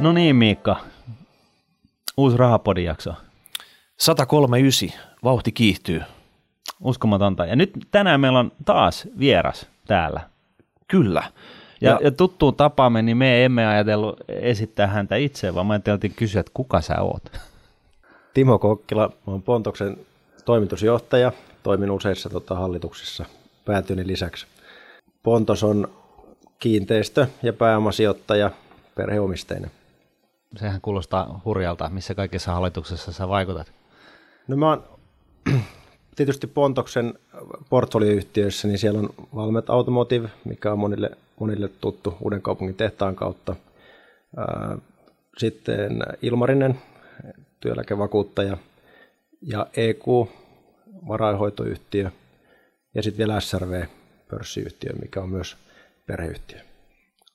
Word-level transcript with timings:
No 0.00 0.12
niin 0.12 0.36
Miikka, 0.36 0.76
uusi 2.16 2.36
rahapodin 2.36 2.84
jakso. 2.84 3.14
139, 3.96 5.00
vauhti 5.24 5.52
kiihtyy. 5.52 6.02
Uskomatonta. 6.80 7.46
Ja 7.46 7.56
nyt 7.56 7.72
tänään 7.90 8.20
meillä 8.20 8.38
on 8.38 8.52
taas 8.64 9.08
vieras 9.18 9.66
täällä. 9.86 10.20
Kyllä. 10.88 11.22
Ja, 11.80 11.90
ja, 11.90 11.98
ja 12.02 12.10
tuttuun 12.10 12.54
tapaamme, 12.54 13.02
niin 13.02 13.16
me 13.16 13.44
emme 13.44 13.66
ajatellut 13.66 14.20
esittää 14.28 14.86
häntä 14.86 15.16
itse, 15.16 15.54
vaan 15.54 15.66
me 15.66 15.74
ajateltiin 15.74 16.14
kysyä, 16.14 16.40
että 16.40 16.52
kuka 16.54 16.80
sä 16.80 17.00
oot. 17.00 17.22
Timo 18.34 18.58
Kokkila, 18.58 19.10
olen 19.26 19.42
Pontoksen 19.42 19.96
toimitusjohtaja, 20.44 21.32
toimin 21.62 21.90
useissa 21.90 22.30
tota, 22.30 22.54
hallituksissa 22.54 23.24
päätyni 23.64 24.06
lisäksi. 24.06 24.46
Pontos 25.22 25.64
on 25.64 25.88
kiinteistö- 26.58 27.26
ja 27.42 27.52
pääomasijoittaja 27.52 28.50
perheomisteinen. 28.94 29.70
Sehän 30.56 30.80
kuulostaa 30.80 31.40
hurjalta, 31.44 31.88
missä 31.88 32.14
kaikissa 32.14 32.52
hallituksessa 32.52 33.12
sä 33.12 33.28
vaikutat. 33.28 33.72
No 34.48 34.56
mä 34.56 34.68
oon 34.68 34.84
tietysti 36.16 36.46
Pontoksen 36.46 37.14
portfolioyhtiöissä, 37.70 38.68
niin 38.68 38.78
siellä 38.78 38.98
on 38.98 39.10
Valmet 39.34 39.70
Automotive, 39.70 40.28
mikä 40.44 40.72
on 40.72 40.78
monille, 40.78 41.10
monille 41.40 41.68
tuttu 41.68 42.16
uuden 42.20 42.42
kaupungin 42.42 42.76
tehtaan 42.76 43.16
kautta. 43.16 43.56
Sitten 45.38 46.02
Ilmarinen, 46.22 46.78
työeläkevakuuttaja, 47.60 48.56
ja 49.42 49.66
EQ, 49.76 50.04
varainhoitoyhtiö, 51.08 52.10
ja 52.94 53.02
sitten 53.02 53.18
vielä 53.18 53.40
SRV, 53.40 53.84
pörssiyhtiö, 54.30 54.92
mikä 55.02 55.20
on 55.20 55.28
myös 55.28 55.56
perheyhtiö. 56.06 56.60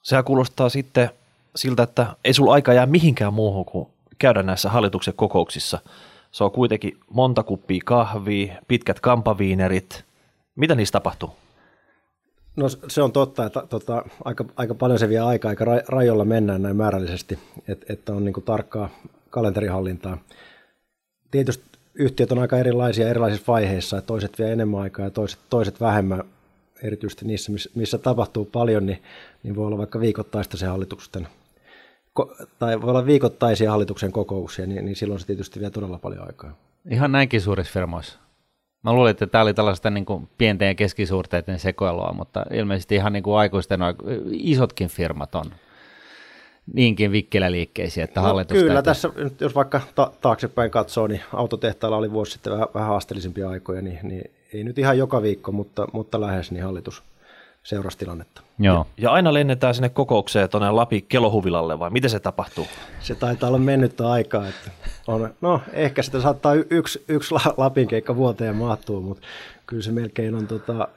Sehän 0.01 0.23
kuulostaa 0.23 0.69
sitten 0.69 1.09
siltä, 1.55 1.83
että 1.83 2.15
ei 2.23 2.33
sulla 2.33 2.53
aika 2.53 2.73
jää 2.73 2.85
mihinkään 2.85 3.33
muuhun 3.33 3.65
kuin 3.65 3.87
käydä 4.19 4.43
näissä 4.43 4.69
hallituksen 4.69 5.13
kokouksissa. 5.13 5.79
Se 6.31 6.43
on 6.43 6.51
kuitenkin 6.51 6.97
monta 7.09 7.43
kuppia 7.43 7.81
kahvia, 7.85 8.55
pitkät 8.67 8.99
kampaviinerit. 8.99 10.05
Mitä 10.55 10.75
niissä 10.75 10.91
tapahtuu? 10.91 11.29
No 12.55 12.69
se 12.87 13.01
on 13.01 13.11
totta, 13.11 13.45
että 13.45 13.63
tota, 13.69 14.05
aika, 14.25 14.45
aika 14.55 14.75
paljon 14.75 14.99
se 14.99 15.09
vie 15.09 15.19
aikaa, 15.19 15.49
aika 15.49 15.65
rajoilla 15.87 16.25
mennään 16.25 16.61
näin 16.61 16.75
määrällisesti, 16.75 17.39
että, 17.67 17.93
että 17.93 18.13
on 18.13 18.25
niin 18.25 18.43
tarkkaa 18.45 18.89
kalenterihallintaa. 19.29 20.17
Tietysti 21.31 21.63
yhtiöt 21.95 22.31
on 22.31 22.39
aika 22.39 22.57
erilaisia 22.57 23.09
erilaisissa 23.09 23.51
vaiheissa, 23.51 23.97
että 23.97 24.07
toiset 24.07 24.39
vie 24.39 24.51
enemmän 24.51 24.81
aikaa 24.81 25.05
ja 25.05 25.11
toiset, 25.11 25.39
toiset 25.49 25.81
vähemmän, 25.81 26.23
erityisesti 26.83 27.25
niissä, 27.25 27.51
missä, 27.51 27.69
missä 27.75 27.97
tapahtuu 27.97 28.45
paljon, 28.45 28.85
niin, 28.85 29.03
niin 29.43 29.55
voi 29.55 29.65
olla 29.67 29.77
vaikka 29.77 29.99
viikoittaista 29.99 30.57
se 30.57 30.65
hallituksen, 30.65 31.27
tai 32.59 32.81
voi 32.81 32.89
olla 32.89 33.05
viikoittaisia 33.05 33.71
hallituksen 33.71 34.11
kokouksia, 34.11 34.67
niin, 34.67 34.85
niin 34.85 34.95
silloin 34.95 35.19
se 35.19 35.27
tietysti 35.27 35.59
vie 35.59 35.69
todella 35.69 35.99
paljon 35.99 36.27
aikaa. 36.27 36.57
Ihan 36.89 37.11
näinkin 37.11 37.41
suurissa 37.41 37.73
firmoissa. 37.73 38.19
Mä 38.83 38.93
luulin, 38.93 39.11
että 39.11 39.27
tämä 39.27 39.41
oli 39.41 39.53
tällaista 39.53 39.89
niin 39.89 40.05
kuin 40.05 40.29
pienten 40.37 40.67
ja 40.67 40.75
keskisuurteiden 40.75 41.59
sekoilua, 41.59 42.13
mutta 42.17 42.45
ilmeisesti 42.53 42.95
ihan 42.95 43.13
niin 43.13 43.23
kuin 43.23 43.37
aikuisten 43.37 43.79
isotkin 44.31 44.89
firmat 44.89 45.35
on 45.35 45.45
niinkin 46.73 47.11
vikkeläliikkeisiä, 47.11 48.03
että 48.03 48.21
no, 48.21 48.27
hallitus 48.27 48.57
Kyllä, 48.57 48.73
täytyy... 48.73 48.83
tässä 48.83 49.09
jos 49.39 49.55
vaikka 49.55 49.81
ta- 49.95 50.11
taaksepäin 50.21 50.71
katsoo, 50.71 51.07
niin 51.07 51.21
autotehtailla 51.33 51.97
oli 51.97 52.11
vuosi 52.11 52.31
sitten 52.31 52.53
vähän, 52.53 52.67
vähän 52.73 52.89
haasteellisempia 52.89 53.49
aikoja, 53.49 53.81
niin, 53.81 53.99
niin 54.03 54.31
ei 54.53 54.63
nyt 54.63 54.77
ihan 54.77 54.97
joka 54.97 55.21
viikko, 55.21 55.51
mutta, 55.51 55.87
mutta 55.93 56.21
lähes, 56.21 56.51
niin 56.51 56.63
hallitus 56.63 57.03
seurasi 57.63 57.97
tilannetta. 57.97 58.41
Joo. 58.59 58.87
Ja 58.97 59.11
aina 59.11 59.33
lennetään 59.33 59.75
sinne 59.75 59.89
kokoukseen 59.89 60.49
tuonne 60.49 60.71
Lapi 60.71 61.01
kelohuvilalle, 61.01 61.79
vai 61.79 61.89
miten 61.89 62.09
se 62.09 62.19
tapahtuu? 62.19 62.67
Se 62.99 63.15
taitaa 63.15 63.47
olla 63.47 63.57
mennyttä 63.57 64.09
aikaa. 64.11 64.47
Että 64.47 64.71
on, 65.07 65.33
no 65.41 65.61
ehkä 65.73 66.01
sitä 66.01 66.21
saattaa 66.21 66.53
yksi, 66.69 67.03
yksi 67.07 67.35
Lapin 67.57 67.87
keikka 67.87 68.15
vuoteen 68.15 68.55
mahtuu, 68.55 69.01
mutta 69.01 69.27
kyllä 69.67 69.83
se 69.83 69.91
melkein 69.91 70.35
on 70.35 70.47
tota, 70.47 70.87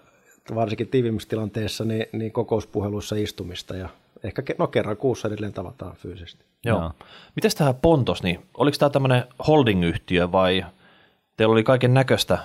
varsinkin 0.54 0.88
tiivimmissä 0.88 1.28
tilanteessa 1.28 1.84
niin, 1.84 2.06
niin 2.12 2.32
kokouspuheluissa 2.32 3.16
istumista 3.16 3.76
ja 3.76 3.88
ehkä 4.22 4.42
no, 4.58 4.66
kerran 4.66 4.97
kuussa 4.97 5.28
edelleen 5.28 5.53
tavataan 5.53 5.97
fyysisesti. 5.97 6.44
Joo. 6.64 6.80
Joo. 6.80 6.92
Mites 7.36 7.54
tähän 7.54 7.74
Pontos, 7.74 8.22
niin 8.22 8.47
oliko 8.54 8.76
tämä 8.78 8.91
tämmöinen 8.91 9.24
holding-yhtiö 9.47 10.32
vai 10.32 10.64
teillä 11.36 11.53
oli 11.53 11.64
kaiken 11.64 11.94
näköistä 11.94 12.38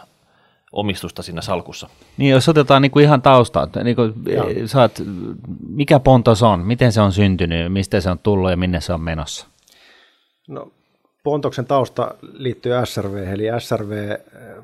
omistusta 0.72 1.24
siinä 1.24 1.42
salkussa? 1.42 1.90
Niin, 2.18 2.32
jos 2.32 2.50
otetaan 2.50 2.82
niin 2.82 2.92
kuin 2.92 3.04
ihan 3.04 3.22
taustaa, 3.22 3.68
niin 3.84 3.96
kuin, 3.96 4.14
saat, 4.66 5.02
mikä 5.70 6.00
Pontos 6.00 6.44
on, 6.44 6.60
miten 6.60 6.92
se 6.92 7.02
on 7.02 7.12
syntynyt, 7.12 7.74
mistä 7.74 8.02
se 8.02 8.10
on 8.10 8.20
tullut 8.20 8.50
ja 8.50 8.58
minne 8.58 8.82
se 8.82 8.94
on 8.94 9.02
menossa? 9.02 9.48
No, 10.48 10.72
Pontoksen 11.24 11.66
tausta 11.66 12.16
liittyy 12.34 12.72
SRV, 12.86 13.16
eli 13.34 13.44
SRV 13.60 13.92
eh, 13.92 14.18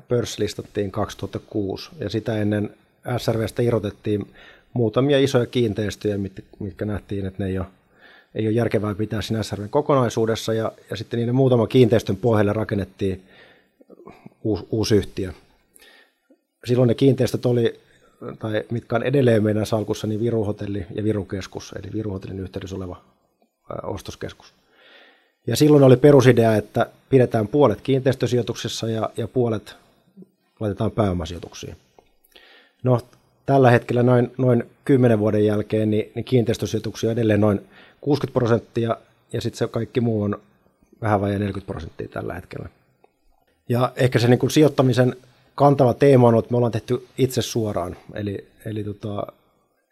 pörsslistattiin 0.08 0.90
2006 0.90 1.90
ja 1.98 2.10
sitä 2.10 2.38
ennen 2.38 2.70
SRVstä 3.18 3.62
irrotettiin 3.62 4.26
muutamia 4.72 5.18
isoja 5.18 5.46
kiinteistöjä, 5.46 6.18
mitkä 6.58 6.84
nähtiin, 6.84 7.26
että 7.26 7.42
ne 7.42 7.50
ei 7.50 7.58
ole, 7.58 7.66
ei 8.34 8.46
ole 8.46 8.54
järkevää 8.54 8.94
pitää 8.94 9.22
siinä 9.22 9.42
SRVn 9.42 9.68
kokonaisuudessa, 9.68 10.54
ja, 10.54 10.72
ja 10.90 10.96
sitten 10.96 11.18
niiden 11.18 11.34
muutama 11.34 11.66
kiinteistön 11.66 12.16
pohjalle 12.16 12.52
rakennettiin 12.52 13.22
uusi, 14.44 14.66
uusi 14.70 14.96
yhtiö. 14.96 15.32
Silloin 16.66 16.88
ne 16.88 16.94
kiinteistöt 16.94 17.46
oli, 17.46 17.80
tai 18.38 18.64
mitkä 18.70 18.96
on 18.96 19.02
edelleen 19.02 19.42
meidän 19.42 19.66
salkussa, 19.66 20.06
niin 20.06 20.20
Viruhotelli 20.20 20.86
ja 20.94 21.04
Virukeskus, 21.04 21.74
eli 21.78 21.92
Viruhotellin 21.92 22.40
yhteydessä 22.40 22.76
oleva 22.76 23.02
ostoskeskus. 23.82 24.54
Ja 25.46 25.56
silloin 25.56 25.82
oli 25.82 25.96
perusidea, 25.96 26.56
että 26.56 26.86
pidetään 27.08 27.48
puolet 27.48 27.80
kiinteistösijoituksissa 27.80 28.88
ja, 28.88 29.10
ja 29.16 29.28
puolet 29.28 29.76
laitetaan 30.60 30.90
pääomasijoituksiin. 30.90 31.76
No, 32.82 33.00
tällä 33.46 33.70
hetkellä 33.70 34.02
noin, 34.02 34.32
noin 34.38 34.64
10 34.84 35.18
vuoden 35.18 35.44
jälkeen 35.44 35.90
niin, 35.90 36.12
niin 36.14 36.24
kiinteistösijoituksia 36.24 37.10
on 37.10 37.12
edelleen 37.12 37.40
noin 37.40 37.60
60 38.00 38.34
prosenttia 38.34 38.96
ja 39.32 39.40
sitten 39.40 39.58
se 39.58 39.68
kaikki 39.68 40.00
muu 40.00 40.22
on 40.22 40.40
vähän 41.02 41.20
vajaa 41.20 41.38
40 41.38 41.72
prosenttia 41.72 42.08
tällä 42.08 42.34
hetkellä. 42.34 42.68
Ja 43.68 43.92
ehkä 43.96 44.18
se 44.18 44.28
niin 44.28 44.38
kuin 44.38 44.50
sijoittamisen 44.50 45.16
kantava 45.56 45.94
teema 45.94 46.28
on, 46.28 46.38
että 46.38 46.50
me 46.50 46.56
ollaan 46.56 46.72
tehty 46.72 47.06
itse 47.18 47.42
suoraan, 47.42 47.96
eli, 48.14 48.48
eli 48.64 48.84
tota, 48.84 49.26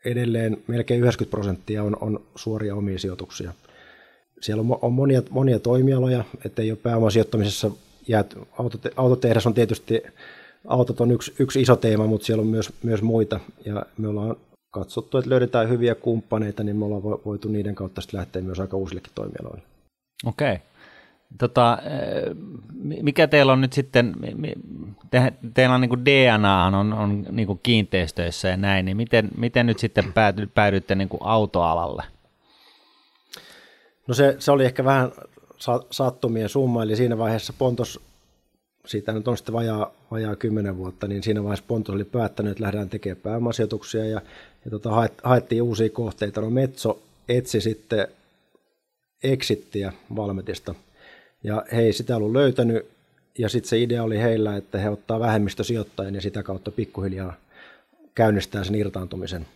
edelleen 0.05 0.63
melkein 0.67 1.01
90 1.01 1.31
prosenttia 1.31 1.83
on, 1.83 1.97
on 2.01 2.21
suoria 2.37 2.75
omia 2.75 2.99
sijoituksia. 2.99 3.53
Siellä 4.41 4.61
on, 4.61 4.79
on 4.83 4.93
monia, 4.93 5.23
monia 5.31 5.59
toimialoja, 5.59 6.25
ettei 6.45 6.71
ole 6.71 6.79
pääomasijoittamisessa 6.83 7.71
jääty. 8.09 8.39
Autote, 8.59 8.91
autotehdas 8.97 9.47
on 9.47 9.55
tietysti 9.55 10.03
autot 10.67 11.01
on 11.01 11.11
yksi, 11.11 11.35
yksi 11.39 11.61
iso 11.61 11.77
teema, 11.77 12.07
mutta 12.07 12.27
siellä 12.27 12.41
on 12.41 12.47
myös, 12.47 12.73
myös 12.83 13.03
muita. 13.03 13.41
Ja 13.65 13.87
me 13.99 14.09
ollaan 14.09 14.37
katsottu, 14.71 15.19
että 15.19 15.31
löydetään 15.31 15.69
hyviä 15.69 15.95
kumppaneita, 15.95 16.65
niin 16.65 16.77
me 16.77 16.85
ollaan 16.85 17.03
voitu 17.03 17.49
niiden 17.49 17.75
kautta 17.75 18.01
sitten 18.01 18.19
lähteä 18.19 18.43
myös 18.43 18.61
aika 18.61 18.77
uusillekin 18.77 19.13
toimialoille. 19.15 19.63
Okei. 20.27 20.59
Tota, 21.39 21.79
eh, 21.85 22.37
mikä 23.03 23.27
teillä 23.27 23.53
on 23.53 23.61
nyt 23.61 23.73
sitten, 23.73 24.15
te, 25.11 25.33
teillä 25.55 25.75
on 25.75 25.81
niin 25.81 26.05
DNA 26.05 26.65
on, 26.67 26.93
on 26.93 27.27
niin 27.31 27.61
kiinteistöissä 27.63 28.49
ja 28.49 28.57
näin, 28.57 28.85
niin 28.85 28.97
miten, 28.97 29.29
miten 29.37 29.67
nyt 29.67 29.79
sitten 29.79 30.13
päädyitte 30.55 30.95
niin 30.95 31.09
autoalalle? 31.21 32.03
No 34.07 34.15
se, 34.15 34.37
se 34.39 34.51
oli 34.51 34.65
ehkä 34.65 34.85
vähän 34.85 35.13
sattumien 35.91 36.49
summa, 36.49 36.83
eli 36.83 36.97
siinä 36.97 37.19
vaiheessa 37.19 37.53
Pontos 37.59 38.01
siitä 38.87 39.13
nyt 39.13 39.29
on 39.29 39.37
sitten 39.37 39.53
vajaa, 39.53 39.91
vajaa 40.11 40.37
10 40.37 40.77
vuotta, 40.77 41.09
niin 41.09 41.23
siinä 41.23 41.43
vaiheessa 41.43 41.65
Pontus 41.69 41.95
oli 41.95 42.05
päättänyt, 42.05 42.51
että 42.51 42.63
lähdetään 42.63 42.89
tekemään 42.89 43.23
pääomasijoituksia 43.23 44.05
ja, 44.05 44.21
ja 44.65 44.71
tota, 44.71 44.91
haettiin 45.23 45.63
uusia 45.63 45.91
kohteita. 45.91 46.41
No 46.41 46.51
Metso 46.51 47.03
etsi 47.29 47.61
sitten 47.61 48.09
exittiä 49.23 49.93
Valmetista 50.17 50.75
ja 51.45 51.65
he 51.73 51.83
ei 51.83 51.93
sitä 51.93 52.17
ollut 52.17 52.33
löytänyt 52.33 52.87
ja 53.39 53.49
sitten 53.49 53.69
se 53.69 53.79
idea 53.79 54.03
oli 54.03 54.19
heillä, 54.19 54.57
että 54.57 54.79
he 54.79 54.91
ottaa 54.91 55.21
vähemmistösijoittajien 55.21 56.15
ja 56.15 56.21
sitä 56.21 56.43
kautta 56.43 56.71
pikkuhiljaa 56.71 57.35
käynnistää 58.15 58.65
sen 58.65 58.75
irtaantumisen. 58.75 59.47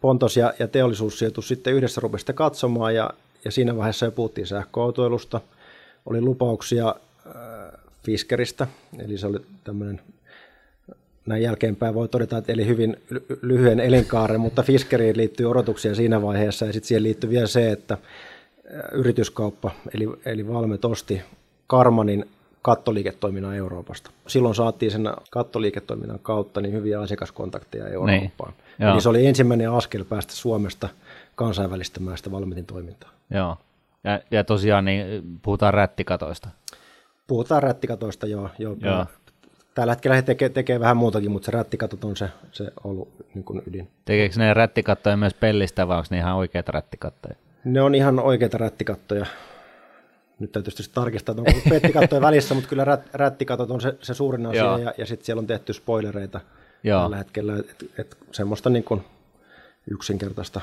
Pontos 0.00 0.36
ja, 0.36 0.54
ja 0.58 0.68
teollisuussijoitus 0.68 1.48
sitten 1.48 1.74
yhdessä 1.74 2.00
rupesi 2.00 2.32
katsomaan 2.34 2.94
ja, 2.94 3.10
ja 3.44 3.50
siinä 3.50 3.76
vaiheessa 3.76 4.06
jo 4.06 4.12
puhuttiin 4.12 4.46
sähköautoilusta. 4.46 5.40
Oli 6.06 6.20
lupauksia 6.20 6.94
Fiskeristä, 8.02 8.66
eli 8.98 9.18
se 9.18 9.26
oli 9.26 9.38
tämmöinen 9.64 10.00
näin 11.26 11.42
jälkeenpäin 11.42 11.94
voi 11.94 12.08
todeta, 12.08 12.38
että 12.38 12.52
eli 12.52 12.66
hyvin 12.66 12.96
lyhyen 13.42 13.80
elinkaaren, 13.80 14.40
mutta 14.40 14.62
Fiskeriin 14.62 15.16
liittyy 15.16 15.50
odotuksia 15.50 15.94
siinä 15.94 16.22
vaiheessa 16.22 16.66
ja 16.66 16.72
sitten 16.72 16.88
siihen 16.88 17.02
liittyy 17.02 17.30
vielä 17.30 17.46
se, 17.46 17.70
että 17.70 17.98
yrityskauppa 18.92 19.70
eli, 19.94 20.08
eli 20.24 20.48
Valmet 20.48 20.84
osti 20.84 21.22
Karmanin 21.66 22.28
kattoliiketoiminnan 22.62 23.56
Euroopasta. 23.56 24.10
Silloin 24.26 24.54
saatiin 24.54 24.90
sen 24.90 25.10
kattoliiketoiminnan 25.30 26.18
kautta 26.22 26.60
niin 26.60 26.74
hyviä 26.74 27.00
asiakaskontakteja 27.00 27.88
Eurooppaan. 27.88 28.52
Niin, 28.78 28.88
Eli 28.88 29.00
se 29.00 29.08
oli 29.08 29.26
ensimmäinen 29.26 29.70
askel 29.70 30.04
päästä 30.04 30.32
Suomesta 30.32 30.88
kansainvälistämään 31.34 32.16
sitä 32.16 32.30
Valmetin 32.30 32.66
toimintaa. 32.66 33.10
Joo. 33.30 33.56
Ja, 34.04 34.20
ja 34.30 34.44
tosiaan 34.44 34.84
niin 34.84 35.22
puhutaan 35.42 35.74
rättikatoista. 35.74 36.48
Puhutaan 37.26 37.62
rättikatoista, 37.62 38.26
joo. 38.26 38.50
joo. 38.58 38.76
joo. 38.80 39.06
Tällä 39.74 39.92
hetkellä 39.92 40.14
he 40.14 40.22
tekee, 40.22 40.48
tekee 40.48 40.80
vähän 40.80 40.96
muutakin, 40.96 41.30
mutta 41.30 41.46
se 41.46 41.52
rättikatot 41.52 42.04
on 42.04 42.16
se, 42.16 42.28
se 42.52 42.70
ollut 42.84 43.08
niin 43.34 43.44
kuin 43.44 43.62
ydin. 43.66 43.88
Tekeekö 44.04 44.34
ne 44.38 44.54
rättikattoja 44.54 45.16
myös 45.16 45.34
pellistä 45.34 45.88
vai 45.88 45.96
onko 45.96 46.06
ne 46.10 46.18
ihan 46.18 46.36
oikeita 46.36 46.72
rättikattoja? 46.72 47.34
Ne 47.64 47.82
on 47.82 47.94
ihan 47.94 48.20
oikeita 48.20 48.58
rättikattoja. 48.58 49.26
Nyt 50.38 50.52
täytyy 50.52 50.72
tietysti 50.72 50.94
tarkistaa, 50.94 51.32
että 51.32 51.42
onko 51.42 51.60
pettikattoja 51.70 52.20
välissä, 52.20 52.54
mutta 52.54 52.68
kyllä 52.68 52.84
rät, 52.84 53.00
rättikatot 53.14 53.70
on 53.70 53.80
se, 53.80 53.96
se 54.02 54.14
suurin 54.14 54.46
asia 54.46 54.62
Joo. 54.62 54.78
ja, 54.78 54.92
ja 54.98 55.06
sitten 55.06 55.26
siellä 55.26 55.40
on 55.40 55.46
tehty 55.46 55.72
spoilereita 55.72 56.40
Joo. 56.82 57.02
tällä 57.02 57.16
hetkellä, 57.16 57.56
että 57.58 57.84
et, 57.98 58.18
semmoista 58.32 58.70
niin 58.70 58.84
kuin 58.84 59.04
yksinkertaista 59.90 60.60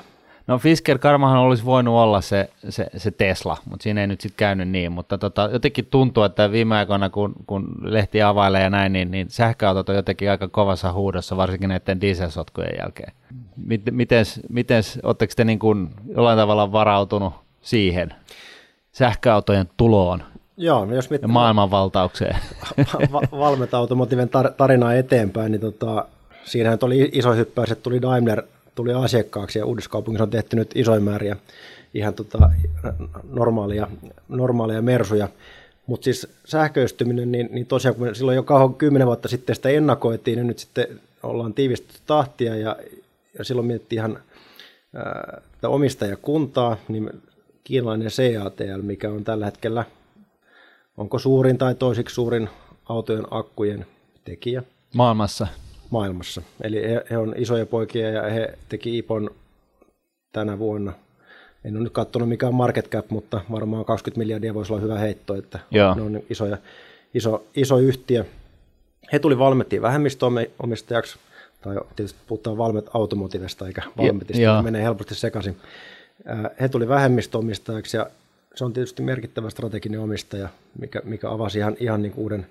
No 0.48 0.58
Fisker 0.58 1.00
Karmahan 1.00 1.40
olisi 1.40 1.66
voinut 1.66 1.96
olla 1.96 2.22
se, 2.22 2.50
se, 2.70 2.88
se 2.98 3.12
Tesla, 3.12 3.58
mutta 3.70 3.84
siinä 3.84 4.02
ei 4.02 4.08
nyt 4.08 4.22
sitten 4.22 4.38
käynyt 4.38 4.70
niin. 4.70 4.92
Mutta 4.92 5.18
tota, 5.18 5.50
jotenkin 5.54 5.86
tuntuu, 5.86 6.24
että 6.24 6.52
viime 6.52 6.76
aikoina, 6.76 7.10
kun, 7.10 7.34
kun 7.48 7.68
lehti 7.82 8.22
availee 8.22 8.64
ja 8.64 8.70
näin, 8.70 8.94
niin, 8.94 9.12
niin 9.12 9.30
sähköautot 9.30 9.90
on 9.90 9.96
jotenkin 9.96 10.32
aika 10.32 10.48
kovassa 10.48 10.94
huudossa, 10.94 11.38
varsinkin 11.38 11.70
näiden 11.70 12.02
dieselsotkujen 12.02 12.76
jälkeen. 12.80 13.14
Miten, 13.58 13.96
mitens, 14.50 15.00
oletteko 15.04 15.34
te 15.36 15.44
niin 15.44 15.60
kuin 15.60 15.90
jollain 16.16 16.38
tavalla 16.38 16.72
varautunut 16.72 17.34
siihen 17.62 18.14
sähköautojen 18.92 19.70
tuloon? 19.78 20.24
Joo, 20.58 20.94
jos 20.94 21.10
ja 21.22 21.28
maailmanvaltaukseen. 21.28 22.36
Va- 23.12 23.40
Valmeta 23.40 23.78
Automotiven 23.78 24.30
tar- 24.30 24.54
tarinaa 24.58 24.94
eteenpäin, 24.94 25.52
niin 25.52 25.62
tota, 25.62 26.06
siinähän 26.46 26.80
oli 26.82 27.10
iso 27.14 27.34
hyppäys, 27.34 27.72
että 27.72 27.84
tuli 27.84 28.02
Daimler 28.02 28.44
tuli 28.76 28.94
asiakkaaksi 28.94 29.60
ja 29.60 29.66
Uudiskaupungissa 29.66 30.24
on 30.24 30.30
tehty 30.30 30.56
nyt 30.56 30.72
isoja 30.76 31.00
määriä 31.00 31.38
ihan 31.94 32.14
tota 32.14 32.50
normaalia, 33.30 33.88
normaalia 34.30 34.82
mersuja. 34.82 35.28
Mutta 35.88 36.04
siis 36.04 36.28
sähköistyminen, 36.46 37.32
niin, 37.32 37.50
niin 37.52 37.66
tosiaan 37.66 37.96
kun 37.96 38.16
silloin 38.16 38.36
jo 38.36 38.44
kauan 38.44 38.74
kymmenen 38.74 39.08
vuotta 39.08 39.28
sitten 39.28 39.56
sitä 39.56 39.70
ennakoitiin, 39.70 40.36
niin 40.36 40.48
nyt 40.48 40.60
sitten 40.60 40.88
ollaan 41.24 41.54
tiivistetty 41.54 42.02
tahtia 42.06 42.56
ja, 42.56 42.76
ja 43.38 43.44
silloin 43.44 43.68
mietittiin 43.68 43.98
ihan 43.98 44.20
ää, 44.96 45.42
omistajakuntaa, 45.64 46.78
niin 46.88 47.22
kiinalainen 47.64 48.08
CATL, 48.08 48.82
mikä 48.82 49.10
on 49.10 49.24
tällä 49.24 49.46
hetkellä, 49.46 49.86
onko 50.98 51.20
suurin 51.20 51.58
tai 51.58 51.76
toisiksi 51.76 52.16
suurin 52.16 52.50
autojen 52.90 53.26
akkujen 53.32 53.86
tekijä. 54.24 54.64
Maailmassa 54.94 55.48
maailmassa. 55.90 56.42
Eli 56.62 56.90
he, 56.90 57.06
he 57.10 57.18
on 57.18 57.34
isoja 57.38 57.66
poikia 57.66 58.10
ja 58.10 58.22
he 58.22 58.54
teki 58.70 58.98
IPON 58.98 59.30
tänä 60.32 60.60
vuonna. 60.60 60.94
En 61.66 61.76
ole 61.76 61.84
nyt 61.84 61.94
katsonut 61.94 62.30
mikä 62.30 62.48
on 62.48 62.56
market 62.56 62.90
cap, 62.90 63.10
mutta 63.10 63.42
varmaan 63.52 63.86
20 63.86 64.20
miljardia 64.20 64.54
voisi 64.54 64.74
olla 64.74 64.82
hyvä 64.82 64.98
heitto, 65.00 65.36
että 65.36 65.60
Joo. 65.72 65.96
ne 65.96 66.02
on 66.02 66.22
isoja, 66.30 66.58
iso, 67.14 67.44
iso 67.56 67.78
yhtiö. 67.78 68.26
He 69.14 69.20
tuli 69.20 69.38
Valmettiin 69.38 69.82
vähemmistöomistajaksi, 69.82 71.20
tai 71.66 71.76
tietysti 71.96 72.20
puhutaan 72.28 72.58
Valmet 72.58 72.86
Automotivesta 72.94 73.68
eikä 73.68 73.82
Valmetista, 73.98 74.44
ja, 74.44 74.62
menee 74.62 74.84
helposti 74.84 75.16
sekaisin. 75.16 75.58
He 76.62 76.70
tuli 76.70 76.88
vähemmistöomistajaksi 76.88 77.98
ja 77.98 78.10
se 78.56 78.66
on 78.66 78.74
tietysti 78.74 79.04
merkittävä 79.04 79.50
strateginen 79.50 80.00
omistaja, 80.00 80.50
mikä, 80.80 81.02
mikä 81.04 81.32
avasi 81.32 81.60
ihan, 81.60 81.76
ihan 81.80 82.02
niin 82.02 82.14
uuden, 82.16 82.48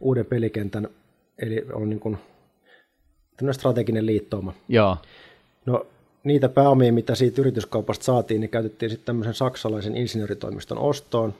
uuden 0.00 0.26
pelikentän. 0.26 0.88
Eli 1.38 1.66
on 1.72 1.90
niin 1.90 2.00
kuin 2.00 2.18
strateginen 3.52 4.06
liittouma. 4.06 4.54
Joo. 4.68 4.96
No 5.66 5.86
niitä 6.24 6.48
pääomia, 6.48 6.92
mitä 6.92 7.14
siitä 7.14 7.40
yrityskaupasta 7.40 8.04
saatiin, 8.04 8.40
niin 8.40 8.50
käytettiin 8.50 8.90
sitten 8.90 9.06
tämmöisen 9.06 9.34
saksalaisen 9.34 9.96
insinööritoimiston 9.96 10.78
ostoon. 10.78 11.34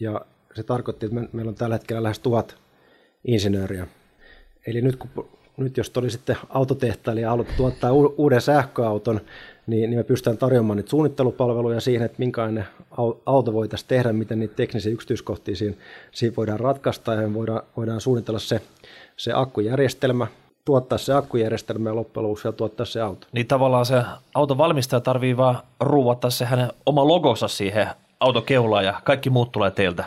Ja 0.00 0.20
se 0.54 0.62
tarkoitti, 0.62 1.06
että 1.06 1.20
me, 1.20 1.28
meillä 1.32 1.48
on 1.48 1.54
tällä 1.54 1.74
hetkellä 1.74 2.02
lähes 2.02 2.18
tuhat 2.18 2.56
insinööriä. 3.26 3.86
Eli 4.66 4.82
nyt, 4.82 4.96
kun, 4.96 5.28
nyt 5.56 5.76
jos 5.76 5.92
oli 5.96 6.10
sitten 6.10 6.36
autotehtailija 6.48 7.30
haluaa 7.30 7.48
tuottaa 7.56 7.92
uuden 7.92 8.40
sähköauton, 8.40 9.20
niin, 9.66 9.90
niin 9.90 9.98
me 9.98 10.04
pystytään 10.04 10.38
tarjoamaan 10.38 10.76
nyt 10.76 10.88
suunnittelupalveluja 10.88 11.80
siihen, 11.80 12.06
että 12.06 12.18
minkälainen 12.18 12.64
auto 13.26 13.52
voitaisiin 13.52 13.88
tehdä, 13.88 14.12
miten 14.12 14.38
niitä 14.38 14.54
teknisiä 14.54 14.92
yksityiskohtia 14.92 15.56
siinä, 15.56 15.76
siinä 16.12 16.36
voidaan 16.36 16.60
ratkaista 16.60 17.14
ja 17.14 17.34
voidaan, 17.34 17.62
voidaan 17.76 18.00
suunnitella 18.00 18.38
se, 18.38 18.60
se 19.16 19.32
akkujärjestelmä, 19.34 20.26
tuottaa 20.64 20.98
se 20.98 21.12
akkujärjestelmä 21.12 21.90
ja 21.90 21.96
loppujen 21.96 22.24
lopuksi 22.24 22.48
tuottaa 22.52 22.86
se 22.86 23.00
auto. 23.00 23.26
Niin 23.32 23.46
tavallaan 23.46 23.86
se 23.86 24.02
auton 24.34 24.58
valmistaja 24.58 25.00
tarvii 25.00 25.36
vaan 25.36 25.58
ruuvattaa 25.80 26.30
se 26.30 26.44
hänen 26.44 26.68
oma 26.86 27.08
logonsa 27.08 27.48
siihen 27.48 27.88
autokeulaan 28.20 28.84
ja 28.84 29.00
kaikki 29.04 29.30
muut 29.30 29.52
tulee 29.52 29.70
teiltä. 29.70 30.04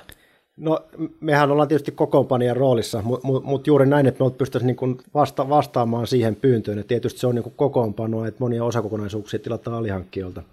No 0.58 0.80
mehän 1.20 1.52
ollaan 1.52 1.68
tietysti 1.68 1.92
kokoonpanijan 1.92 2.58
roolissa, 2.58 3.02
mutta 3.02 3.28
mut 3.44 3.68
juuri 3.68 3.86
näin, 3.86 4.08
että 4.08 4.24
me 4.24 4.32
pystyisimme 4.32 4.76
niin 4.82 4.98
vasta, 5.14 5.50
vastaamaan 5.50 6.08
siihen 6.08 6.36
pyyntöön. 6.36 6.80
Et 6.80 6.88
tietysti 6.88 7.20
se 7.20 7.28
on 7.28 7.36
niin 7.36 7.54
kokoonpano, 7.56 8.26
että 8.26 8.38
monia 8.40 8.64
osakokonaisuuksia 8.64 9.40
tilataan 9.40 9.78
alihankkijoilta. 9.78 10.44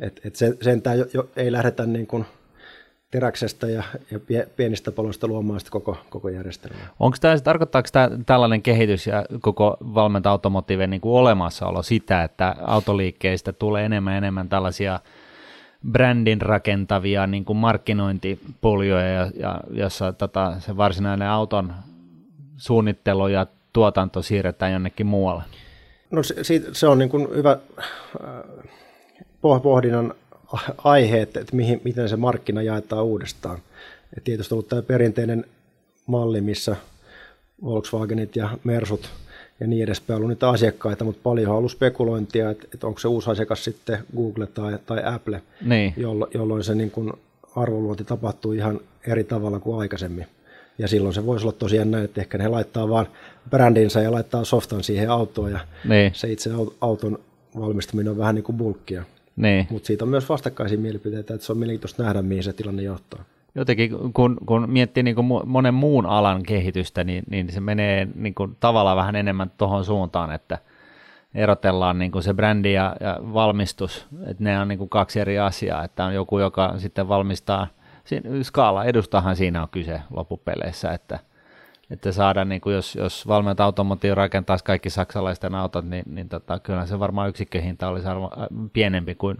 Et, 0.00 0.20
et 0.24 0.36
sen, 0.36 0.56
sentään 0.62 0.98
jo, 0.98 1.06
jo, 1.14 1.28
ei 1.36 1.52
lähdetä 1.52 1.86
niin 1.86 2.06
kuin– 2.06 2.24
teräksestä 3.12 3.66
ja, 3.66 3.82
ja 4.10 4.44
pienistä 4.56 4.92
paloista 4.92 5.26
luomaan 5.26 5.60
sitä 5.60 5.70
koko, 5.70 5.96
koko 6.10 6.28
järjestelmää. 6.28 6.88
Onko 7.00 7.16
tämä, 7.20 7.40
tarkoittaako 7.40 7.88
tämä 7.92 8.10
tällainen 8.26 8.62
kehitys 8.62 9.06
ja 9.06 9.24
koko 9.40 9.76
valmenta 9.80 10.30
automotiivien 10.30 10.90
niin 10.90 11.00
olemassaolo 11.04 11.82
sitä, 11.82 12.24
että 12.24 12.56
autoliikkeistä 12.60 13.52
tulee 13.52 13.84
enemmän 13.84 14.12
ja 14.12 14.18
enemmän 14.18 14.48
tällaisia 14.48 15.00
brändin 15.90 16.42
rakentavia 16.42 17.26
niin 17.26 17.44
kuin 17.44 17.56
markkinointipoljoja, 17.56 19.08
ja, 19.08 19.30
ja, 19.36 19.60
jossa 19.70 20.12
tota, 20.12 20.60
se 20.60 20.76
varsinainen 20.76 21.28
auton 21.28 21.74
suunnittelu 22.56 23.28
ja 23.28 23.46
tuotanto 23.72 24.22
siirretään 24.22 24.72
jonnekin 24.72 25.06
muualle? 25.06 25.42
No 26.10 26.22
se, 26.22 26.62
se 26.72 26.86
on 26.86 26.98
niin 26.98 27.08
kuin 27.08 27.28
hyvä 27.34 27.58
äh, 28.24 29.62
pohdinnan 29.62 30.14
aiheet, 30.84 31.36
että 31.36 31.56
mihin, 31.56 31.80
miten 31.84 32.08
se 32.08 32.16
markkina 32.16 32.62
jaetaan 32.62 33.04
uudestaan. 33.04 33.58
Et 34.16 34.24
tietysti 34.24 34.54
on 34.54 34.56
ollut 34.56 34.68
tämä 34.68 34.82
perinteinen 34.82 35.44
malli, 36.06 36.40
missä 36.40 36.76
Volkswagenit 37.64 38.36
ja 38.36 38.58
Mersut 38.64 39.10
ja 39.62 39.68
niin 39.68 39.82
edespäin 39.82 40.16
ollut 40.16 40.28
niitä 40.28 40.48
asiakkaita, 40.48 41.04
mutta 41.04 41.20
paljon 41.22 41.50
on 41.50 41.56
ollut 41.56 41.70
spekulointia, 41.70 42.50
että, 42.50 42.66
että 42.74 42.86
onko 42.86 43.00
se 43.00 43.08
uusi 43.08 43.30
asiakas 43.30 43.64
sitten 43.64 43.98
Google 44.16 44.46
tai, 44.46 44.78
tai 44.86 45.02
Apple, 45.04 45.42
niin. 45.64 45.94
jollo, 45.96 46.28
jolloin 46.34 46.64
se 46.64 46.74
niin 46.74 46.90
kuin 46.90 47.12
arvoluonti 47.56 48.04
tapahtuu 48.04 48.52
ihan 48.52 48.80
eri 49.06 49.24
tavalla 49.24 49.60
kuin 49.60 49.80
aikaisemmin. 49.80 50.26
Ja 50.78 50.88
silloin 50.88 51.14
se 51.14 51.26
voisi 51.26 51.46
olla 51.46 51.56
tosiaan 51.58 51.90
näin, 51.90 52.04
että 52.04 52.20
ehkä 52.20 52.38
ne 52.38 52.48
laittaa 52.48 52.88
vaan 52.88 53.06
brändinsä 53.50 54.00
ja 54.00 54.12
laittaa 54.12 54.44
softan 54.44 54.82
siihen 54.82 55.10
autoon 55.10 55.50
ja 55.50 55.60
niin. 55.88 56.12
se 56.14 56.32
itse 56.32 56.50
auton 56.80 57.18
valmistaminen 57.60 58.10
on 58.10 58.18
vähän 58.18 58.34
niin 58.34 58.44
kuin 58.44 58.56
bulkkia. 58.56 59.02
Niin. 59.36 59.66
Mutta 59.70 59.86
siitä 59.86 60.04
on 60.04 60.08
myös 60.08 60.28
vastakkaisia 60.28 60.78
mielipiteitä, 60.78 61.34
että 61.34 61.46
se 61.46 61.52
on 61.52 61.58
mielenkiintoista 61.58 62.02
nähdä, 62.02 62.22
mihin 62.22 62.44
se 62.44 62.52
tilanne 62.52 62.82
johtaa. 62.82 63.24
Jotenkin, 63.54 64.12
kun, 64.12 64.36
kun 64.46 64.70
miettii 64.70 65.02
niin 65.02 65.14
kuin 65.14 65.26
monen 65.46 65.74
muun 65.74 66.06
alan 66.06 66.42
kehitystä, 66.42 67.04
niin, 67.04 67.24
niin 67.30 67.52
se 67.52 67.60
menee 67.60 68.08
niin 68.14 68.34
kuin 68.34 68.56
tavallaan 68.60 68.96
vähän 68.96 69.16
enemmän 69.16 69.50
tuohon 69.58 69.84
suuntaan, 69.84 70.32
että 70.32 70.58
erotellaan 71.34 71.98
niin 71.98 72.12
kuin 72.12 72.22
se 72.22 72.34
brändi 72.34 72.72
ja, 72.72 72.96
ja 73.00 73.18
valmistus, 73.20 74.06
että 74.26 74.44
ne 74.44 74.60
on 74.60 74.68
niin 74.68 74.78
kuin 74.78 74.90
kaksi 74.90 75.20
eri 75.20 75.38
asiaa, 75.38 75.84
että 75.84 76.04
on 76.04 76.14
joku, 76.14 76.38
joka 76.38 76.74
sitten 76.78 77.08
valmistaa, 77.08 77.66
skaala 78.42 78.84
edustahan 78.84 79.36
siinä 79.36 79.62
on 79.62 79.68
kyse 79.68 80.00
loppupeleissä, 80.10 80.92
että– 80.92 81.18
että 81.92 82.12
saada, 82.12 82.44
niin 82.44 82.60
jos, 82.66 82.94
jos 82.94 83.28
Valmet 83.28 83.60
Automotive 83.60 84.14
rakentaisi 84.14 84.64
kaikki 84.64 84.90
saksalaisten 84.90 85.54
autot, 85.54 85.84
niin, 85.84 86.04
niin 86.06 86.28
tota, 86.28 86.58
kyllä 86.58 86.86
se 86.86 86.98
varmaan 86.98 87.28
yksikköhinta 87.28 87.88
olisi 87.88 88.08
äh, 88.08 88.14
pienempi 88.72 89.14
kuin, 89.14 89.38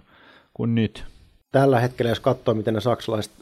kuin 0.55 0.75
nyt. 0.75 1.05
Tällä 1.53 1.81
hetkellä, 1.81 2.11
jos 2.11 2.21
katsoo, 2.21 2.55
miten 2.55 2.75
ne 2.75 2.81
saksalaiset 2.81 3.33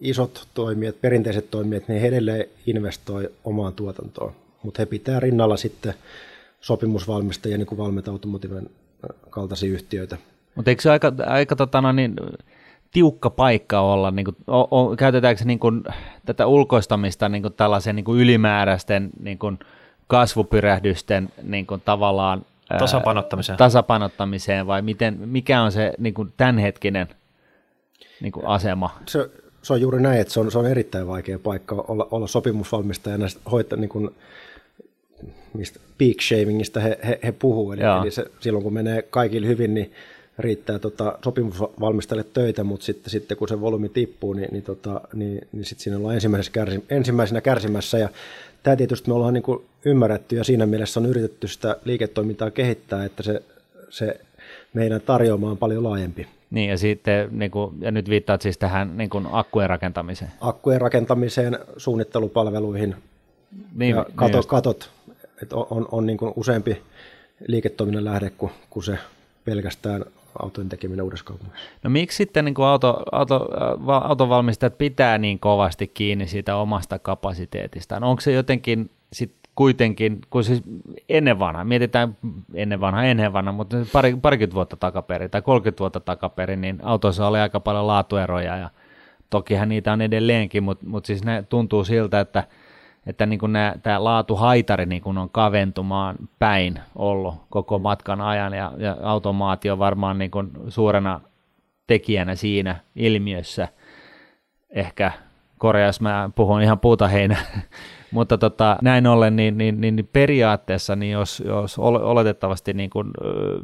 isot 0.00 0.48
toimijat, 0.54 1.00
perinteiset 1.00 1.50
toimijat, 1.50 1.88
niin 1.88 2.00
he 2.00 2.08
edelleen 2.08 2.44
investoi 2.66 3.28
omaan 3.44 3.72
tuotantoon, 3.72 4.32
mutta 4.62 4.82
he 4.82 4.86
pitää 4.86 5.20
rinnalla 5.20 5.56
sitten 5.56 5.94
sopimusvalmistajia, 6.60 7.58
niin 7.58 7.66
kuin 7.66 7.78
Valmet 7.78 8.08
Automotiven 8.08 8.70
kaltaisia 9.30 9.72
yhtiöitä. 9.72 10.16
Mutta 10.54 10.70
eikö 10.70 10.82
se 10.82 10.90
aika, 10.90 11.12
aika 11.26 11.56
tota, 11.56 11.80
no 11.80 11.92
niin, 11.92 12.16
tiukka 12.90 13.30
paikka 13.30 13.80
olla, 13.80 14.10
niin 14.10 14.24
kuin, 14.24 14.36
o, 14.46 14.60
o, 14.60 14.96
käytetäänkö 14.96 15.38
se 15.38 15.44
niin 15.44 15.58
kuin, 15.58 15.84
tätä 16.26 16.46
ulkoistamista 16.46 17.28
niin 17.28 17.42
kuin 17.42 17.54
tällaisen 17.54 17.96
niin 17.96 18.04
kuin 18.04 18.20
ylimääräisten 18.20 19.10
niin 19.20 19.38
kuin 19.38 19.58
kasvupyrähdysten 20.06 21.28
niin 21.42 21.66
kuin 21.66 21.80
tavallaan 21.84 22.44
tasapainottamiseen. 22.78 23.58
tasapainottamiseen 23.58 24.66
vai 24.66 24.82
miten, 24.82 25.18
mikä 25.24 25.62
on 25.62 25.72
se 25.72 25.92
niin 25.98 26.14
kuin 26.14 26.32
tämänhetkinen 26.36 27.08
niin 28.20 28.32
kuin 28.32 28.46
asema? 28.46 28.98
Se, 29.06 29.30
se 29.64 29.72
on 29.72 29.80
juuri 29.80 30.02
näin, 30.02 30.20
että 30.20 30.32
se 30.32 30.40
on, 30.40 30.50
se 30.50 30.58
on 30.58 30.66
erittäin 30.66 31.06
vaikea 31.06 31.38
paikka 31.38 31.84
olla, 31.88 32.08
olla 32.10 32.26
sopimusvalmistajana 32.26 33.26
hoitaa 33.50 33.78
niin 33.78 33.88
kuin, 33.88 34.10
mistä 35.54 35.80
peak 35.98 36.20
shavingista 36.20 36.80
he, 36.80 36.98
he, 37.06 37.18
he 37.24 37.32
puhuu, 37.32 37.72
eli, 37.72 37.80
eli 38.02 38.10
se, 38.10 38.24
silloin 38.40 38.62
kun 38.62 38.74
menee 38.74 39.02
kaikille 39.02 39.46
hyvin, 39.46 39.74
niin 39.74 39.92
riittää 40.38 40.78
tota, 40.78 41.18
sopimusvalmistajille 41.24 42.26
töitä, 42.32 42.64
mutta 42.64 42.86
sitten, 42.86 43.10
sitten 43.10 43.36
kun 43.36 43.48
se 43.48 43.60
volyymi 43.60 43.88
tippuu, 43.88 44.32
niin, 44.32 44.48
niin, 44.52 44.62
tota, 44.62 45.00
niin, 45.14 45.48
niin 45.52 45.64
sitten 45.64 45.82
siinä 45.82 45.98
ollaan 45.98 46.14
ensimmäisenä, 46.14 46.52
kärsi, 46.52 46.84
ensimmäisenä 46.90 47.40
kärsimässä. 47.40 47.98
Ja 47.98 48.08
tämä 48.62 48.76
tietysti 48.76 49.08
me 49.08 49.14
ollaan 49.14 49.34
niin 49.34 49.42
kuin 49.42 49.64
ymmärretty 49.84 50.36
ja 50.36 50.44
siinä 50.44 50.66
mielessä 50.66 51.00
on 51.00 51.06
yritetty 51.06 51.48
sitä 51.48 51.76
liiketoimintaa 51.84 52.50
kehittää, 52.50 53.04
että 53.04 53.22
se, 53.22 53.42
se 53.90 54.20
meidän 54.74 55.00
tarjoama 55.00 55.50
on 55.50 55.58
paljon 55.58 55.84
laajempi. 55.84 56.26
Niin 56.54 56.70
ja, 56.70 56.78
sitten, 56.78 57.28
niin 57.38 57.50
kuin, 57.50 57.74
ja 57.80 57.90
nyt 57.90 58.08
viittaat 58.08 58.42
siis 58.42 58.58
tähän 58.58 58.96
niin 58.96 59.10
kuin 59.10 59.26
akkujen 59.30 59.70
rakentamiseen. 59.70 60.30
Akkujen 60.40 60.80
rakentamiseen, 60.80 61.58
suunnittelupalveluihin 61.76 62.96
niin, 63.74 63.96
ja 63.96 64.06
katot, 64.14 64.40
niin 64.40 64.48
katot 64.48 64.90
että 65.42 65.56
on, 65.56 65.66
on, 65.70 65.88
on 65.92 66.06
niin 66.06 66.18
kuin 66.18 66.32
useampi 66.36 66.82
liiketoiminnan 67.48 68.04
lähde 68.04 68.30
kuin, 68.30 68.52
kuin 68.70 68.84
se 68.84 68.98
pelkästään 69.44 70.04
autojen 70.42 70.68
tekeminen 70.68 71.04
uudessa 71.04 71.24
kaupungissa. 71.24 71.64
No 71.82 71.90
miksi 71.90 72.16
sitten 72.16 72.44
niin 72.44 72.54
kuin 72.54 72.66
auto, 72.66 73.02
auto, 73.12 73.48
autovalmistajat 73.88 74.78
pitää 74.78 75.18
niin 75.18 75.38
kovasti 75.38 75.86
kiinni 75.86 76.26
siitä 76.26 76.56
omasta 76.56 76.98
kapasiteetistaan? 76.98 78.04
Onko 78.04 78.20
se 78.20 78.32
jotenkin 78.32 78.90
sit 79.12 79.32
kuitenkin, 79.54 80.20
kun 80.30 80.44
siis 80.44 80.62
ennen 81.08 81.38
vanha, 81.38 81.64
mietitään 81.64 82.16
ennen 82.54 82.80
vanha, 82.80 83.04
ennen 83.04 83.32
vanha, 83.32 83.52
mutta 83.52 83.76
pari, 83.92 84.16
parikymmentä 84.22 84.54
vuotta 84.54 84.76
takaperin 84.76 85.30
tai 85.30 85.42
30 85.42 85.80
vuotta 85.80 86.00
takaperin, 86.00 86.60
niin 86.60 86.78
autoissa 86.82 87.26
oli 87.26 87.38
aika 87.38 87.60
paljon 87.60 87.86
laatueroja 87.86 88.56
ja 88.56 88.70
tokihan 89.30 89.68
niitä 89.68 89.92
on 89.92 90.00
edelleenkin, 90.00 90.62
mutta, 90.62 90.86
mutta 90.88 91.06
siis 91.06 91.24
ne 91.24 91.44
tuntuu 91.48 91.84
siltä, 91.84 92.20
että– 92.20 92.44
että 93.06 93.26
niin 93.26 93.40
tämä 93.82 94.04
laatuhaitari 94.04 94.86
niin 94.86 95.18
on 95.18 95.30
kaventumaan 95.30 96.16
päin 96.38 96.80
ollut 96.96 97.34
koko 97.50 97.78
matkan 97.78 98.20
ajan 98.20 98.52
ja, 98.52 98.72
ja 98.76 98.96
automaatio 99.02 99.78
varmaan 99.78 100.18
niin 100.18 100.30
suurena 100.68 101.20
tekijänä 101.86 102.34
siinä 102.34 102.76
ilmiössä. 102.96 103.68
Ehkä 104.70 105.12
korjaus, 105.58 106.00
mä 106.00 106.30
puhun 106.34 106.62
ihan 106.62 106.80
puuta 106.80 107.08
heinä, 107.08 107.36
mutta 108.14 108.38
tota, 108.38 108.76
näin 108.82 109.06
ollen, 109.06 109.36
niin, 109.36 109.58
niin, 109.58 109.80
niin 109.80 110.08
periaatteessa, 110.12 110.96
niin 110.96 111.12
jos, 111.12 111.42
jos 111.46 111.78
oletettavasti 111.78 112.72
niin 112.72 112.90
kuin, 112.90 113.10
ö, 113.24 113.60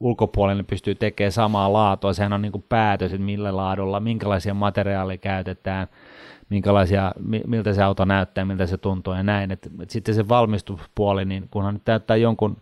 ulkopuolelle 0.00 0.62
pystyy 0.62 0.94
tekemään 0.94 1.32
samaa 1.32 1.72
laatua, 1.72 2.12
sehän 2.12 2.32
on 2.32 2.42
niin 2.42 2.52
kuin 2.52 2.64
päätös, 2.68 3.12
että 3.12 3.24
millä 3.24 3.56
laadulla, 3.56 4.00
minkälaisia 4.00 4.54
materiaaleja 4.54 5.18
käytetään– 5.18 5.88
minkälaisia, 6.52 7.12
miltä 7.46 7.74
se 7.74 7.82
auto 7.82 8.04
näyttää, 8.04 8.44
miltä 8.44 8.66
se 8.66 8.78
tuntuu 8.78 9.14
ja 9.14 9.22
näin. 9.22 9.50
Et, 9.50 9.68
et 9.82 9.90
sitten 9.90 10.14
se 10.14 10.28
valmistuspuoli, 10.28 11.24
niin 11.24 11.48
kunhan 11.50 11.74
nyt 11.74 11.84
täyttää 11.84 12.16
jonkun 12.16 12.56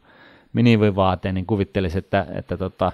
minivivaateen, 0.52 1.35
niin 1.35 1.47
kuvittelisi, 1.47 1.99
että, 1.99 2.26
että, 2.35 2.56
tota, 2.56 2.92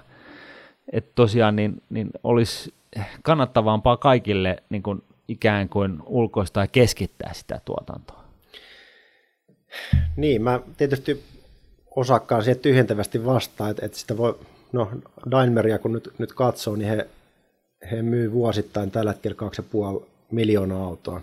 että 0.93 1.11
tosiaan 1.15 1.57
niin, 1.57 1.83
niin 1.91 2.11
olisi 2.25 2.75
kannattavampaa 3.23 3.97
kaikille 3.97 4.57
niin 4.71 4.83
kuin 4.83 5.03
ikään 5.29 5.69
kuin 5.69 5.99
ulkoista 6.07 6.61
ja 6.61 6.67
keskittää 6.67 7.33
sitä 7.33 7.61
tuotantoa. 7.65 8.25
Niin, 10.17 10.43
mä 10.43 10.61
tietysti 10.77 11.25
osakkaan 11.97 12.43
siihen 12.43 12.61
tyhjentävästi 12.61 13.25
vastaan, 13.25 13.71
että, 13.71 13.87
että 13.87 13.99
sitä 13.99 14.17
voi, 14.17 14.39
no 14.73 14.91
Daimleria 15.31 15.79
kun 15.79 15.93
nyt, 15.93 16.13
nyt 16.19 16.33
katsoo, 16.33 16.77
niin 16.77 16.89
he, 16.89 17.07
he 17.91 18.03
myy 18.03 18.33
vuosittain 18.33 18.91
tällä 18.91 19.13
hetkellä 19.13 19.37
2,5 19.97 20.07
miljoonaa 20.31 20.85
autoa. 20.85 21.21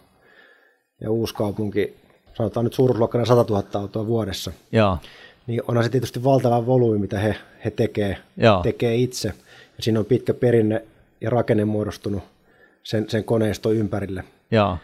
Ja 1.01 1.11
uusi 1.11 1.33
kaupunki, 1.33 1.95
sanotaan 2.33 2.63
nyt 2.63 2.73
suuruusluokkana 2.73 3.25
100 3.25 3.53
000 3.53 3.67
autoa 3.73 4.07
vuodessa. 4.07 4.51
Joo. 4.71 4.97
Niin 5.47 5.61
onhan 5.67 5.83
se 5.83 5.89
tietysti 5.89 6.23
valtava 6.23 6.65
volyymi, 6.65 6.99
mitä 6.99 7.19
he, 7.19 7.35
he 7.65 7.71
tekee, 7.71 8.17
tekee 8.63 8.95
itse. 8.95 9.27
Ja 9.77 9.83
siinä 9.83 9.99
on 9.99 10.05
pitkä 10.05 10.33
perinne 10.33 10.83
ja 11.21 11.29
rakenne 11.29 11.65
muodostunut 11.65 12.23
sen, 12.83 13.09
sen 13.09 13.23
koneiston 13.23 13.75
ympärille. 13.75 14.23
Joo. 14.51 14.77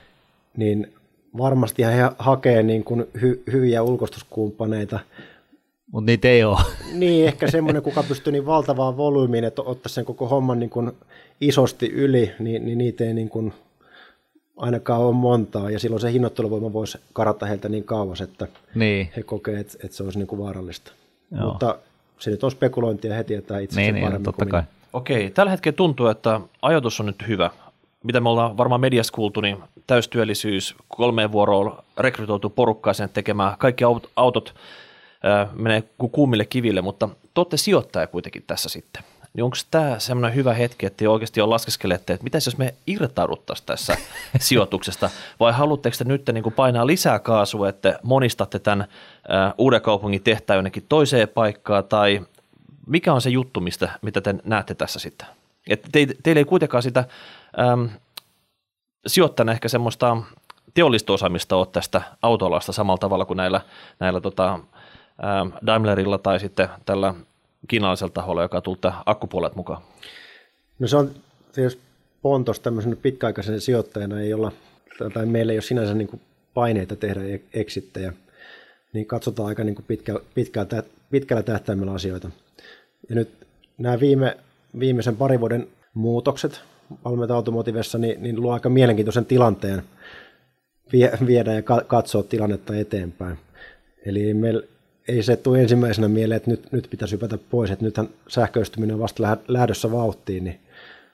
Niin 0.57 0.93
varmasti 1.39 1.83
he 1.83 2.09
hakee 2.19 2.63
niin 2.63 2.83
kuin 2.83 3.05
hy, 3.21 3.43
hyviä 3.51 3.83
ulkostuskumppaneita. 3.83 4.99
Mutta 5.91 6.05
niitä 6.05 6.27
ei 6.27 6.43
ole. 6.43 6.59
Niin, 6.93 7.25
ehkä 7.27 7.51
semmoinen, 7.51 7.83
kuka 7.83 8.03
pystyy 8.03 8.33
niin 8.33 8.45
valtavaan 8.45 8.97
volyymiin, 8.97 9.43
että 9.43 9.61
ottaa 9.61 9.89
sen 9.89 10.05
koko 10.05 10.27
homman 10.27 10.59
niin 10.59 10.69
kuin 10.69 10.91
isosti 11.41 11.87
yli, 11.87 12.31
niin, 12.39 12.65
niin 12.65 12.77
niitä 12.77 13.03
ei 13.03 13.13
niin 13.13 13.29
kuin 13.29 13.53
ainakaan 14.57 15.01
ole 15.01 15.13
montaa, 15.15 15.69
ja 15.69 15.79
silloin 15.79 16.01
se 16.01 16.11
hinnoitteluvoima 16.11 16.73
voisi 16.73 16.97
karata 17.13 17.45
heiltä 17.45 17.69
niin 17.69 17.83
kauas, 17.83 18.21
että 18.21 18.47
niin. 18.75 19.09
he 19.15 19.23
kokee, 19.23 19.59
että, 19.59 19.77
että 19.83 19.97
se 19.97 20.03
olisi 20.03 20.19
niin 20.19 20.27
kuin 20.27 20.41
vaarallista. 20.41 20.91
Joo. 21.31 21.45
Mutta 21.45 21.75
se 22.19 22.31
nyt 22.31 22.43
on 22.43 22.51
spekulointia, 22.51 23.15
he 23.15 23.23
tietää 23.23 23.59
itse 23.59 23.81
niin, 23.81 23.93
niin, 23.93 24.05
paremmin 24.05 24.23
totta 24.23 24.45
kai. 24.45 24.61
Minä. 24.61 24.79
Okei, 24.93 25.29
tällä 25.29 25.51
hetkellä 25.51 25.75
tuntuu, 25.75 26.07
että 26.07 26.41
ajatus 26.61 26.99
on 26.99 27.05
nyt 27.05 27.27
hyvä. 27.27 27.49
Mitä 28.03 28.19
me 28.19 28.29
ollaan 28.29 28.57
varmaan 28.57 28.81
mediassa 28.81 29.13
kuultu, 29.13 29.41
niin 29.41 29.57
täystyöllisyys, 29.87 30.75
kolmeen 30.87 31.31
vuoroon 31.31 31.83
rekrytoitu 31.97 32.49
porukkaa 32.49 32.93
sen 32.93 33.09
tekemään, 33.09 33.57
kaikki 33.57 33.83
autot 34.15 34.55
äh, 35.25 35.49
menee 35.53 35.83
kuumille 36.11 36.45
kiville, 36.45 36.81
mutta 36.81 37.07
te 37.07 37.39
olette 37.41 37.57
sijoittaja 37.57 38.07
kuitenkin 38.07 38.43
tässä 38.47 38.69
sitten. 38.69 39.03
Niin 39.33 39.43
onko 39.43 39.57
tämä 39.71 39.99
semmoinen 39.99 40.35
hyvä 40.35 40.53
hetki, 40.53 40.85
että 40.85 41.09
oikeasti 41.09 41.41
on 41.41 41.49
laskeskelette, 41.49 42.13
että 42.13 42.23
mitä 42.23 42.37
jos 42.37 42.57
me 42.57 42.73
irtauduttaisiin 42.87 43.65
tässä 43.65 43.97
sijoituksesta, 44.39 45.09
vai 45.39 45.53
haluatteko 45.53 45.95
te 45.97 46.03
nyt 46.03 46.29
niin 46.33 46.53
painaa 46.55 46.87
lisää 46.87 47.19
kaasua, 47.19 47.69
että 47.69 47.99
monistatte 48.03 48.59
tämän 48.59 48.87
uuden 49.57 49.81
kaupungin 49.81 50.23
tehtävän 50.23 50.57
jonnekin 50.57 50.85
toiseen 50.89 51.27
paikkaan, 51.27 51.83
tai 51.83 52.21
mikä 52.87 53.13
on 53.13 53.21
se 53.21 53.29
juttu, 53.29 53.61
mistä, 53.61 53.89
mitä 54.01 54.21
te 54.21 54.35
näette 54.43 54.75
tässä 54.75 54.99
sitten? 54.99 55.27
Että 55.67 55.89
te, 55.91 56.07
teillä 56.23 56.39
ei 56.39 56.45
kuitenkaan 56.45 56.83
sitä 56.83 57.05
um, 57.73 57.89
sijoittajana 59.07 59.51
ehkä 59.51 59.67
semmoista 59.67 60.17
teollista 60.73 61.13
osaamista 61.13 61.55
ole 61.55 61.67
tästä 61.71 62.01
autolasta 62.21 62.71
samalla 62.71 62.97
tavalla 62.97 63.25
kuin 63.25 63.37
näillä, 63.37 63.61
näillä 63.99 64.21
tota, 64.21 64.59
Daimlerilla 65.65 66.17
tai 66.17 66.39
sitten 66.39 66.69
tällä 66.85 67.13
kiinalaisella 67.67 68.13
taholla, 68.13 68.41
joka 68.41 68.61
tulta 68.61 68.93
akkupuolet 69.05 69.55
mukaan? 69.55 69.81
No 70.79 70.87
se 70.87 70.97
on 70.97 71.11
tietysti 71.53 71.81
Pontos 72.21 72.59
tämmöisen 72.59 72.97
pitkäaikaisen 73.01 73.61
sijoittajana 73.61 74.19
ei 74.19 74.33
olla, 74.33 74.51
tai 75.13 75.25
meillä 75.25 75.51
ei 75.51 75.57
ole 75.57 75.61
sinänsä 75.61 75.93
niin 75.93 76.07
kuin 76.07 76.21
paineita 76.53 76.95
tehdä 76.95 77.23
e- 77.23 77.41
eksittejä, 77.53 78.13
niin 78.93 79.05
katsotaan 79.05 79.47
aika 79.47 79.63
niin 79.63 79.75
kuin 79.75 79.85
pitkä, 79.85 80.19
pitkällä, 80.35 80.83
pitkällä 81.11 81.43
tähtäimellä 81.43 81.93
asioita. 81.93 82.29
Ja 83.09 83.15
nyt 83.15 83.29
nämä 83.77 83.99
viime, 83.99 84.37
viimeisen 84.79 85.15
parin 85.17 85.39
vuoden 85.39 85.67
muutokset 85.93 86.61
Valmenta 87.05 87.35
Automotivessa 87.35 87.97
niin, 87.97 88.23
niin 88.23 88.41
luo 88.41 88.53
aika 88.53 88.69
mielenkiintoisen 88.69 89.25
tilanteen 89.25 89.83
vie, 90.91 91.11
viedä 91.25 91.53
ja 91.53 91.61
katsoa 91.87 92.23
tilannetta 92.23 92.75
eteenpäin. 92.75 93.37
Eli 94.05 94.33
meillä 94.33 94.63
ei 95.07 95.23
se 95.23 95.35
tule 95.35 95.61
ensimmäisenä 95.61 96.07
mieleen, 96.07 96.37
että 96.37 96.51
nyt, 96.51 96.71
nyt 96.71 96.87
pitäisi 96.89 97.11
hypätä 97.11 97.37
pois, 97.49 97.71
että 97.71 97.85
nythän 97.85 98.09
sähköistyminen 98.27 98.93
on 98.93 98.99
vasta 98.99 99.37
lähdössä 99.47 99.91
vauhtiin, 99.91 100.43
niin, 100.43 100.59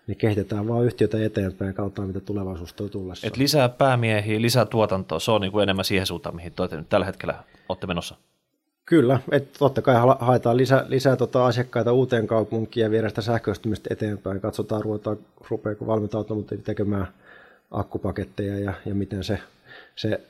niin 0.08 0.18
kehitetään 0.18 0.68
vaan 0.68 0.86
yhtiötä 0.86 1.24
eteenpäin 1.24 1.76
ja 1.78 2.04
mitä 2.08 2.20
tulevaisuus 2.20 2.74
tuo 2.74 2.90
tullessa. 2.90 3.28
Et 3.28 3.38
lisää 3.38 3.70
päämiehiä, 3.70 4.42
lisää 4.42 4.66
tuotantoa, 4.66 5.20
se 5.20 5.32
on 5.32 5.42
niin 5.42 5.52
kuin 5.52 5.64
enemmän 5.64 5.86
siihen 5.86 6.08
suuntaan, 6.08 6.36
mihin 6.36 6.54
nyt 6.72 6.90
tällä 6.90 7.06
hetkellä 7.06 7.44
olette 7.70 7.88
menossa. 7.88 8.16
Kyllä, 8.86 9.20
että 9.32 9.60
totta 9.60 9.82
kai 9.82 9.96
haetaan 10.20 10.58
lisää, 10.58 10.86
lisää 10.88 11.16
tota 11.16 11.46
asiakkaita 11.46 11.94
uuteen 11.94 12.28
kaupunkiin 12.28 12.84
ja 12.84 12.92
viedä 12.92 13.10
sitä 13.10 13.22
sähköistymistä 13.22 13.94
eteenpäin. 13.94 14.42
Katsotaan, 14.42 14.82
ruvetaan, 14.82 15.18
rupeako 15.50 15.88
valmentaa 15.88 16.24
tekemään 16.64 17.08
akkupaketteja 17.72 18.60
ja, 18.60 18.74
ja 18.86 18.96
miten 18.96 19.24
se, 19.24 19.40
se 19.96 20.22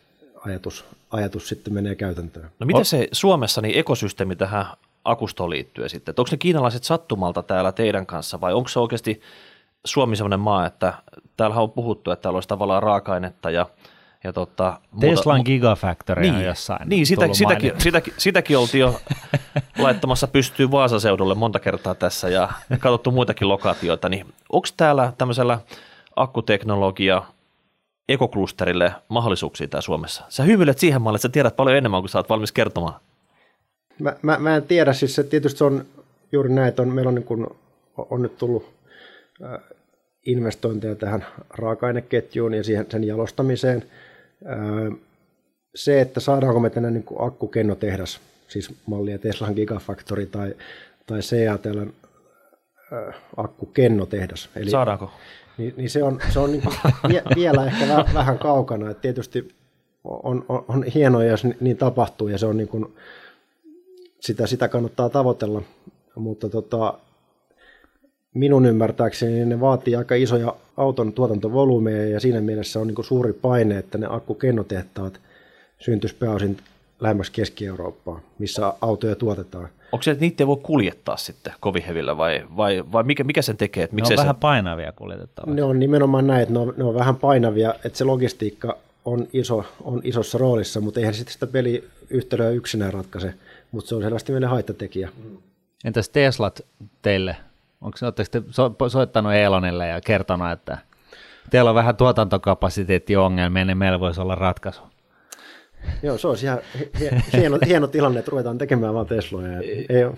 ajatus, 0.45 0.85
ajatus 1.11 1.49
sitten 1.49 1.73
menee 1.73 1.95
käytäntöön. 1.95 2.49
No 2.59 2.65
miten 2.65 2.85
se 2.85 3.07
Suomessa 3.11 3.61
niin 3.61 3.79
ekosysteemi 3.79 4.35
tähän 4.35 4.65
akustoon 5.05 5.49
liittyy 5.49 5.89
sitten? 5.89 6.11
Että 6.11 6.21
onko 6.21 6.29
ne 6.31 6.37
kiinalaiset 6.37 6.83
sattumalta 6.83 7.43
täällä 7.43 7.71
teidän 7.71 8.05
kanssa 8.05 8.41
vai 8.41 8.53
onko 8.53 8.69
se 8.69 8.79
oikeasti 8.79 9.21
Suomi 9.85 10.15
sellainen 10.15 10.39
maa, 10.39 10.65
että 10.65 10.93
täällä 11.37 11.55
on 11.55 11.71
puhuttu, 11.71 12.11
että 12.11 12.21
täällä 12.21 12.37
olisi 12.37 12.49
tavallaan 12.49 12.83
raaka-ainetta 12.83 13.49
ja 13.51 13.65
ja 14.25 14.33
tota, 14.33 14.79
Teslan 14.99 15.37
muuta, 15.37 15.45
Gigafactory 15.45 16.21
niin, 16.21 16.45
jossain. 16.45 16.89
Niin, 16.89 17.05
sitä, 17.05 17.27
sitäkin, 17.31 17.71
sitäkin, 17.77 18.13
sitäkin 18.17 18.57
oltiin 18.57 18.79
jo 18.79 19.01
laittamassa 19.77 20.27
pystyy 20.27 20.71
Vaasaseudulle 20.71 21.35
monta 21.35 21.59
kertaa 21.59 21.95
tässä 21.95 22.29
ja 22.29 22.49
katsottu 22.79 23.11
muitakin 23.11 23.49
lokaatioita. 23.49 24.09
Niin 24.09 24.25
onko 24.49 24.67
täällä 24.77 25.13
tämmöisellä 25.17 25.59
akkuteknologia 26.15 27.21
ekoklusterille 28.09 28.91
mahdollisuuksia 29.07 29.67
täällä 29.67 29.81
Suomessa? 29.81 30.23
Sä 30.29 30.43
hymyilet 30.43 30.79
siihen 30.79 31.01
malliin, 31.01 31.17
että 31.17 31.27
sä 31.27 31.31
tiedät 31.31 31.55
paljon 31.55 31.77
enemmän 31.77 32.01
kuin 32.01 32.09
sä 32.09 32.19
oot 32.19 32.29
valmis 32.29 32.51
kertomaan. 32.51 32.99
Mä, 33.99 34.15
mä, 34.21 34.37
mä 34.39 34.55
en 34.55 34.63
tiedä, 34.63 34.93
siis 34.93 35.15
se 35.15 35.23
tietysti 35.23 35.57
se 35.57 35.63
on 35.63 35.85
juuri 36.31 36.49
näin, 36.49 36.67
että 36.67 36.81
on, 36.81 36.89
meillä 36.89 37.09
on, 37.09 37.15
niin 37.15 37.25
kuin, 37.25 37.47
on 37.97 38.21
nyt 38.21 38.37
tullut 38.37 38.75
investointeja 40.25 40.95
tähän 40.95 41.25
raaka-aineketjuun 41.49 42.53
ja 42.53 42.63
siihen, 42.63 42.85
sen 42.89 43.03
jalostamiseen. 43.03 43.83
Se, 45.75 46.01
että 46.01 46.19
saadaanko 46.19 46.59
me 46.59 46.69
tänne 46.69 46.91
niin 46.91 47.05
akkukennotehdas, 47.19 48.19
siis 48.47 48.73
mallia 48.85 49.19
Teslan 49.19 49.53
Gigafactory 49.53 50.25
tai, 50.25 50.55
tai 51.05 51.19
CATL 51.19 51.79
äh, 51.79 53.15
akkukennotehdas. 53.37 54.49
Eli, 54.55 54.69
Saadaanko? 54.69 55.11
Niin, 55.57 55.73
niin 55.77 55.89
se 55.89 56.03
on, 56.03 56.19
se 56.33 56.39
on 56.39 56.51
niin 56.51 56.63
vie, 57.09 57.21
vielä 57.35 57.65
ehkä 57.65 57.87
väh, 57.87 58.13
vähän 58.13 58.39
kaukana. 58.39 58.89
että 58.89 59.01
tietysti 59.01 59.55
on, 60.03 60.45
on, 60.49 60.65
on 60.67 60.83
hienoa, 60.83 61.23
jos 61.23 61.43
niin 61.59 61.77
tapahtuu 61.77 62.27
ja 62.27 62.37
se 62.37 62.45
on 62.45 62.57
niin 62.57 62.67
kuin, 62.67 62.95
sitä, 64.19 64.47
sitä 64.47 64.67
kannattaa 64.67 65.09
tavoitella, 65.09 65.61
mutta 66.15 66.49
tota, 66.49 66.99
minun 68.35 68.65
ymmärtääkseni 68.65 69.45
ne 69.45 69.59
vaatii 69.59 69.95
aika 69.95 70.15
isoja 70.15 70.55
auton 70.77 71.13
tuotantovolyymeja 71.13 72.09
ja 72.09 72.19
siinä 72.19 72.41
mielessä 72.41 72.79
on 72.79 72.87
niin 72.87 72.95
kuin 72.95 73.05
suuri 73.05 73.33
paine, 73.33 73.77
että 73.77 73.97
ne 73.97 74.07
akkukennotehtaat 74.09 75.19
syntyisi 75.79 76.15
pääosin 76.15 76.57
lähemmäs 76.99 77.29
Keski-Eurooppaa, 77.29 78.19
missä 78.39 78.73
autoja 78.81 79.15
tuotetaan. 79.15 79.69
Onko 79.91 80.03
se, 80.03 80.11
että 80.11 80.21
niitä 80.21 80.43
ei 80.43 80.47
voi 80.47 80.57
kuljettaa 80.63 81.17
sitten 81.17 81.53
kovin 81.59 81.83
hevillä 81.83 82.17
vai, 82.17 82.43
vai, 82.57 82.83
vai 82.91 83.03
mikä, 83.03 83.23
mikä 83.23 83.41
sen 83.41 83.57
tekee? 83.57 83.83
Että 83.83 83.95
ne 83.95 84.01
on 84.01 84.07
se... 84.07 84.15
vähän 84.15 84.35
painavia 84.35 84.91
kuljetettavia. 84.91 85.53
Ne 85.53 85.63
on 85.63 85.79
nimenomaan 85.79 86.27
näin, 86.27 86.41
että 86.41 86.53
ne 86.53 86.59
on, 86.59 86.73
ne 86.77 86.83
on 86.83 86.95
vähän 86.95 87.15
painavia, 87.15 87.75
että 87.85 87.97
se 87.97 88.03
logistiikka 88.03 88.77
on, 89.05 89.27
iso, 89.33 89.65
on 89.83 90.01
isossa 90.03 90.37
roolissa, 90.37 90.81
mutta 90.81 90.99
eihän 90.99 91.13
sitten 91.13 91.33
sitä 91.33 91.47
peliyhtälöä 91.47 92.49
yksinään 92.49 92.93
ratkaise, 92.93 93.33
mutta 93.71 93.89
se 93.89 93.95
on 93.95 94.01
selvästi 94.01 94.31
meille 94.31 94.47
haittatekijä. 94.47 95.09
Entäs 95.85 96.09
Teslat 96.09 96.61
teille? 97.01 97.35
Onko 97.81 97.97
oletteko 98.01 98.29
te 98.31 98.41
so, 98.49 98.75
soittanut 98.87 99.33
Elonille 99.33 99.87
ja 99.87 100.01
kertonut, 100.01 100.51
että 100.51 100.77
teillä 101.49 101.69
on 101.69 101.75
vähän 101.75 101.95
tuotantokapasiteettiongelmia, 101.95 103.65
niin 103.65 103.77
meillä 103.77 103.99
voisi 103.99 104.21
olla 104.21 104.35
ratkaisu? 104.35 104.81
Joo, 106.03 106.17
se 106.17 106.27
olisi 106.27 106.45
ihan 106.45 106.59
hieno, 107.33 107.57
hieno 107.65 107.87
tilanne, 107.87 108.19
että 108.19 108.31
ruvetaan 108.31 108.57
tekemään 108.57 108.93
vaan 108.93 109.05
Tesloja. 109.05 109.59
Ei, 109.59 109.85
ei, 109.89 110.03
ole, 110.05 110.17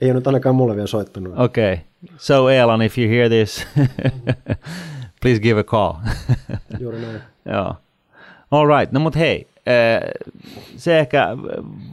ei 0.00 0.08
ole 0.08 0.14
nyt 0.14 0.26
ainakaan 0.26 0.54
mulle 0.54 0.74
vielä 0.74 0.86
soittanut. 0.86 1.38
Okei. 1.38 1.72
Okay. 1.72 1.84
So 2.16 2.48
Elon, 2.48 2.82
if 2.82 2.98
you 2.98 3.08
hear 3.08 3.28
this, 3.28 3.66
please 5.22 5.40
give 5.40 5.60
a 5.60 5.64
call. 5.64 5.92
Juuri 6.80 7.00
näin. 7.00 7.20
Joo. 7.44 7.74
All 8.50 8.66
right. 8.78 8.92
No 8.92 9.00
mutta 9.00 9.18
hei, 9.18 9.48
eh, 9.66 10.00
se 10.76 10.98
ehkä 10.98 11.28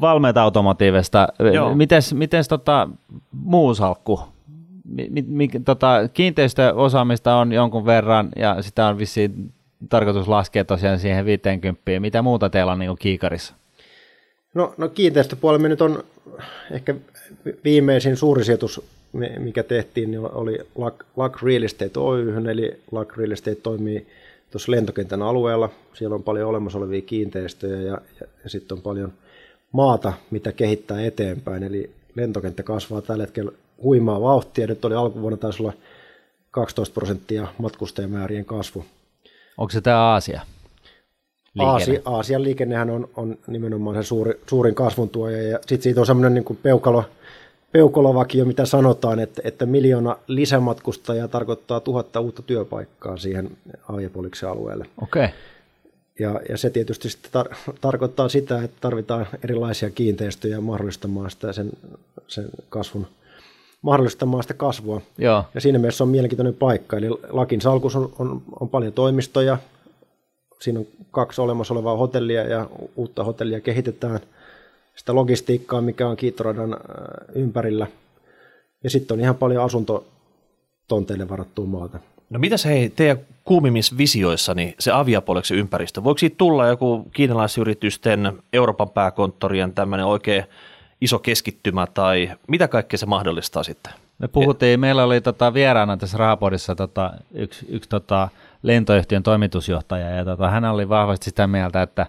valmeet 0.02 0.38
automotiivista. 0.38 1.28
Mites, 1.76 2.14
mites 2.14 2.48
tota, 2.48 2.90
muu 3.32 3.76
salkku? 3.76 4.33
Mi, 4.84 5.24
mi, 5.28 5.50
tota, 5.66 6.10
kiinteistöosaamista 6.14 7.36
on 7.36 7.52
jonkun 7.52 7.86
verran 7.86 8.30
ja 8.36 8.62
sitä 8.62 8.88
on 8.88 8.98
vissiin 8.98 9.52
tarkoitus 9.90 10.28
laskea 10.28 10.66
tosiaan 10.66 11.00
siihen 11.00 11.26
50. 11.26 11.82
Mitä 12.00 12.22
muuta 12.22 12.50
teillä 12.50 12.72
on 12.72 12.80
niin 12.80 12.98
kiikarissa? 13.00 13.54
No, 14.54 14.74
no 14.78 14.90
kiinteistöpuolella 14.90 15.68
nyt 15.68 15.82
on 15.82 16.04
ehkä 16.72 16.96
viimeisin 17.64 18.18
suuri 18.18 18.44
sijoitus, 18.44 18.82
mikä 19.40 19.64
tehtiin, 19.64 20.12
niin 20.12 20.22
oli 20.22 20.60
Luck 21.16 21.44
Real 21.44 21.64
Estate 21.64 22.00
Oy, 22.00 22.34
eli 22.52 22.80
Luck 22.92 23.18
Real 23.18 23.32
Estate 23.32 23.56
toimii 23.56 24.08
tuossa 24.52 24.72
lentokentän 24.72 25.22
alueella. 25.22 25.70
Siellä 25.94 26.16
on 26.16 26.24
paljon 26.24 26.50
olemassa 26.50 26.78
olevia 26.78 27.02
kiinteistöjä 27.02 27.82
ja, 27.82 28.02
ja, 28.22 28.28
ja 28.44 28.50
sitten 28.50 28.78
on 28.78 28.82
paljon 28.82 29.14
maata, 29.72 30.14
mitä 30.32 30.52
kehittää 30.52 31.06
eteenpäin. 31.06 31.64
Eli 31.64 31.90
lentokenttä 32.16 32.64
kasvaa 32.64 33.02
tällä 33.02 33.24
hetkellä 33.24 33.52
huimaa 33.84 34.22
vauhtia. 34.22 34.68
Nyt 34.68 34.86
oli 34.86 34.96
alkuvuonna 34.96 35.38
taisi 35.38 35.64
olla 35.64 35.74
12 36.52 36.94
prosenttia 36.94 37.48
matkustajamäärien 37.58 38.46
kasvu. 38.46 38.86
Onko 39.58 39.72
se 39.72 39.82
tämä 39.82 40.00
Aasia? 40.00 40.42
Aasia, 41.60 42.02
Aasian 42.06 42.44
liikennehän 42.44 42.90
on, 42.90 43.10
on 43.16 43.38
nimenomaan 43.48 43.96
se 43.96 44.04
suuri, 44.04 44.34
suurin 44.48 44.76
kasvun 44.76 45.10
tuoja, 45.10 45.42
ja 45.42 45.60
sitten 45.62 45.82
siitä 45.82 46.00
on 46.00 46.06
semmoinen 46.06 46.34
niin 46.34 46.60
peukalo, 46.64 47.04
peukolovakio, 47.72 48.46
mitä 48.46 48.66
sanotaan, 48.66 49.20
että, 49.20 49.42
että 49.46 49.66
miljoona 49.66 50.18
lisämatkustajaa 50.28 51.28
tarkoittaa 51.28 51.80
tuhatta 51.80 52.20
uutta 52.20 52.42
työpaikkaa 52.42 53.18
siihen 53.18 53.52
Aajapoliksen 53.90 54.50
alueelle. 54.50 54.86
Okei. 55.02 55.26
Okay. 55.26 55.38
Ja, 56.20 56.42
ja 56.50 56.58
se 56.58 56.70
tietysti 56.70 57.08
tar- 57.08 57.74
tarkoittaa 57.82 58.30
sitä, 58.30 58.64
että 58.64 58.78
tarvitaan 58.82 59.28
erilaisia 59.44 59.90
kiinteistöjä 59.90 60.62
mahdollistamaan 60.62 61.32
sitä 61.32 61.54
sen, 61.54 61.70
sen 62.28 62.46
kasvun, 62.70 63.08
mahdollistamaan 63.84 64.44
sitä 64.44 64.54
kasvua. 64.54 65.02
Joo. 65.18 65.44
Ja 65.54 65.62
siinä 65.62 65.80
mielessä 65.80 66.04
on 66.04 66.10
mielenkiintoinen 66.10 66.54
paikka. 66.54 66.98
Eli 66.98 67.10
Lakin 67.30 67.62
salkus 67.62 67.96
on, 67.96 68.14
on, 68.20 68.42
on 68.60 68.70
paljon 68.70 68.94
toimistoja. 68.94 69.58
Siinä 70.60 70.80
on 70.80 70.86
kaksi 71.12 71.42
olemassa 71.42 71.74
olevaa 71.74 71.98
hotellia 71.98 72.44
ja 72.44 72.68
uutta 72.96 73.24
hotellia 73.24 73.62
kehitetään. 73.62 74.20
Sitä 74.96 75.16
logistiikkaa, 75.16 75.82
mikä 75.82 76.08
on 76.08 76.18
Kiittoradan 76.18 76.74
äh, 76.74 76.80
ympärillä. 77.36 77.88
Ja 78.84 78.90
sitten 78.90 79.16
on 79.16 79.22
ihan 79.22 79.36
paljon 79.36 79.64
asuntotonteille 79.64 81.30
varattua 81.30 81.66
maata. 81.66 82.00
No 82.30 82.40
mitäs 82.40 82.66
hei, 82.66 82.90
teidän 82.90 83.18
kuumimmissa 83.44 83.98
visioissani 83.98 84.76
se 84.80 84.92
aviapoleksen 84.92 85.58
ympäristö, 85.58 86.04
voiko 86.04 86.18
siitä 86.18 86.36
tulla 86.38 86.68
joku 86.68 87.08
kiinalaisyritysten, 87.14 88.34
Euroopan 88.54 88.90
pääkonttorien 88.90 89.74
tämmöinen 89.74 90.06
oikein 90.06 90.44
iso 91.04 91.20
keskittymä 91.20 91.88
tai 91.94 92.32
mitä 92.48 92.68
kaikkea 92.68 92.98
se 92.98 93.06
mahdollistaa 93.06 93.64
sitten? 93.64 93.94
Me 94.20 94.28
puhuttiin, 94.28 94.80
meillä 94.80 95.04
oli 95.04 95.22
tota 95.22 95.54
vieraana 95.54 95.98
tässä 95.98 96.18
Rahapodissa 96.18 96.76
tota, 96.76 97.14
yksi, 97.34 97.66
yksi 97.70 97.90
tota 97.90 98.30
lentoyhtiön 98.64 99.24
toimitusjohtaja 99.24 100.10
ja 100.10 100.26
tota, 100.26 100.50
hän 100.50 100.66
oli 100.66 100.90
vahvasti 100.90 101.26
sitä 101.26 101.48
mieltä, 101.48 101.82
että 101.82 102.08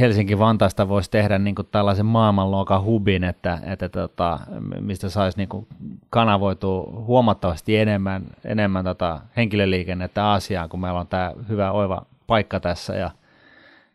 Helsinki-Vantaasta 0.00 0.88
voisi 0.88 1.10
tehdä 1.10 1.38
niin 1.38 1.54
kuin 1.54 1.68
tällaisen 1.70 2.06
maailmanluokan 2.06 2.84
hubin, 2.84 3.24
että, 3.24 3.58
että 3.66 3.88
tota, 3.88 4.38
mistä 4.80 5.08
saisi 5.08 5.38
niin 5.38 5.48
kuin 5.48 5.66
kanavoitua 6.10 6.90
huomattavasti 6.92 7.76
enemmän, 7.76 8.22
enemmän 8.44 8.84
tota 8.84 9.20
henkilöliikennettä 9.36 10.24
Aasiaan, 10.24 10.68
kun 10.68 10.80
meillä 10.80 11.00
on 11.00 11.06
tämä 11.06 11.32
hyvä 11.48 11.72
oiva 11.72 12.06
paikka 12.26 12.60
tässä 12.60 12.94
ja, 12.94 13.10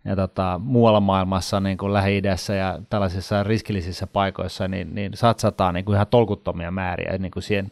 ja 0.05 0.15
tota, 0.15 0.59
muualla 0.63 0.99
maailmassa, 0.99 1.59
niin 1.59 1.77
kuin 1.77 1.93
Lähi-idässä 1.93 2.53
ja 2.53 2.79
tällaisissa 2.89 3.43
riskillisissä 3.43 4.07
paikoissa, 4.07 4.67
niin, 4.67 4.95
niin 4.95 5.11
satsataan 5.15 5.73
niin 5.73 5.85
kuin 5.85 5.95
ihan 5.95 6.07
tolkuttomia 6.07 6.71
määriä 6.71 7.17
niin 7.17 7.31
kuin 7.31 7.43
siihen, 7.43 7.69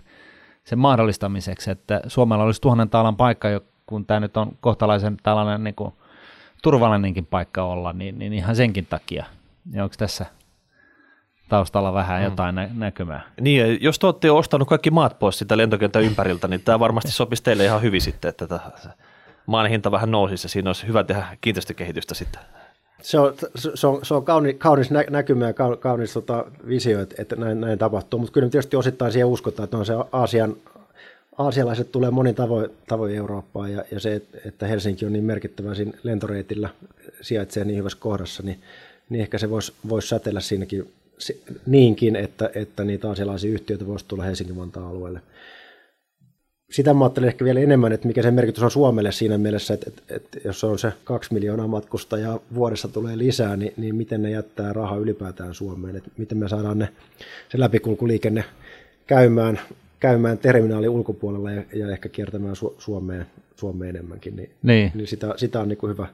sen 0.63 0.79
mahdollistamiseksi, 0.79 1.71
että 1.71 2.01
Suomella 2.07 2.43
olisi 2.43 2.61
tuhannen 2.61 2.89
taalan 2.89 3.17
paikka, 3.17 3.47
kun 3.85 4.05
tämä 4.05 4.19
nyt 4.19 4.37
on 4.37 4.57
kohtalaisen 4.61 5.17
tällainen 5.23 5.63
niin 5.63 5.75
kuin 5.75 5.93
turvallinenkin 6.63 7.25
paikka 7.25 7.63
olla, 7.63 7.93
niin, 7.93 8.19
niin 8.19 8.33
ihan 8.33 8.55
senkin 8.55 8.85
takia. 8.85 9.25
Ja 9.71 9.83
onko 9.83 9.95
tässä 9.97 10.25
taustalla 11.49 11.93
vähän 11.93 12.21
mm. 12.21 12.25
jotain 12.25 12.55
nä- 12.55 12.69
näkymää? 12.73 13.21
Niin, 13.41 13.77
jos 13.81 13.99
te 13.99 14.05
olette 14.05 14.31
ostanut 14.31 14.67
kaikki 14.67 14.91
maat 14.91 15.19
pois 15.19 15.39
sitä 15.39 15.57
lentokentän 15.57 16.03
ympäriltä, 16.03 16.47
niin 16.47 16.61
tämä 16.61 16.79
varmasti 16.79 17.11
sopisi 17.11 17.43
teille 17.43 17.65
ihan 17.65 17.81
hyvin 17.81 18.01
sitten, 18.01 18.29
että 18.29 18.47
maan 19.51 19.69
hinta 19.69 19.91
vähän 19.91 20.11
nousisi 20.11 20.45
ja 20.45 20.49
siinä 20.49 20.69
olisi 20.69 20.87
hyvä 20.87 21.03
tehdä 21.03 21.37
kiinteistökehitystä 21.41 22.13
sitten. 22.13 22.41
Se 23.01 23.19
on, 23.19 23.33
se 23.75 23.87
on, 23.87 24.05
se 24.05 24.13
on 24.13 24.25
kaunis, 24.25 24.55
kaunis 24.57 24.91
näkymä 25.09 25.47
ja 25.47 25.53
kaunis 25.79 26.13
tota, 26.13 26.45
visio, 26.67 27.01
että 27.17 27.35
näin, 27.35 27.61
näin 27.61 27.79
tapahtuu, 27.79 28.19
mutta 28.19 28.33
kyllä 28.33 28.49
tietysti 28.49 28.75
osittain 28.75 29.11
siihen 29.11 29.27
uskotaan, 29.27 29.63
että 29.63 29.77
on 29.77 29.85
se 29.85 29.93
Aasian, 30.11 30.55
aasialaiset 31.37 31.91
tulee 31.91 32.11
monin 32.11 32.35
tavoin, 32.35 32.69
tavoin 32.87 33.15
Eurooppaan 33.15 33.71
ja, 33.71 33.83
ja 33.91 33.99
se, 33.99 34.21
että 34.45 34.67
Helsinki 34.67 35.05
on 35.05 35.13
niin 35.13 35.23
merkittävä 35.23 35.75
siinä 35.75 35.91
lentoreitillä, 36.03 36.69
sijaitsee 37.21 37.65
niin 37.65 37.77
hyvässä 37.77 37.97
kohdassa, 38.01 38.43
niin, 38.43 38.61
niin 39.09 39.21
ehkä 39.21 39.37
se 39.37 39.49
voisi 39.49 39.73
vois 39.89 40.09
säteillä 40.09 40.39
siinäkin 40.39 40.93
niinkin, 41.65 42.15
että, 42.15 42.49
että 42.55 42.83
niitä 42.83 43.09
aasialaisia 43.09 43.51
yhtiöitä 43.51 43.87
voisi 43.87 44.05
tulla 44.07 44.23
Helsingin-Vantaan 44.23 44.87
alueelle. 44.87 45.21
Sitä 46.71 46.93
mä 46.93 47.05
ajattelen 47.05 47.27
ehkä 47.27 47.45
vielä 47.45 47.59
enemmän, 47.59 47.91
että 47.91 48.07
mikä 48.07 48.21
se 48.21 48.31
merkitys 48.31 48.63
on 48.63 48.71
Suomelle 48.71 49.11
siinä 49.11 49.37
mielessä, 49.37 49.73
että, 49.73 49.89
että, 49.89 50.15
että 50.15 50.39
jos 50.45 50.63
on 50.63 50.79
se 50.79 50.93
kaksi 51.03 51.33
miljoonaa 51.33 51.67
matkustajaa 51.67 52.39
vuodessa 52.55 52.87
tulee 52.87 53.17
lisää, 53.17 53.57
niin, 53.57 53.73
niin 53.77 53.95
miten 53.95 54.21
ne 54.21 54.29
jättää 54.29 54.73
rahaa 54.73 54.97
ylipäätään 54.97 55.53
Suomeen, 55.53 55.95
että 55.95 56.09
miten 56.17 56.37
me 56.37 56.49
saadaan 56.49 56.79
ne, 56.79 56.89
se 57.49 57.59
läpikulkuliikenne 57.59 58.43
käymään 59.07 59.59
käymään 60.01 60.37
terminaali 60.37 60.87
ulkopuolella 60.87 61.51
ja, 61.51 61.63
ja 61.73 61.91
ehkä 61.91 62.09
kiertämään 62.09 62.55
Su- 62.55 62.73
Suomeen, 62.77 63.25
Suomeen 63.55 63.95
enemmänkin, 63.95 64.35
niin, 64.35 64.49
niin. 64.63 64.91
niin 64.95 65.07
sitä, 65.07 65.33
sitä 65.37 65.59
on 65.59 65.69
niin 65.69 65.77
kuin 65.77 65.93
hyvä, 65.93 66.07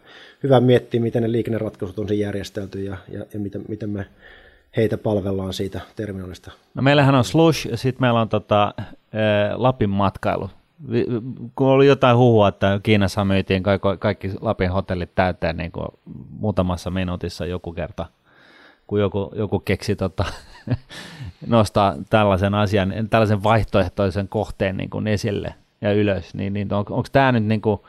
hyvä 0.43 0.59
miettiä, 0.59 1.01
miten 1.01 1.23
ne 1.23 1.31
liikenneratkaisut 1.31 1.99
on 1.99 2.19
järjestelty 2.19 2.83
ja, 2.83 2.97
ja, 3.09 3.25
ja 3.33 3.39
miten, 3.39 3.61
miten 3.67 3.89
me 3.89 4.05
heitä 4.77 4.97
palvellaan 4.97 5.53
siitä 5.53 5.81
terminaalista. 5.95 6.51
No 6.73 6.81
meillähän 6.81 7.15
on 7.15 7.23
Slush 7.23 7.67
ja 7.67 7.77
sitten 7.77 8.01
meillä 8.01 8.21
on 8.21 8.29
tota, 8.29 8.73
Lapin 9.55 9.89
matkailu. 9.89 10.49
Kun 11.55 11.67
oli 11.67 11.87
jotain 11.87 12.17
huhua, 12.17 12.47
että 12.47 12.79
Kiinassa 12.83 13.25
myytiin 13.25 13.63
kaikki, 13.63 13.87
kaikki 13.99 14.31
Lapin 14.41 14.71
hotellit 14.71 15.15
täyteen 15.15 15.57
niin 15.57 15.71
kuin 15.71 15.87
muutamassa 16.29 16.91
minuutissa 16.91 17.45
joku 17.45 17.73
kerta– 17.73 18.05
kun 18.87 18.99
joku, 18.99 19.31
joku 19.35 19.59
keksi 19.59 19.95
tota, 19.95 20.25
nostaa 21.47 21.95
tällaisen 22.09 22.53
asian, 22.53 22.93
tällaisen 23.09 23.43
vaihtoehtoisen 23.43 24.27
kohteen 24.27 24.77
niin 24.77 24.89
kuin 24.89 25.07
esille 25.07 25.53
ja 25.81 25.93
ylös, 25.93 26.33
niin, 26.33 26.53
niin 26.53 26.73
on, 26.73 26.85
onko 26.89 27.07
tämä 27.11 27.31
nyt 27.31 27.43
niin 27.43 27.61
kuin, 27.61 27.81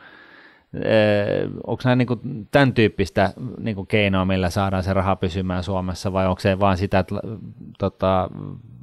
onko 1.67 1.83
nämä 1.85 1.97
niin 1.97 2.49
tämän 2.51 2.75
tyyppistä 2.75 3.33
niin 3.59 3.87
keinoa, 3.87 4.25
millä 4.25 4.51
saadaan 4.51 4.83
se 4.83 4.93
raha 4.93 5.17
pysymään 5.17 5.63
Suomessa, 5.63 6.13
vai 6.13 6.27
onko 6.27 6.41
se 6.41 6.61
vaan 6.61 6.77
sitä, 6.77 6.99
että 6.99 7.15
tota, 7.79 8.31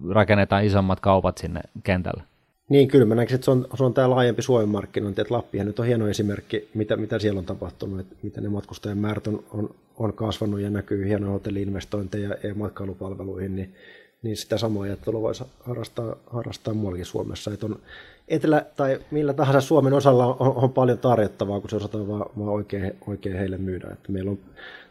rakennetaan 0.09 0.65
isommat 0.65 0.99
kaupat 0.99 1.37
sinne 1.37 1.61
kentälle? 1.83 2.23
Niin, 2.69 2.87
kyllä 2.87 3.05
mä 3.05 3.15
näkisin, 3.15 3.35
että 3.35 3.45
se 3.45 3.51
on, 3.51 3.67
se 3.75 3.83
on 3.83 3.93
tämä 3.93 4.09
laajempi 4.09 4.41
Suomen 4.41 4.69
markkinointi, 4.69 5.21
että 5.21 5.33
Lappihan 5.33 5.67
nyt 5.67 5.79
on 5.79 5.85
hieno 5.85 6.07
esimerkki, 6.07 6.69
mitä, 6.73 6.97
mitä 6.97 7.19
siellä 7.19 7.39
on 7.39 7.45
tapahtunut, 7.45 7.99
että 7.99 8.15
miten 8.21 8.43
ne 8.43 8.49
matkustajien 8.49 8.97
määrät 8.97 9.27
on, 9.27 9.43
on, 9.51 9.69
on 9.97 10.13
kasvanut 10.13 10.59
ja 10.59 10.69
näkyy 10.69 11.07
hienoja 11.07 11.31
hotelliinvestointeja 11.31 12.35
ja 12.43 12.55
matkailupalveluihin, 12.55 13.55
niin, 13.55 13.73
niin 14.21 14.37
sitä 14.37 14.57
samaa 14.57 14.83
ajattelua 14.83 15.21
voisi 15.21 15.43
harrastaa, 15.59 16.15
harrastaa 16.27 16.73
muuallakin 16.73 17.05
Suomessa. 17.05 17.53
Että 17.53 17.65
on 17.65 17.79
etelä 18.27 18.65
tai 18.75 18.99
millä 19.11 19.33
tahansa 19.33 19.61
Suomen 19.61 19.93
osalla 19.93 20.25
on, 20.25 20.55
on 20.55 20.71
paljon 20.71 20.97
tarjottavaa, 20.97 21.59
kun 21.59 21.69
se 21.69 21.75
osataan 21.75 22.07
vaan, 22.07 22.25
vaan 22.39 22.49
oikein, 22.49 22.95
oikein 23.07 23.37
heille 23.37 23.57
myydä. 23.57 23.87
Että 23.91 24.11
meillä 24.11 24.31
on 24.31 24.39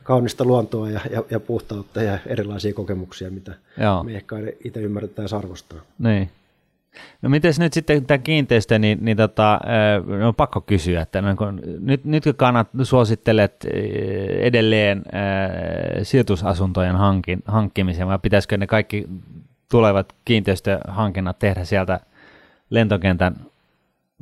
kaunista 0.03 0.44
luontoa 0.44 0.90
ja, 0.90 1.01
ja, 1.11 1.25
ja 1.31 1.40
puhtautta 1.40 2.03
ja 2.03 2.18
erilaisia 2.27 2.75
kokemuksia, 2.75 3.31
mitä 3.31 3.55
Joo. 3.81 4.05
me 4.05 4.14
ehkä 4.14 4.37
itse 4.64 4.81
ymmärretään 4.81 5.29
arvostaa. 5.37 5.79
Niin. 5.99 6.31
No 7.23 7.29
miten 7.29 7.53
nyt 7.59 7.73
sitten 7.73 8.07
tämä 8.07 8.18
kiinteistö, 8.18 8.79
niin, 8.79 8.99
niin 9.01 9.16
tota, 9.16 9.61
no 10.20 10.29
on 10.29 10.35
pakko 10.35 10.61
kysyä, 10.61 11.03
että 11.03 11.23
no, 11.23 11.37
kun, 11.37 11.61
nyt, 11.81 12.05
nyt 12.05 12.25
kun 12.25 12.35
kannat 12.35 12.68
suosittelet 12.83 13.66
edelleen 14.38 14.99
äh, 14.99 16.03
sijoitusasuntojen 16.03 16.97
hankin, 16.97 17.42
hankkimisen, 17.47 18.07
vai 18.07 18.18
pitäisikö 18.23 18.57
ne 18.57 18.66
kaikki 18.66 19.09
tulevat 19.70 20.14
kiinteistöhankinnat 20.25 21.38
tehdä 21.38 21.64
sieltä 21.64 22.01
lentokentän 22.75 23.37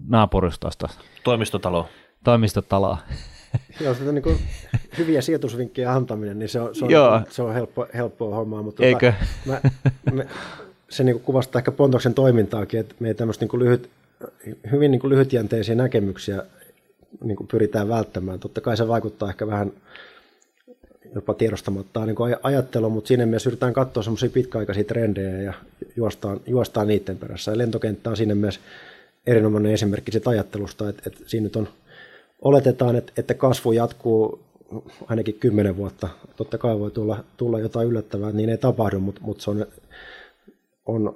naapurustosta? 0.09 0.88
Toimistotalo. 1.25 1.88
Toimistotalo. 2.25 2.99
Joo, 3.81 3.95
sitä 3.95 4.12
niin 4.12 4.23
kuin 4.23 4.38
hyviä 4.99 5.21
sijoitusvinkkejä 5.21 5.93
antaminen, 5.93 6.38
niin 6.38 6.49
se 6.49 6.61
on, 6.61 6.75
se 6.75 6.85
on, 6.85 6.91
Joo. 6.91 7.21
Se 7.31 7.43
on 7.43 7.55
helppo, 7.55 7.87
helppoa 7.95 8.37
hommaa. 8.37 8.62
Mutta 8.62 8.85
Eikö? 8.85 9.12
Tota, 9.47 9.61
mä, 10.05 10.12
mä, 10.12 10.25
se 10.91 11.05
niin 11.05 11.15
kuin 11.15 11.25
kuvastaa 11.25 11.61
ehkä 11.61 11.73
Pontoksen 11.73 12.15
toimintaakin, 12.15 12.81
että 12.81 12.95
me 13.01 13.09
ei 13.09 13.15
tämmöistä 13.15 13.43
niin 13.43 13.51
kuin 13.51 13.61
lyhyt, 13.61 13.91
hyvin 14.73 14.91
niin 14.91 15.01
kuin 15.01 15.11
lyhytjänteisiä 15.11 15.75
näkemyksiä 15.75 16.43
niin 17.25 17.37
kuin 17.37 17.47
pyritään 17.47 17.88
välttämään. 17.88 18.41
Totta 18.41 18.61
kai 18.61 18.77
se 18.77 18.88
vaikuttaa 18.88 19.29
ehkä 19.29 19.47
vähän 19.47 19.73
jopa 21.14 21.35
tiedostamatta 21.35 22.07
niin 22.07 22.16
ajattelu, 22.42 22.90
mutta 22.90 23.09
siinä 23.09 23.27
mielessä 23.27 23.48
yritetään 23.48 23.72
katsoa 23.72 24.03
semmoisia 24.03 24.31
pitkäaikaisia 24.31 24.85
trendejä 24.85 25.42
ja 25.42 25.53
juostaan, 25.96 26.40
juostaan 26.46 26.88
niiden 26.88 27.18
perässä. 27.18 27.51
Ja 27.51 27.59
lentokenttä 27.59 28.11
on 28.11 28.16
siinä 28.16 28.35
mielessä 28.35 28.61
erinomainen 29.27 29.72
esimerkki 29.72 30.12
siitä 30.12 30.31
ajattelusta, 30.31 30.88
että, 30.88 31.03
että 31.07 31.20
siinä 31.27 31.44
nyt 31.44 31.57
on, 31.57 31.68
oletetaan, 32.42 32.96
että, 32.96 33.12
että 33.16 33.35
kasvu 33.35 33.72
jatkuu 33.72 34.40
ainakin 35.07 35.35
kymmenen 35.35 35.77
vuotta. 35.77 36.09
Totta 36.37 36.59
kai 36.59 36.79
voi 36.79 36.90
tulla, 36.90 37.25
tulla 37.37 37.59
jotain 37.59 37.88
yllättävää, 37.88 38.33
niin 38.33 38.51
ei 38.51 38.59
tapahdu, 38.59 39.01
mutta, 39.01 39.20
mutta 39.25 39.44
se 39.44 39.51
on 39.51 39.66
on, 40.87 41.14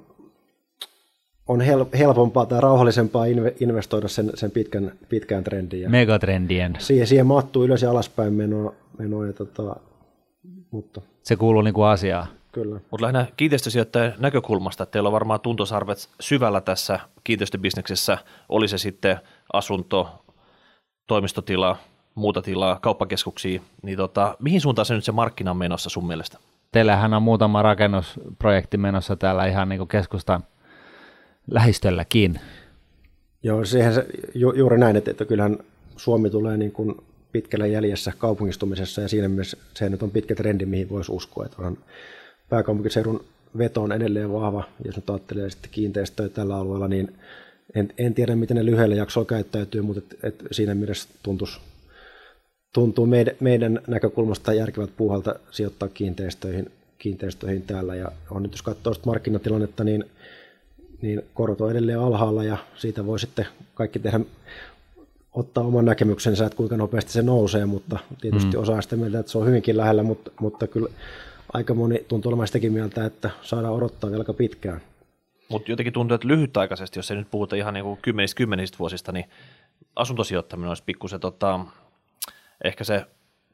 on 1.47 1.61
hel, 1.61 1.85
helpompaa 1.97 2.45
tai 2.45 2.61
rauhallisempaa 2.61 3.25
investoida 3.59 4.07
sen, 4.07 4.31
sen 4.35 4.51
pitkän, 4.51 4.91
pitkään 5.09 5.43
trendiin. 5.43 5.83
Ja 5.83 5.89
Megatrendien. 5.89 6.75
Siihen, 6.79 7.07
siihen 7.07 7.25
mahtuu 7.25 7.63
ylös 7.63 7.81
ja 7.81 7.91
alaspäin 7.91 8.33
menoa, 8.33 8.73
menoa 8.97 9.25
ja 9.25 9.33
tota, 9.33 9.75
mutta. 10.71 11.01
Se 11.23 11.35
kuuluu 11.35 11.61
niin 11.61 11.73
kuin 11.73 11.87
asiaan. 11.87 12.27
Kyllä. 12.51 12.79
Mutta 12.91 13.01
lähinnä 13.01 13.25
kiinteistösijoittajan 13.37 14.13
näkökulmasta, 14.17 14.83
että 14.83 14.91
teillä 14.91 15.07
on 15.07 15.13
varmaan 15.13 15.39
tuntosarvet 15.39 16.09
syvällä 16.19 16.61
tässä 16.61 16.99
kiinteistöbisneksessä, 17.23 18.17
oli 18.49 18.67
se 18.67 18.77
sitten 18.77 19.17
asunto, 19.53 20.23
toimistotila, 21.07 21.77
muuta 22.15 22.41
tilaa, 22.41 22.79
kauppakeskuksia, 22.81 23.61
niin 23.83 23.97
tota, 23.97 24.37
mihin 24.39 24.61
suuntaan 24.61 24.85
se 24.85 24.93
nyt 24.93 25.03
se 25.03 25.11
markkina 25.11 25.51
on 25.51 25.57
menossa 25.57 25.89
sun 25.89 26.07
mielestä? 26.07 26.37
teillähän 26.71 27.13
on 27.13 27.23
muutama 27.23 27.61
rakennusprojekti 27.61 28.77
menossa 28.77 29.15
täällä 29.15 29.45
ihan 29.45 29.69
niin 29.69 29.77
kuin 29.79 29.87
keskustan 29.87 30.43
lähistölläkin. 31.51 32.39
Joo, 33.43 33.65
siihen 33.65 33.93
se, 33.93 34.05
ju, 34.35 34.53
juuri 34.53 34.77
näin, 34.77 34.95
että, 34.95 35.11
että 35.11 35.25
kyllähän 35.25 35.57
Suomi 35.97 36.29
tulee 36.29 36.57
niin 36.57 36.71
kuin 36.71 36.95
pitkällä 37.31 37.67
jäljessä 37.67 38.13
kaupungistumisessa 38.17 39.01
ja 39.01 39.07
siinä 39.07 39.27
mielessä 39.27 39.57
se 39.73 39.89
nyt 39.89 40.03
on 40.03 40.11
pitkä 40.11 40.35
trendi, 40.35 40.65
mihin 40.65 40.89
voisi 40.89 41.11
uskoa, 41.11 41.45
että 41.45 41.57
onhan 41.57 41.77
pääkaupunkiseudun 42.49 43.25
veto 43.57 43.81
on 43.81 43.91
edelleen 43.91 44.33
vahva, 44.33 44.63
jos 44.85 44.95
nyt 44.95 45.09
ajattelee 45.09 45.49
sitten 45.49 45.71
kiinteistöjä 45.71 46.29
tällä 46.29 46.55
alueella, 46.55 46.87
niin 46.87 47.15
en, 47.75 47.93
en 47.97 48.13
tiedä, 48.13 48.35
miten 48.35 48.57
ne 48.57 48.65
lyhyellä 48.65 48.95
jaksolla 48.95 49.25
käyttäytyy, 49.25 49.81
mutta 49.81 50.01
et, 50.23 50.23
et 50.23 50.43
siinä 50.51 50.75
mielessä 50.75 51.09
tuntuisi 51.23 51.59
tuntuu 52.73 53.05
meidän, 53.05 53.35
meidän 53.39 53.81
näkökulmasta 53.87 54.53
järkevät 54.53 54.89
puuhalta 54.97 55.35
sijoittaa 55.51 55.89
kiinteistöihin, 55.89 56.71
kiinteistöihin 56.97 57.61
täällä. 57.61 57.95
Ja 57.95 58.11
on 58.31 58.43
nyt 58.43 58.51
jos 58.51 58.61
katsoo 58.61 58.93
markkinatilannetta, 59.05 59.83
niin, 59.83 60.05
niin 61.01 61.21
korot 61.33 61.61
on 61.61 61.71
edelleen 61.71 61.99
alhaalla 61.99 62.43
ja 62.43 62.57
siitä 62.75 63.05
voi 63.05 63.19
sitten 63.19 63.45
kaikki 63.73 63.99
tehdä 63.99 64.19
ottaa 65.33 65.63
oman 65.63 65.85
näkemyksensä, 65.85 66.45
että 66.45 66.57
kuinka 66.57 66.77
nopeasti 66.77 67.11
se 67.11 67.21
nousee, 67.21 67.65
mutta 67.65 67.99
tietysti 68.21 68.57
mm. 68.57 68.61
osaa 68.61 68.81
sitä 68.81 68.95
mieltä, 68.95 69.19
että 69.19 69.31
se 69.31 69.37
on 69.37 69.47
hyvinkin 69.47 69.77
lähellä, 69.77 70.03
mutta, 70.03 70.31
mutta 70.39 70.67
kyllä 70.67 70.89
aika 71.53 71.73
moni 71.73 72.05
tuntuu 72.07 72.29
olemaan 72.29 72.47
sitäkin 72.47 72.73
mieltä, 72.73 73.05
että 73.05 73.29
saadaan 73.41 73.73
odottaa 73.73 74.09
vielä 74.09 74.21
aika 74.21 74.33
pitkään. 74.33 74.81
Mutta 75.49 75.71
jotenkin 75.71 75.93
tuntuu, 75.93 76.15
että 76.15 76.27
lyhytaikaisesti, 76.27 76.99
jos 76.99 77.11
ei 77.11 77.17
nyt 77.17 77.31
puhuta 77.31 77.55
ihan 77.55 77.73
niin 77.73 77.97
kymmenistä, 78.01 78.37
kymmenistä 78.37 78.77
vuosista, 78.79 79.11
niin 79.11 79.25
asuntosijoittaminen 79.95 80.69
olisi 80.69 80.83
pikkusen 80.85 81.19
tota, 81.19 81.59
ehkä 82.63 82.83
se 82.83 83.05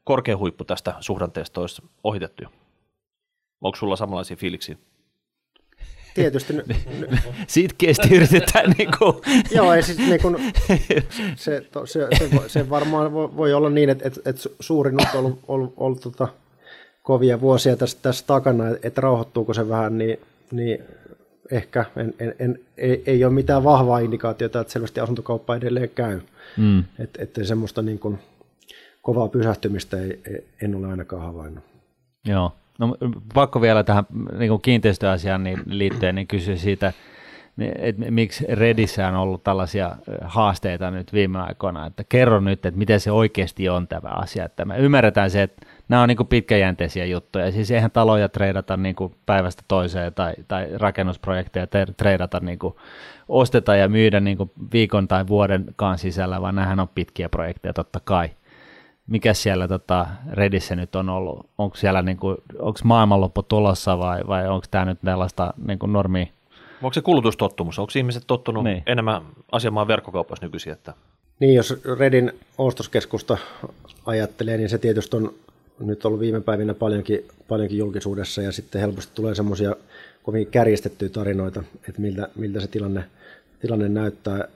korkein 0.04 0.38
huippu 0.38 0.64
tästä 0.64 0.94
suhdanteesta 1.00 1.60
olisi 1.60 1.82
ohitettu. 2.04 2.44
Onko 3.60 3.76
sulla 3.76 3.96
samanlaisia 3.96 4.36
fiiliksiä? 4.36 4.76
Tietysti. 6.14 6.54
Sitkeästi 7.46 8.16
yritetään 8.16 8.70
niin 8.78 8.88
kuin. 8.98 9.14
Joo, 9.50 9.74
ei 9.74 9.82
siis 9.82 9.98
niin 9.98 10.22
kuin, 10.22 10.52
se, 11.36 11.62
se, 11.84 12.08
se, 12.18 12.30
se, 12.46 12.70
varmaan 12.70 13.12
voi 13.12 13.52
olla 13.52 13.70
niin, 13.70 13.90
että, 13.90 14.08
että, 14.08 14.20
että 14.24 14.42
suurin 14.60 15.00
on 15.00 15.06
ollut, 15.14 15.40
ollut, 15.48 15.74
ollut 15.76 16.00
tota, 16.00 16.28
kovia 17.02 17.40
vuosia 17.40 17.76
tässä, 17.76 17.98
tässä 18.02 18.24
takana, 18.26 18.64
että 18.82 19.00
rauhoittuuko 19.00 19.54
se 19.54 19.68
vähän, 19.68 19.98
niin, 19.98 20.20
niin 20.50 20.78
ehkä 21.50 21.84
en, 21.96 22.14
en, 22.18 22.34
en, 22.38 22.58
ei, 22.76 23.02
ei 23.06 23.24
ole 23.24 23.32
mitään 23.32 23.64
vahvaa 23.64 23.98
indikaatiota, 23.98 24.60
että 24.60 24.72
selvästi 24.72 25.00
asuntokauppa 25.00 25.56
edelleen 25.56 25.90
käy. 25.90 26.20
Mm. 26.56 26.84
Että, 26.98 27.22
että 27.22 27.44
semmoista 27.44 27.82
niin 27.82 27.98
kuin, 27.98 28.18
kovaa 29.02 29.28
pysähtymistä 29.28 30.00
ei, 30.00 30.20
en 30.62 30.74
ole 30.74 30.86
ainakaan 30.86 31.22
havainnut. 31.22 31.64
Joo. 32.24 32.52
No, 32.78 32.96
pakko 33.34 33.60
vielä 33.60 33.84
tähän 33.84 34.04
niin 34.38 34.60
kiinteistöasiaan 34.62 35.44
niin 35.44 35.58
liittyen 35.66 36.14
niin 36.14 36.26
kysyä 36.26 36.56
siitä, 36.56 36.92
että 37.58 38.10
miksi 38.10 38.44
Redissä 38.48 39.08
on 39.08 39.14
ollut 39.14 39.44
tällaisia 39.44 39.96
haasteita 40.22 40.90
nyt 40.90 41.12
viime 41.12 41.38
aikoina, 41.40 41.86
että 41.86 42.04
kerro 42.08 42.40
nyt, 42.40 42.66
että 42.66 42.78
miten 42.78 43.00
se 43.00 43.10
oikeasti 43.10 43.68
on 43.68 43.88
tämä 43.88 44.08
asia, 44.08 44.44
että 44.44 44.64
me 44.64 44.78
ymmärretään 44.78 45.30
se, 45.30 45.42
että 45.42 45.66
nämä 45.88 46.02
on 46.02 46.08
niin 46.08 46.26
pitkäjänteisiä 46.28 47.04
juttuja, 47.04 47.52
siis 47.52 47.70
eihän 47.70 47.90
taloja 47.90 48.28
treidata 48.28 48.76
niin 48.76 48.96
päivästä 49.26 49.62
toiseen 49.68 50.14
tai, 50.14 50.34
tai 50.48 50.68
rakennusprojekteja 50.74 51.66
treidata 51.96 52.40
niin 52.40 52.58
osteta 53.28 53.76
ja 53.76 53.88
myydä 53.88 54.20
niin 54.20 54.38
viikon 54.72 55.08
tai 55.08 55.26
vuodenkaan 55.26 55.98
sisällä, 55.98 56.42
vaan 56.42 56.54
nämähän 56.54 56.80
on 56.80 56.88
pitkiä 56.94 57.28
projekteja 57.28 57.72
totta 57.72 58.00
kai 58.04 58.30
mikä 59.06 59.34
siellä 59.34 59.68
tota 59.68 60.06
Redissä 60.32 60.76
nyt 60.76 60.94
on 60.94 61.08
ollut? 61.08 61.46
Onko 61.58 61.76
siellä 61.76 62.02
niinku, 62.02 62.36
onko 62.58 62.80
maailmanloppu 62.84 63.42
tulossa 63.42 63.98
vai, 63.98 64.20
vai 64.26 64.48
onko 64.48 64.66
tämä 64.70 64.84
nyt 64.84 64.98
tällaista 65.04 65.54
niinku 65.66 65.86
normia? 65.86 66.26
Onko 66.82 66.94
se 66.94 67.00
kulutustottumus? 67.00 67.78
Onko 67.78 67.92
ihmiset 67.96 68.24
tottunut 68.26 68.64
niin. 68.64 68.82
enemmän 68.86 69.22
asiamaan 69.52 69.88
verkkokaupassa 69.88 70.46
nykyisin? 70.46 70.72
Että... 70.72 70.94
Niin, 71.40 71.54
jos 71.54 71.74
Redin 71.98 72.32
ostoskeskusta 72.58 73.38
ajattelee, 74.06 74.56
niin 74.56 74.68
se 74.68 74.78
tietysti 74.78 75.16
on 75.16 75.34
nyt 75.80 76.04
ollut 76.04 76.20
viime 76.20 76.40
päivinä 76.40 76.74
paljonkin, 76.74 77.24
paljonkin 77.48 77.78
julkisuudessa 77.78 78.42
ja 78.42 78.52
sitten 78.52 78.80
helposti 78.80 79.12
tulee 79.14 79.34
semmoisia 79.34 79.76
kovin 80.22 80.46
kärjestettyjä 80.46 81.08
tarinoita, 81.08 81.62
että 81.88 82.00
miltä, 82.00 82.28
miltä 82.34 82.60
se 82.60 82.66
tilanne, 82.66 83.04
tilanne 83.60 83.88
näyttää. 83.88 84.48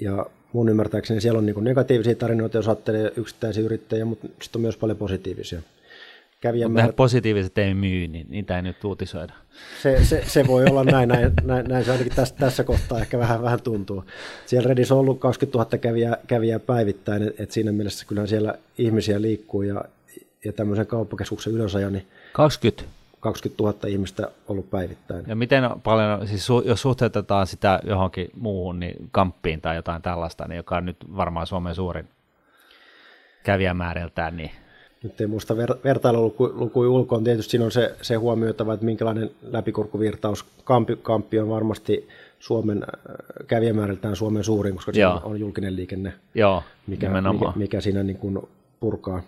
Ja 0.00 0.26
mun 0.56 0.68
ymmärtääkseni 0.68 1.20
siellä 1.20 1.38
on 1.38 1.46
niin 1.46 1.64
negatiivisia 1.64 2.14
tarinoita, 2.14 2.58
jos 2.58 2.68
ajattelee 2.68 3.12
yksittäisiä 3.16 3.64
yrittäjiä, 3.64 4.04
mutta 4.04 4.26
sitten 4.42 4.58
on 4.58 4.62
myös 4.62 4.76
paljon 4.76 4.98
positiivisia. 4.98 5.62
Mutta 6.68 6.92
positiiviset 6.92 7.58
ei 7.58 7.74
myy, 7.74 8.08
niin 8.08 8.26
niitä 8.28 8.56
ei 8.56 8.62
nyt 8.62 8.84
uutisoida. 8.84 9.32
Se, 9.82 10.04
se, 10.04 10.22
se 10.26 10.46
voi 10.46 10.64
olla 10.64 10.84
näin, 10.84 11.08
näin, 11.08 11.32
näin, 11.42 11.66
näin 11.68 11.84
se 11.84 11.92
ainakin 11.92 12.12
tässä, 12.16 12.34
tässä 12.38 12.64
kohtaa 12.64 13.00
ehkä 13.00 13.18
vähän, 13.18 13.42
vähän 13.42 13.62
tuntuu. 13.62 14.04
Siellä 14.46 14.68
Redis 14.68 14.92
on 14.92 14.98
ollut 14.98 15.20
20 15.20 15.58
000 15.58 15.78
kävijää, 15.78 16.16
kävijää 16.26 16.58
päivittäin, 16.58 17.22
että 17.22 17.42
et 17.42 17.50
siinä 17.50 17.72
mielessä 17.72 18.06
kyllähän 18.06 18.28
siellä 18.28 18.54
ihmisiä 18.78 19.22
liikkuu 19.22 19.62
ja, 19.62 19.84
ja 20.44 20.52
tämmöisen 20.52 20.86
kauppakeskuksen 20.86 21.52
ylösajo, 21.52 21.90
niin 21.90 22.06
20? 22.32 22.84
20 23.20 23.62
000 23.62 23.78
ihmistä 23.88 24.30
ollut 24.48 24.70
päivittäin. 24.70 25.24
Ja 25.26 25.36
miten 25.36 25.62
paljon, 25.82 26.26
siis 26.28 26.46
su, 26.46 26.62
jos 26.64 26.82
suhteutetaan 26.82 27.46
sitä 27.46 27.80
johonkin 27.84 28.30
muuhun, 28.40 28.80
niin 28.80 29.08
kamppiin 29.10 29.60
tai 29.60 29.76
jotain 29.76 30.02
tällaista, 30.02 30.48
niin 30.48 30.56
joka 30.56 30.76
on 30.76 30.84
nyt 30.84 30.96
varmaan 31.16 31.46
Suomen 31.46 31.74
suurin 31.74 32.08
kävijämääriltään, 33.44 34.36
niin 34.36 34.50
nyt 35.02 35.20
ei 35.20 35.26
muista 35.26 35.54
ver- 35.54 35.78
vertailulukuja 35.84 36.90
ulkoon. 36.90 37.24
Tietysti 37.24 37.50
siinä 37.50 37.64
on 37.64 37.72
se, 37.72 37.96
se 38.02 38.14
huomioitava, 38.14 38.74
että 38.74 38.86
minkälainen 38.86 39.30
läpikurkuvirtaus 39.42 40.44
Kampi, 40.64 40.96
Kampi 41.02 41.38
on 41.38 41.48
varmasti 41.48 42.08
Suomen 42.38 42.82
äh, 42.82 43.46
kävijämääriltään 43.46 44.16
Suomen 44.16 44.44
suurin, 44.44 44.74
koska 44.74 44.92
se 44.92 45.06
on, 45.06 45.20
on 45.24 45.40
julkinen 45.40 45.76
liikenne, 45.76 46.12
Joo, 46.34 46.62
mikä, 46.86 47.08
mikä, 47.08 47.52
mikä 47.56 47.80
siinä 47.80 48.02
niin 48.02 48.18
kuin 48.18 48.38
purkaa, 48.80 49.22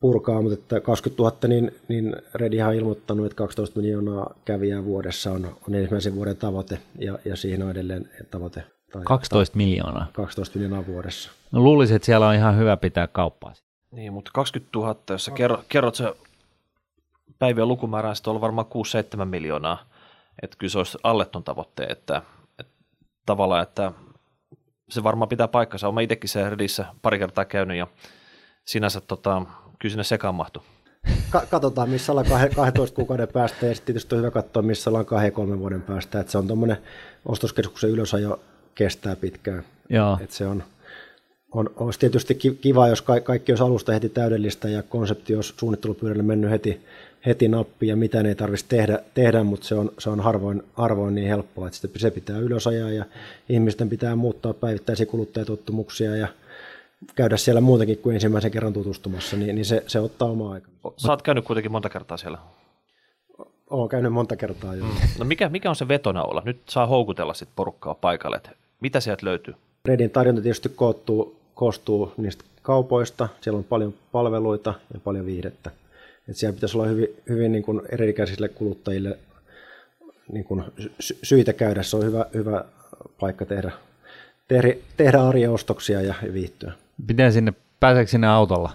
purkaa. 0.00 0.42
Mutta 0.42 0.54
että 0.54 0.80
20 0.80 1.22
000, 1.22 1.36
niin, 1.48 1.70
niin 1.88 2.16
Redi 2.34 2.62
on 2.62 2.74
ilmoittanut, 2.74 3.26
että 3.26 3.36
12 3.36 3.80
miljoonaa 3.80 4.34
kävijää 4.44 4.84
vuodessa 4.84 5.32
on, 5.32 5.56
on 5.68 5.74
ensimmäisen 5.74 6.14
vuoden 6.14 6.36
tavoite, 6.36 6.78
ja, 6.98 7.18
ja 7.24 7.36
siihen 7.36 7.62
on 7.62 7.70
edelleen 7.70 8.10
tavoite. 8.30 8.64
Tai, 8.92 9.02
12 9.04 9.56
miljoonaa? 9.56 10.06
12 10.12 10.58
miljoonaa 10.58 10.86
vuodessa. 10.86 11.30
No 11.52 11.60
luulisin, 11.60 11.96
että 11.96 12.06
siellä 12.06 12.28
on 12.28 12.34
ihan 12.34 12.58
hyvä 12.58 12.76
pitää 12.76 13.06
kauppaa. 13.06 13.52
Niin, 13.90 14.12
mutta 14.12 14.30
20 14.34 14.78
000, 14.78 14.96
jos 15.10 15.24
sä 15.24 15.30
kerrot, 15.30 15.60
kerrot 15.68 15.94
se 15.94 16.14
päivien 17.38 17.68
lukumäärää, 17.68 18.14
sitten 18.14 18.32
on 18.32 18.40
varmaan 18.40 18.66
6-7 19.22 19.24
miljoonaa. 19.24 19.90
Että 20.42 20.56
kyllä 20.58 20.70
se 20.70 20.78
olisi 20.78 20.98
alle 21.02 21.24
ton 21.24 21.44
tavoitteen, 21.44 21.92
että, 21.92 22.22
että 22.58 22.72
tavallaan, 23.26 23.62
että 23.62 23.92
se 24.90 25.02
varmaan 25.02 25.28
pitää 25.28 25.48
paikkansa. 25.48 25.88
Olen 25.88 26.04
itsekin 26.04 26.28
se 26.28 26.50
Redissä 26.50 26.84
pari 27.02 27.18
kertaa 27.18 27.44
käynyt 27.44 27.76
ja 27.76 27.86
sinänsä 28.64 29.00
tota, 29.00 29.42
kyllä 29.80 29.92
sinne 29.92 30.04
sekaan 30.04 30.34
mahtuu. 30.34 30.62
Ka- 31.30 31.46
katsotaan, 31.50 31.90
missä 31.90 32.12
ollaan 32.12 32.26
12 32.54 32.96
kuukauden 32.96 33.28
päästä 33.28 33.66
ja 33.66 33.74
sitten 33.74 33.86
tietysti 33.86 34.14
on 34.14 34.18
hyvä 34.18 34.30
katsoa, 34.30 34.62
missä 34.62 34.90
ollaan 34.90 35.06
2-3 35.54 35.58
vuoden 35.58 35.82
päästä. 35.82 36.20
Että 36.20 36.32
se 36.32 36.38
on 36.38 36.46
tuommoinen 36.46 36.76
ostoskeskuksen 37.26 37.90
ylösajo 37.90 38.40
kestää 38.74 39.16
pitkään. 39.16 39.64
Joo. 39.88 40.18
Että 40.22 40.36
se 40.36 40.46
on, 40.46 40.62
on, 41.52 41.70
olisi 41.76 41.98
tietysti 41.98 42.34
kiva, 42.34 42.88
jos 42.88 43.02
kaikki 43.02 43.52
olisi 43.52 43.64
alusta 43.64 43.92
heti 43.92 44.08
täydellistä 44.08 44.68
ja 44.68 44.82
konsepti 44.82 45.36
olisi 45.36 45.54
suunnittelupyydälle 45.56 46.22
mennyt 46.22 46.50
heti, 46.50 46.80
heti 47.26 47.48
nappi 47.48 47.86
ja 47.86 47.96
mitä 47.96 48.20
ei 48.20 48.34
tarvitsisi 48.34 48.68
tehdä, 48.68 48.98
tehdä 49.14 49.42
mutta 49.44 49.66
se 49.66 49.74
on, 49.74 49.92
se 49.98 50.10
on 50.10 50.20
harvoin, 50.20 50.62
harvoin 50.74 51.14
niin 51.14 51.28
helppoa, 51.28 51.66
että 51.66 51.78
se 51.98 52.10
pitää 52.10 52.38
ylösajaa 52.38 52.90
ja 52.90 53.04
ihmisten 53.48 53.88
pitää 53.88 54.16
muuttaa 54.16 54.54
päivittäisiä 54.54 55.06
kuluttajatottumuksia 55.06 56.16
ja 56.16 56.28
käydä 57.14 57.36
siellä 57.36 57.60
muutenkin 57.60 57.98
kuin 57.98 58.14
ensimmäisen 58.14 58.50
kerran 58.50 58.72
tutustumassa, 58.72 59.36
niin, 59.36 59.54
niin 59.54 59.64
se, 59.64 59.84
se 59.86 60.00
ottaa 60.00 60.28
omaa 60.28 60.52
aikaa. 60.52 60.70
Sä 60.96 61.08
oot 61.08 61.22
käynyt 61.22 61.44
kuitenkin 61.44 61.72
monta 61.72 61.88
kertaa 61.88 62.16
siellä. 62.16 62.38
Olen 63.70 63.88
käynyt 63.88 64.12
monta 64.12 64.36
kertaa, 64.36 64.74
joo. 64.74 64.88
No 65.18 65.24
mikä, 65.24 65.48
mikä 65.48 65.70
on 65.70 65.76
se 65.76 65.88
vetona 65.88 66.22
olla? 66.22 66.42
Nyt 66.44 66.60
saa 66.68 66.86
houkutella 66.86 67.34
sit 67.34 67.48
porukkaa 67.56 67.94
paikalle. 67.94 68.36
Että 68.36 68.50
mitä 68.80 69.00
sieltä 69.00 69.26
löytyy? 69.26 69.54
Redin 69.84 70.10
tarjonta 70.10 70.42
tietysti 70.42 70.68
koottuu 70.68 71.40
koostuu 71.60 72.12
niistä 72.16 72.44
kaupoista, 72.62 73.28
siellä 73.40 73.58
on 73.58 73.64
paljon 73.64 73.94
palveluita 74.12 74.74
ja 74.94 75.00
paljon 75.04 75.26
viihdettä. 75.26 75.70
Et 76.28 76.36
siellä 76.36 76.54
pitäisi 76.54 76.76
olla 76.76 76.86
hyvin, 76.86 77.08
hyvin 77.28 77.52
niin 77.52 77.62
kuin 77.62 77.82
eri-ikäisille 77.88 78.48
kuluttajille 78.48 79.18
niin 80.32 80.44
kuin 80.44 80.64
sy- 81.00 81.18
syitä 81.22 81.52
käydä. 81.52 81.82
Se 81.82 81.96
on 81.96 82.04
hyvä, 82.04 82.26
hyvä 82.34 82.64
paikka 83.20 83.44
tehdä, 83.44 83.72
tehdä, 84.48 84.74
tehdä 84.96 85.22
arjen 85.22 85.50
ostoksia 85.50 86.02
ja 86.02 86.14
viihtyä. 86.32 86.72
Miten 87.08 87.32
sinne, 87.32 87.52
pääseekö 87.80 88.10
sinne 88.10 88.26
autolla? 88.26 88.70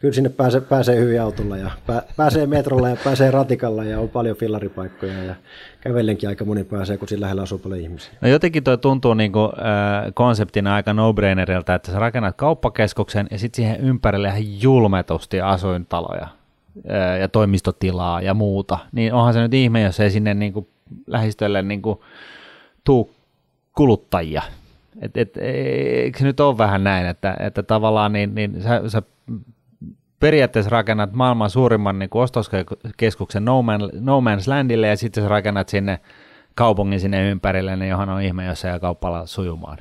kyllä 0.00 0.14
sinne 0.14 0.30
pääsee, 0.30 0.60
pääsee 0.60 0.96
hyvin 0.96 1.22
autolla 1.22 1.56
ja 1.56 1.70
pää, 1.86 2.02
pääsee 2.16 2.46
metrolla 2.46 2.88
ja 2.88 2.96
pääsee 3.04 3.30
ratikalla 3.30 3.84
ja 3.84 4.00
on 4.00 4.08
paljon 4.08 4.36
fillaripaikkoja 4.36 5.24
ja 5.24 5.34
kävellenkin 5.80 6.28
aika 6.28 6.44
moni 6.44 6.64
pääsee, 6.64 6.98
kun 6.98 7.08
siinä 7.08 7.20
lähellä 7.20 7.42
asuu 7.42 7.58
paljon 7.58 7.80
ihmisiä. 7.80 8.12
No 8.20 8.28
jotenkin 8.28 8.64
toi 8.64 8.78
tuntuu 8.78 9.14
niin 9.14 9.32
kuin, 9.32 9.46
äh, 9.46 10.12
konseptina 10.14 10.74
aika 10.74 10.92
no-brainerilta, 10.92 11.74
että 11.74 11.92
sä 11.92 11.98
rakennat 11.98 12.36
kauppakeskuksen 12.36 13.26
ja 13.30 13.38
sitten 13.38 13.56
siihen 13.56 13.80
ympärille 13.80 14.28
ihan 14.28 14.62
julmetusti 14.62 15.40
asuintaloja 15.40 16.28
äh, 16.90 17.18
ja 17.20 17.28
toimistotilaa 17.28 18.20
ja 18.20 18.34
muuta. 18.34 18.78
Niin 18.92 19.14
onhan 19.14 19.34
se 19.34 19.40
nyt 19.40 19.54
ihme, 19.54 19.82
jos 19.82 20.00
ei 20.00 20.10
sinne 20.10 20.34
niin 20.34 20.52
kuin, 20.52 20.68
lähistölle 21.06 21.62
niin 21.62 21.82
kuin, 21.82 21.98
tuu 22.84 23.10
kuluttajia. 23.76 24.42
Et, 25.00 25.16
et, 25.16 25.36
eikö 25.36 26.18
se 26.18 26.24
nyt 26.24 26.40
ole 26.40 26.58
vähän 26.58 26.84
näin, 26.84 27.06
että, 27.06 27.36
että 27.40 27.62
tavallaan 27.62 28.12
niin, 28.12 28.34
niin 28.34 28.62
sä, 28.62 28.82
sä 28.88 29.02
periaatteessa 30.20 30.70
rakennat 30.70 31.12
maailman 31.12 31.50
suurimman 31.50 31.98
niin 31.98 32.10
kuin 32.10 32.22
ostoskeskuksen 32.22 33.44
no, 33.44 33.62
Man, 33.62 33.90
no 34.00 34.20
Man's 34.20 34.44
Landille 34.46 34.86
ja 34.86 34.96
sitten 34.96 35.22
sä 35.22 35.28
rakennat 35.28 35.68
sinne 35.68 36.00
kaupungin 36.54 37.00
sinne 37.00 37.30
ympärille, 37.30 37.76
niin 37.76 37.90
johon 37.90 38.08
on 38.08 38.22
ihme, 38.22 38.46
jos 38.46 38.64
ei 38.64 38.80
kauppalla 38.80 39.26
sujumaan. 39.26 39.78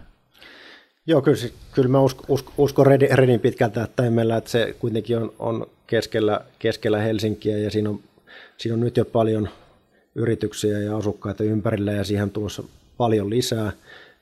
Joo, 1.06 1.22
kyllä, 1.22 1.38
kyllä 1.72 1.90
mä 1.90 2.00
uskon, 2.00 2.26
usko, 2.28 2.54
uskon 2.58 2.88
Redin, 2.88 3.18
Redin 3.18 3.40
pitkältä 3.40 3.74
tähtäimellä, 3.74 4.38
että 4.38 4.50
se 4.50 4.76
kuitenkin 4.80 5.18
on, 5.18 5.34
on 5.40 5.68
keskellä, 5.88 6.42
keskellä 6.60 7.00
Helsinkiä 7.00 7.58
ja 7.58 7.72
siinä 7.72 7.90
on, 7.90 8.00
siinä 8.58 8.74
on 8.74 8.80
nyt 8.80 8.98
jo 8.98 9.06
paljon 9.06 9.50
yrityksiä 10.16 10.80
ja 10.80 10.98
asukkaita 10.98 11.44
ympärillä 11.44 11.92
ja 11.92 12.04
siihen 12.04 12.30
tulossa 12.30 12.64
paljon 12.98 13.30
lisää 13.30 13.72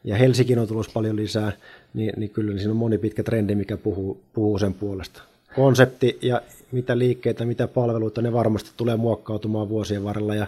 ja 0.03 0.15
Helsinki 0.17 0.57
on 0.57 0.67
tulossa 0.67 0.91
paljon 0.93 1.15
lisää, 1.15 1.51
niin, 1.93 2.13
niin 2.17 2.29
kyllä 2.29 2.57
siinä 2.57 2.71
on 2.71 2.77
moni 2.77 2.97
pitkä 2.97 3.23
trendi, 3.23 3.55
mikä 3.55 3.77
puhuu, 3.77 4.21
puhuu 4.33 4.59
sen 4.59 4.73
puolesta 4.73 5.21
konsepti 5.55 6.17
ja 6.21 6.41
mitä 6.71 6.97
liikkeitä, 6.97 7.45
mitä 7.45 7.67
palveluita, 7.67 8.21
ne 8.21 8.33
varmasti 8.33 8.69
tulee 8.77 8.95
muokkautumaan 8.95 9.69
vuosien 9.69 10.03
varrella 10.03 10.35
ja 10.35 10.47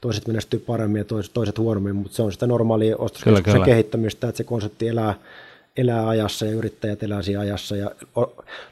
toiset 0.00 0.26
menestyy 0.26 0.60
paremmin 0.60 0.98
ja 0.98 1.04
toiset, 1.04 1.32
toiset 1.32 1.58
huonommin, 1.58 1.96
mutta 1.96 2.16
se 2.16 2.22
on 2.22 2.32
sitä 2.32 2.46
normaalia 2.46 2.96
ostoskeskuksen 2.96 3.62
kehittämistä, 3.62 4.28
että 4.28 4.36
se 4.36 4.44
konsepti 4.44 4.88
elää, 4.88 5.14
elää 5.76 6.08
ajassa 6.08 6.46
ja 6.46 6.52
yrittäjät 6.52 7.02
elää 7.02 7.22
siinä 7.22 7.40
ajassa 7.40 7.76
ja 7.76 7.90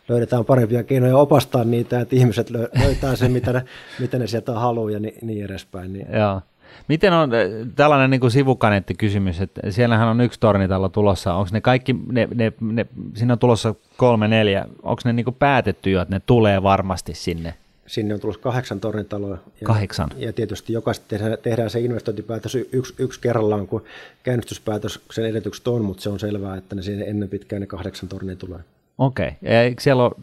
löydetään 0.09 0.45
parempia 0.45 0.83
keinoja 0.83 1.17
opastaa 1.17 1.65
niitä, 1.65 2.01
että 2.01 2.17
ihmiset 2.17 2.51
löytää 2.51 3.17
sen, 3.17 3.33
mitä 3.33 3.53
ne, 3.53 3.65
mitä 3.99 4.19
ne 4.19 4.27
sieltä 4.27 4.53
haluaa 4.53 4.91
ja 4.91 5.01
niin, 5.01 5.15
niin 5.23 5.45
edespäin. 5.45 5.93
Niin. 5.93 6.07
Joo. 6.13 6.41
Miten 6.88 7.12
on 7.12 7.35
eh, 7.35 7.50
tällainen 7.77 8.11
niin 8.11 8.31
sivukaneettikysymys, 8.31 9.40
että 9.40 9.70
siellähän 9.70 10.09
on 10.09 10.20
yksi 10.20 10.40
tornitalo 10.40 10.88
tulossa, 10.88 11.35
onko 11.35 11.48
ne 11.53 11.61
kaikki, 11.61 11.96
ne, 12.12 12.29
ne, 12.35 12.53
ne, 12.61 12.87
siinä 13.14 13.33
on 13.33 13.38
tulossa 13.38 13.74
kolme, 13.96 14.29
neljä, 14.29 14.66
onko 14.83 15.03
ne 15.05 15.12
niin 15.12 15.37
päätetty 15.38 15.90
jo, 15.90 16.03
että 16.03 16.14
ne 16.14 16.22
tulee 16.27 16.62
varmasti 16.62 17.14
sinne? 17.14 17.55
Sinne 17.87 18.14
on 18.14 18.20
tulossa 18.20 18.40
kahdeksan 18.42 18.81
tornitaloa. 18.81 19.38
Ja, 19.61 19.64
kahdeksan. 19.64 20.11
Ja 20.16 20.33
tietysti 20.33 20.72
jokaisesti 20.72 21.09
tehdään, 21.09 21.38
tehdään 21.42 21.70
se 21.70 21.81
investointipäätös 21.81 22.55
yksi, 22.55 22.94
yksi 22.98 23.20
kerrallaan, 23.20 23.66
kun 23.66 23.85
käynnistyspäätöksen 24.22 25.24
edellytykset 25.24 25.68
on, 25.68 25.85
mutta 25.85 26.03
se 26.03 26.09
on 26.09 26.20
selvää, 26.20 26.57
että 26.57 26.74
ne 26.74 26.83
sinne 26.83 27.05
ennen 27.05 27.29
pitkään 27.29 27.61
ne 27.61 27.66
kahdeksan 27.66 28.09
tornia 28.09 28.37
tulee. 28.37 28.61
Okei. 28.98 29.29
Okay. 29.29 29.53
Ja 29.53 29.74
siellä 29.79 30.05
on 30.05 30.14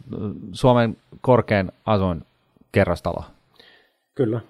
Suomen 0.52 0.96
korkein 1.20 1.72
asuin 1.86 2.22
kerrostalo? 2.72 3.24
Kyllä. 4.14 4.40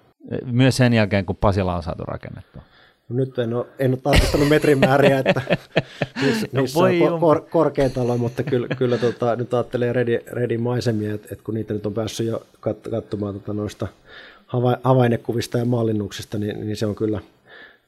Myös 0.45 0.77
sen 0.77 0.93
jälkeen, 0.93 1.25
kun 1.25 1.35
Pasila 1.35 1.75
on 1.75 1.83
saatu 1.83 2.03
rakennettua. 2.03 2.61
No 3.09 3.15
nyt 3.15 3.39
en 3.39 3.53
ole, 3.53 3.65
en 3.79 3.91
ole 3.91 3.99
tarkistanut 4.03 4.49
metrin 4.49 4.79
määriä, 4.79 5.19
että 5.19 5.41
missä, 6.21 6.47
no 6.53 6.61
missä 6.61 6.79
on 6.79 7.19
kor, 7.19 7.41
korkein 7.49 7.91
talo, 7.91 8.17
mutta 8.17 8.43
kyllä, 8.43 8.67
kyllä 8.77 8.97
tota, 8.97 9.35
nyt 9.35 9.53
ajattelee 9.53 9.93
Redin, 9.93 10.19
Redin 10.27 10.61
maisemia, 10.61 11.13
että, 11.13 11.27
että 11.31 11.43
kun 11.43 11.53
niitä 11.53 11.73
nyt 11.73 11.85
on 11.85 11.93
päässyt 11.93 12.27
jo 12.27 12.45
kat, 12.59 12.77
katsomaan 12.91 13.33
tota 13.33 13.53
noista 13.53 13.87
havainnekuvista 14.83 15.57
ja 15.57 15.65
mallinnuksista, 15.65 16.37
niin, 16.37 16.59
niin 16.59 16.77
se 16.77 16.85
on 16.85 16.95
kyllä, 16.95 17.19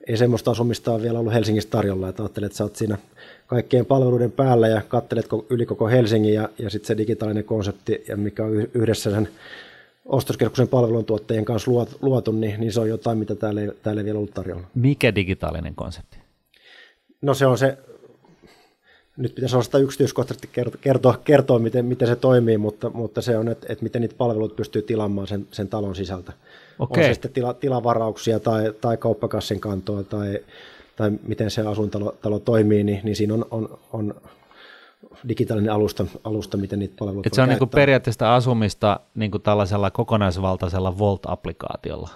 ei 0.07 0.17
semmoista 0.17 0.51
asumista 0.51 0.91
ole 0.91 1.01
vielä 1.01 1.19
ollut 1.19 1.33
Helsingissä 1.33 1.69
tarjolla, 1.69 2.09
että 2.09 2.23
ajattelet, 2.23 2.45
että 2.45 2.57
sä 2.57 2.63
oot 2.63 2.75
siinä 2.75 2.97
kaikkien 3.47 3.85
palveluiden 3.85 4.31
päällä 4.31 4.67
ja 4.67 4.81
kattelet 4.87 5.27
yli 5.49 5.65
koko 5.65 5.87
Helsingin 5.87 6.33
ja, 6.33 6.49
ja 6.59 6.69
sitten 6.69 6.87
se 6.87 6.97
digitaalinen 6.97 7.43
konsepti, 7.43 8.03
ja 8.07 8.17
mikä 8.17 8.43
on 8.43 8.67
yhdessä 8.73 9.11
sen 9.11 9.29
ostoskeskuksen 10.05 10.67
palveluntuottajien 10.67 11.45
kanssa 11.45 11.71
luotu, 12.01 12.31
niin, 12.31 12.59
niin 12.59 12.73
se 12.73 12.79
on 12.79 12.89
jotain, 12.89 13.17
mitä 13.17 13.35
täällä 13.35 13.61
ei, 13.61 13.71
täällä 13.83 14.01
ei 14.01 14.05
vielä 14.05 14.17
ollut 14.17 14.33
tarjolla. 14.33 14.67
Mikä 14.75 15.15
digitaalinen 15.15 15.75
konsepti? 15.75 16.17
No 17.21 17.33
se 17.33 17.45
on 17.45 17.57
se, 17.57 17.77
nyt 19.17 19.35
pitäisi 19.35 19.61
sitä 19.61 19.77
yksityiskohtaisesti 19.77 20.49
kertoa, 20.51 20.81
kertoa, 20.81 21.19
kertoa 21.23 21.59
miten, 21.59 21.85
miten 21.85 22.07
se 22.07 22.15
toimii, 22.15 22.57
mutta, 22.57 22.89
mutta 22.89 23.21
se 23.21 23.37
on, 23.37 23.47
että, 23.47 23.67
että 23.69 23.83
miten 23.83 24.01
niitä 24.01 24.15
palveluita 24.17 24.55
pystyy 24.55 24.81
tilaamaan 24.81 25.27
sen, 25.27 25.47
sen 25.51 25.67
talon 25.67 25.95
sisältä. 25.95 26.33
Okay. 26.79 27.03
On 27.03 27.09
se 27.09 27.13
sitten 27.13 27.31
tila, 27.31 27.53
tilavarauksia 27.53 28.39
tai, 28.39 28.73
tai 28.81 28.97
kauppakassin 28.97 29.59
kantoa 29.59 30.03
tai, 30.03 30.39
tai 30.95 31.11
miten 31.27 31.51
se 31.51 31.61
asuintalo 31.61 32.15
talo 32.21 32.39
toimii, 32.39 32.83
niin, 32.83 33.01
niin 33.03 33.15
siinä 33.15 33.33
on, 33.33 33.45
on, 33.51 33.77
on 33.93 34.15
digitaalinen 35.27 35.73
alusta, 35.73 36.05
alusta 36.23 36.57
miten 36.57 36.79
niitä 36.79 36.93
palveluita 36.99 37.27
Et 37.27 37.33
Se 37.33 37.41
on 37.41 37.49
niin 37.49 37.69
periaatteessa 37.69 38.35
asumista 38.35 38.99
niin 39.15 39.31
kuin 39.31 39.43
tällaisella 39.43 39.91
kokonaisvaltaisella 39.91 40.97
Volt-applikaatiolla. 40.97 42.09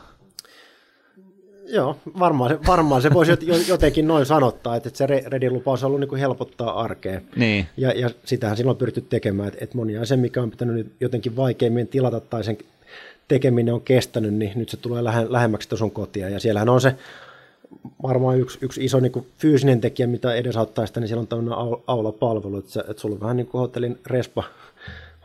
Joo, 1.67 1.98
varmaan 2.19 2.52
se, 2.52 2.60
varmaan 2.67 3.02
se 3.02 3.13
voisi 3.13 3.32
jotenkin 3.67 4.08
noin 4.08 4.26
sanottaa, 4.26 4.76
että 4.76 4.89
se 4.93 5.08
Redin 5.08 5.54
lupaus 5.54 5.84
on 5.84 5.88
ollut 5.88 6.00
niin 6.00 6.10
kuin 6.10 6.19
helpottaa 6.19 6.82
arkea. 6.82 7.22
Niin. 7.36 7.67
Ja, 7.78 7.91
ja 7.91 8.10
sitähän 8.26 8.58
silloin 8.58 8.76
on 8.76 8.80
pyritty 8.80 9.02
tekemään, 9.02 9.48
että, 9.48 9.63
että 9.63 9.78
moni 9.78 9.98
asia, 9.98 10.17
mikä 10.17 10.41
on 10.41 10.52
pitänyt 10.52 10.91
jotenkin 11.00 11.36
vaikeimmin 11.36 11.88
tilata 11.88 12.19
tai 12.19 12.43
sen 12.43 12.58
tekeminen 13.28 13.74
on 13.74 13.82
kestänyt, 13.82 14.34
niin 14.34 14.52
nyt 14.56 14.69
se 14.69 14.78
tulee 14.78 15.04
lähemmäksi 15.30 15.78
sun 15.78 15.91
kotia. 15.91 16.30
Ja 16.30 16.39
siellähän 16.39 16.69
on 16.69 16.82
se 16.82 16.95
varmaan 18.03 18.39
yksi, 18.39 18.60
yksi 18.62 18.86
iso 18.86 18.99
niin 18.99 19.12
kuin 19.12 19.27
fyysinen 19.38 19.82
tekijä, 19.82 20.08
mitä 20.08 20.34
edesauttaa 20.34 20.86
sitä, 20.86 20.99
niin 20.99 21.08
siellä 21.08 21.21
on 21.21 21.27
tämmöinen 21.27 21.53
aulapalvelu, 21.88 22.58
että, 22.58 22.84
että 22.89 23.01
sulla 23.01 23.15
on 23.15 23.21
vähän 23.21 23.38
niin 23.38 23.47
kuin 23.47 23.60
hotellin 23.60 23.99
respa 24.05 24.43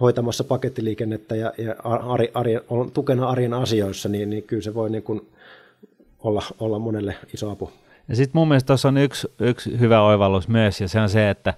hoitamassa 0.00 0.44
pakettiliikennettä 0.44 1.36
ja, 1.36 1.52
ja 1.58 1.74
ari, 1.84 2.30
ari, 2.34 2.58
on 2.68 2.90
tukena 2.90 3.28
arjen 3.28 3.54
asioissa, 3.54 4.08
niin, 4.08 4.30
niin 4.30 4.42
kyllä 4.42 4.62
se 4.62 4.74
voi 4.74 4.90
niin 4.90 5.02
kuin 5.02 5.28
olla, 6.22 6.42
olla 6.58 6.78
monelle 6.78 7.16
iso 7.34 7.50
apu. 7.50 7.70
Ja 8.08 8.16
sitten 8.16 8.38
mun 8.38 8.48
mielestä 8.48 8.66
tuossa 8.66 8.88
on 8.88 8.98
yksi, 8.98 9.28
yksi 9.38 9.80
hyvä 9.80 10.02
oivallus 10.02 10.48
myös, 10.48 10.80
ja 10.80 10.88
se 10.88 11.00
on 11.00 11.08
se, 11.08 11.30
että 11.30 11.54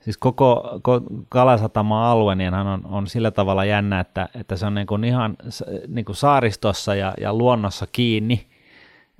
siis 0.00 0.16
koko, 0.16 0.78
koko 0.82 1.06
Kalasatama-alue 1.28 2.34
niin 2.34 2.54
on, 2.54 2.86
on 2.86 3.06
sillä 3.06 3.30
tavalla 3.30 3.64
jännä, 3.64 4.00
että, 4.00 4.28
että 4.40 4.56
se 4.56 4.66
on 4.66 4.74
niin 4.74 4.86
kuin 4.86 5.04
ihan 5.04 5.36
niin 5.88 6.04
kuin 6.04 6.16
saaristossa 6.16 6.94
ja, 6.94 7.14
ja 7.20 7.34
luonnossa 7.34 7.86
kiinni, 7.92 8.46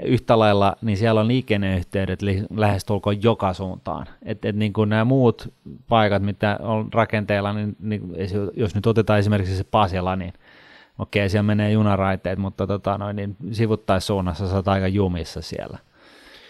yhtä 0.04 0.38
lailla, 0.38 0.76
niin 0.82 0.96
siellä 0.96 1.20
on 1.20 1.28
liikenneyhteydet 1.28 2.20
lähestulkoon 2.56 3.22
joka 3.22 3.52
suuntaan. 3.52 4.06
Et, 4.22 4.44
et 4.44 4.56
niin 4.56 4.72
kuin 4.72 4.88
nämä 4.88 5.04
muut 5.04 5.52
paikat, 5.88 6.22
mitä 6.22 6.58
on 6.60 6.92
rakenteella, 6.92 7.52
niin, 7.52 7.76
niin 7.80 8.02
jos 8.56 8.74
nyt 8.74 8.86
otetaan 8.86 9.18
esimerkiksi 9.18 9.56
se 9.56 9.64
Pasila, 9.64 10.16
niin 10.16 10.32
okei, 10.98 11.28
siellä 11.28 11.46
menee 11.46 11.72
junaraiteet, 11.72 12.38
mutta 12.38 12.66
tota, 12.66 12.98
noin, 12.98 13.16
niin 13.16 13.36
sivuttaissuunnassa 13.50 14.48
sä 14.48 14.56
oot 14.56 14.68
aika 14.68 14.88
jumissa 14.88 15.42
siellä. 15.42 15.78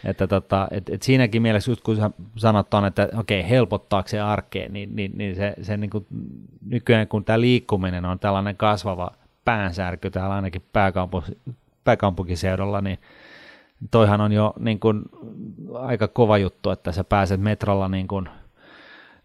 Että 0.05 0.27
tota, 0.27 0.69
et, 0.71 0.89
et 0.89 1.03
siinäkin 1.03 1.43
mielessä, 1.43 1.71
just 1.71 1.83
kun 1.83 1.97
sä 1.97 2.11
sanot 2.37 2.75
on, 2.75 2.85
että 2.85 3.09
okei, 3.17 3.49
helpottaako 3.49 4.09
se 4.09 4.21
arkeen, 4.21 4.73
niin, 4.73 4.97
niin, 4.97 5.13
niin 5.15 5.37
se, 5.37 5.55
se 5.63 5.77
niin 5.77 5.91
kuin, 5.91 6.07
nykyään 6.67 7.09
kun 7.09 7.25
tämä 7.25 7.41
liikkuminen 7.41 8.05
on 8.05 8.19
tällainen 8.19 8.57
kasvava 8.57 9.11
päänsärky 9.45 10.11
täällä 10.11 10.35
ainakin 10.35 10.63
pääkaupunki, 10.73 11.39
pääkaupunkiseudulla, 11.85 12.81
niin 12.81 12.99
toihan 13.91 14.21
on 14.21 14.33
jo 14.33 14.55
niin 14.59 14.81
kuin, 14.81 15.03
aika 15.75 16.09
kova 16.09 16.39
juttu, 16.39 16.71
että 16.71 16.93
sä 16.93 17.05
pääset 17.05 17.41
metrolla 17.41 17.89
niin 17.89 18.09
kuin 18.09 18.29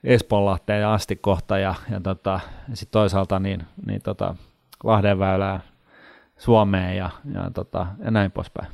Espoonlahteen 0.04 0.88
asti 0.88 1.16
kohta 1.16 1.58
ja, 1.58 1.76
ja, 1.92 2.00
tota, 2.00 2.40
sitten 2.74 2.92
toisaalta 2.92 3.40
niin, 3.40 3.64
niin 3.86 4.02
tota, 4.02 4.36
Lahdenväylää 4.84 5.60
Suomeen 6.38 6.98
ja, 6.98 7.10
ja, 7.34 7.52
tota, 7.54 7.88
ja 8.04 8.12
näin 8.12 8.32
poispäin. 8.32 8.68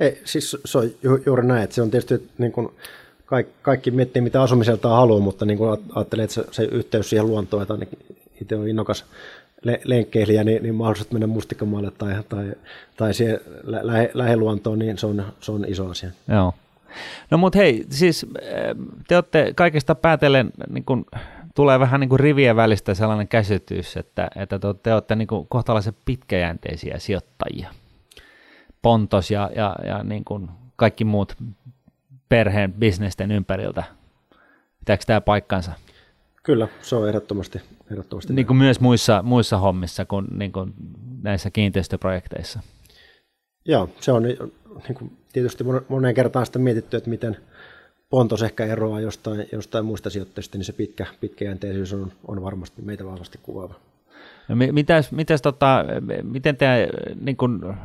Ei, 0.00 0.20
siis 0.24 0.56
se 0.64 0.78
on 0.78 0.90
ju, 1.02 1.22
juuri 1.26 1.46
näin, 1.46 1.62
että 1.62 1.74
se 1.74 1.82
on 1.82 1.90
tietysti 1.90 2.30
niin 2.38 2.52
kuin 2.52 2.68
kaikki, 3.26 3.52
kaikki 3.62 3.90
miettii 3.90 4.22
mitä 4.22 4.42
asumiselta 4.42 4.88
haluaa, 4.88 5.20
mutta 5.20 5.44
niin 5.44 5.58
kuin 5.58 5.80
ajattelee, 5.94 6.24
että 6.24 6.34
se, 6.34 6.44
se 6.50 6.64
yhteys 6.64 7.10
siihen 7.10 7.26
luontoon, 7.26 7.62
että 7.62 7.74
ainakin 7.74 7.98
itse 8.40 8.56
on 8.56 8.68
innokas 8.68 9.04
le- 9.66 9.80
lenkkeilijä, 9.84 10.44
niin, 10.44 10.62
niin 10.62 10.74
mahdollisuus 10.74 11.12
mennä 11.12 11.26
mustikkamaalle 11.26 11.90
tai, 11.90 12.14
tai, 12.28 12.52
tai 12.96 13.14
siihen 13.14 13.40
lä- 13.62 14.10
lähiluontoon, 14.14 14.78
niin 14.78 14.98
se 14.98 15.06
on, 15.06 15.24
se 15.40 15.52
on 15.52 15.64
iso 15.68 15.90
asia. 15.90 16.10
Joo. 16.28 16.54
No 17.30 17.38
mutta 17.38 17.58
hei, 17.58 17.84
siis 17.90 18.26
te 19.08 19.16
olette 19.16 19.52
kaikesta 19.56 19.94
päätellen, 19.94 20.50
niin 20.70 20.84
kun, 20.84 21.06
tulee 21.54 21.80
vähän 21.80 22.00
niin 22.00 22.08
kuin 22.08 22.20
rivien 22.20 22.56
välistä 22.56 22.94
sellainen 22.94 23.28
käsitys, 23.28 23.96
että, 23.96 24.28
että 24.36 24.58
te, 24.58 24.68
te 24.82 24.94
olette 24.94 25.16
niin 25.16 25.28
kuin 25.28 25.46
kohtalaisen 25.48 25.96
pitkäjänteisiä 26.04 26.98
sijoittajia. 26.98 27.70
Pontos 28.82 29.30
ja, 29.30 29.50
ja, 29.56 29.76
ja 29.86 30.04
niin 30.04 30.24
kuin 30.24 30.48
kaikki 30.76 31.04
muut 31.04 31.36
perheen 32.28 32.72
bisnesten 32.72 33.30
ympäriltä. 33.30 33.84
Pitääkö 34.78 35.04
tämä 35.06 35.20
paikkansa? 35.20 35.72
Kyllä, 36.46 36.68
se 36.82 36.96
on 36.96 37.08
ehdottomasti. 37.08 37.60
ehdottomasti 37.90 38.32
niin 38.32 38.46
kuin 38.46 38.56
myös 38.56 38.80
muissa, 38.80 39.22
muissa 39.22 39.58
hommissa 39.58 40.04
kuin, 40.04 40.26
niin 40.30 40.52
kuin 40.52 40.74
näissä 41.22 41.50
kiinteistöprojekteissa. 41.50 42.60
Joo, 43.64 43.88
se 44.00 44.12
on 44.12 44.22
niin 44.22 44.38
kuin, 44.94 45.16
tietysti 45.32 45.64
moneen 45.88 46.14
kertaan 46.14 46.46
sitä 46.46 46.58
mietitty, 46.58 46.96
että 46.96 47.10
miten 47.10 47.36
Pontos 48.10 48.42
ehkä 48.42 48.66
eroaa 48.66 49.00
jostain, 49.00 49.46
jostain 49.52 49.84
muista 49.84 50.10
sijoittajista, 50.10 50.58
niin 50.58 50.64
se 50.64 50.72
pitkä, 50.72 51.06
pitkäjänteisyys 51.20 51.92
on, 51.92 52.12
on 52.26 52.42
varmasti 52.42 52.82
meitä 52.82 53.04
vahvasti 53.04 53.38
kuvaava. 53.42 53.74
No, 54.48 54.56
mitäs, 54.72 55.12
mitäs 55.12 55.42
tota, 55.42 55.84
miten 56.22 56.56
te 56.56 56.88
niin 57.20 57.36
kun, 57.36 57.76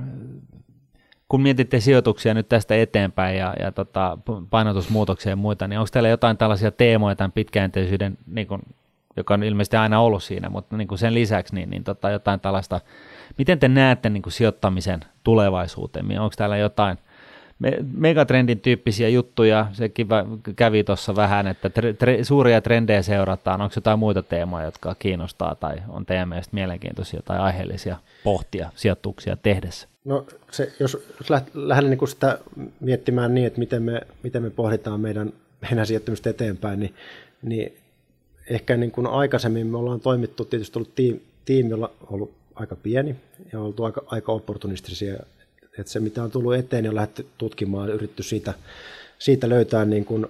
kun 1.31 1.41
mietitte 1.41 1.79
sijoituksia 1.79 2.33
nyt 2.33 2.49
tästä 2.49 2.75
eteenpäin 2.75 3.37
ja, 3.37 3.53
ja 3.59 3.71
tota, 3.71 4.17
painotusmuutoksia 4.49 5.29
ja 5.29 5.35
muita, 5.35 5.67
niin 5.67 5.79
onko 5.79 5.89
teillä 5.91 6.09
jotain 6.09 6.37
tällaisia 6.37 6.71
teemoja 6.71 7.15
tämän 7.15 7.31
pitkäjänteisyyden, 7.31 8.17
niin 8.27 8.47
kun, 8.47 8.61
joka 9.17 9.33
on 9.33 9.43
ilmeisesti 9.43 9.77
aina 9.77 9.99
ollut 10.01 10.23
siinä, 10.23 10.49
mutta 10.49 10.77
niin 10.77 10.97
sen 10.97 11.13
lisäksi 11.13 11.55
niin, 11.55 11.69
niin 11.69 11.83
tota, 11.83 12.09
jotain 12.09 12.39
tällaista, 12.39 12.81
miten 13.37 13.59
te 13.59 13.67
näette 13.67 14.09
niin 14.09 14.23
sijoittamisen 14.27 14.99
tulevaisuuteen? 15.23 16.19
Onko 16.19 16.33
täällä 16.37 16.57
jotain– 16.57 16.97
megatrendin 17.93 18.59
tyyppisiä 18.59 19.09
juttuja, 19.09 19.67
sekin 19.73 20.07
kävi 20.55 20.83
tuossa 20.83 21.15
vähän, 21.15 21.47
että 21.47 21.69
tre, 21.69 21.93
tre, 21.93 22.23
suuria 22.23 22.61
trendejä 22.61 23.01
seurataan. 23.01 23.61
Onko 23.61 23.73
jotain 23.75 23.99
muita 23.99 24.23
teemoja, 24.23 24.65
jotka 24.65 24.95
kiinnostaa 24.95 25.55
tai 25.55 25.75
on 25.89 26.05
teidän 26.05 26.29
mielestä 26.29 26.55
mielenkiintoisia 26.55 27.21
tai 27.25 27.39
aiheellisia 27.39 27.97
pohtia 28.23 28.71
sijoituksia 28.75 29.37
tehdessä? 29.37 29.87
No 30.05 30.25
se, 30.51 30.71
jos, 30.79 30.97
lähden 31.53 31.89
niin 31.89 32.07
sitä 32.07 32.39
miettimään 32.79 33.33
niin, 33.33 33.47
että 33.47 33.59
miten 33.59 33.83
me, 33.83 34.01
miten 34.23 34.43
me 34.43 34.49
pohditaan 34.49 34.99
meidän, 34.99 35.33
meidän 35.61 35.87
sijoittamista 35.87 36.29
eteenpäin, 36.29 36.79
niin, 36.79 36.93
niin 37.41 37.77
ehkä 38.49 38.77
niin 38.77 38.91
kuin 38.91 39.07
aikaisemmin 39.07 39.67
me 39.67 39.77
ollaan 39.77 39.99
toimittu, 39.99 40.45
tietysti 40.45 40.79
ollut 40.79 40.95
tiimi, 40.95 41.21
tiimi 41.45 41.73
on 41.73 41.89
ollut 42.09 42.31
aika 42.55 42.75
pieni 42.75 43.15
ja 43.53 43.59
oltu 43.59 43.83
aika, 43.83 44.03
aika 44.05 44.31
opportunistisia 44.31 45.15
että 45.79 45.91
se 45.91 45.99
mitä 45.99 46.23
on 46.23 46.31
tullut 46.31 46.55
eteen, 46.55 46.83
niin 46.83 46.89
on 46.89 46.95
lähdetty 46.95 47.27
tutkimaan, 47.37 47.89
yritetty 47.89 48.23
siitä, 48.23 48.53
siitä 49.19 49.49
löytää 49.49 49.85
niin 49.85 50.05
kuin, 50.05 50.27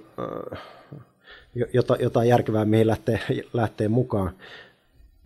jotain 2.00 2.30
järkevää, 2.30 2.66
mihin 2.66 2.88
lähtee, 2.88 3.20
lähtee 3.54 3.88
mukaan. 3.88 4.32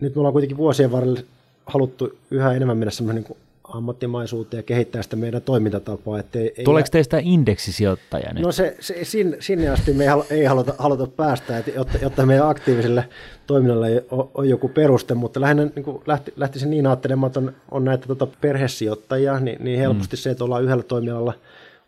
Nyt 0.00 0.14
me 0.14 0.18
ollaan 0.18 0.32
kuitenkin 0.32 0.56
vuosien 0.56 0.92
varrella 0.92 1.20
haluttu 1.66 2.18
yhä 2.30 2.52
enemmän 2.52 2.76
mennä 2.76 2.90
semmoinen 2.90 3.24
niin 3.28 3.38
ammattimaisuuteen 3.68 4.58
ja 4.58 4.62
kehittää 4.62 5.02
sitä 5.02 5.16
meidän 5.16 5.42
toimintatapaa. 5.42 6.18
Ettei, 6.18 6.52
ei 6.56 6.64
Tuleeko 6.64 6.88
teistä 6.92 7.18
indeksisijoittaja 7.22 8.32
nyt? 8.32 8.42
No 8.42 8.52
se, 8.52 8.76
se, 8.80 9.04
sinne, 9.04 9.36
sinne 9.40 9.68
asti 9.68 9.92
me 9.92 10.04
ei 10.30 10.44
haluta, 10.44 10.74
haluta 10.78 11.06
päästä, 11.06 11.58
että, 11.58 11.70
jotta, 11.70 11.98
jotta 12.02 12.26
meidän 12.26 12.48
aktiiviselle 12.48 13.08
toiminnalle 13.46 14.04
on, 14.10 14.30
on 14.34 14.48
joku 14.48 14.68
peruste, 14.68 15.14
mutta 15.14 15.40
lähinnä 15.40 15.68
niin 15.74 15.84
kuin 15.84 16.02
lähti, 16.06 16.32
lähtisin 16.36 16.70
niin 16.70 16.86
ajattelemaan, 16.86 17.28
että 17.28 17.40
on, 17.40 17.52
on 17.70 17.84
näitä 17.84 18.06
tota 18.06 18.26
perhesijoittajia, 18.26 19.40
niin, 19.40 19.64
niin 19.64 19.78
helposti 19.78 20.16
mm. 20.16 20.20
se, 20.20 20.30
että 20.30 20.44
ollaan 20.44 20.64
yhdellä 20.64 20.82
toimialalla 20.82 21.32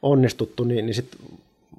onnistuttu, 0.03 0.65
niin, 0.65 0.87
niin 0.87 0.95
sitten 0.95 1.21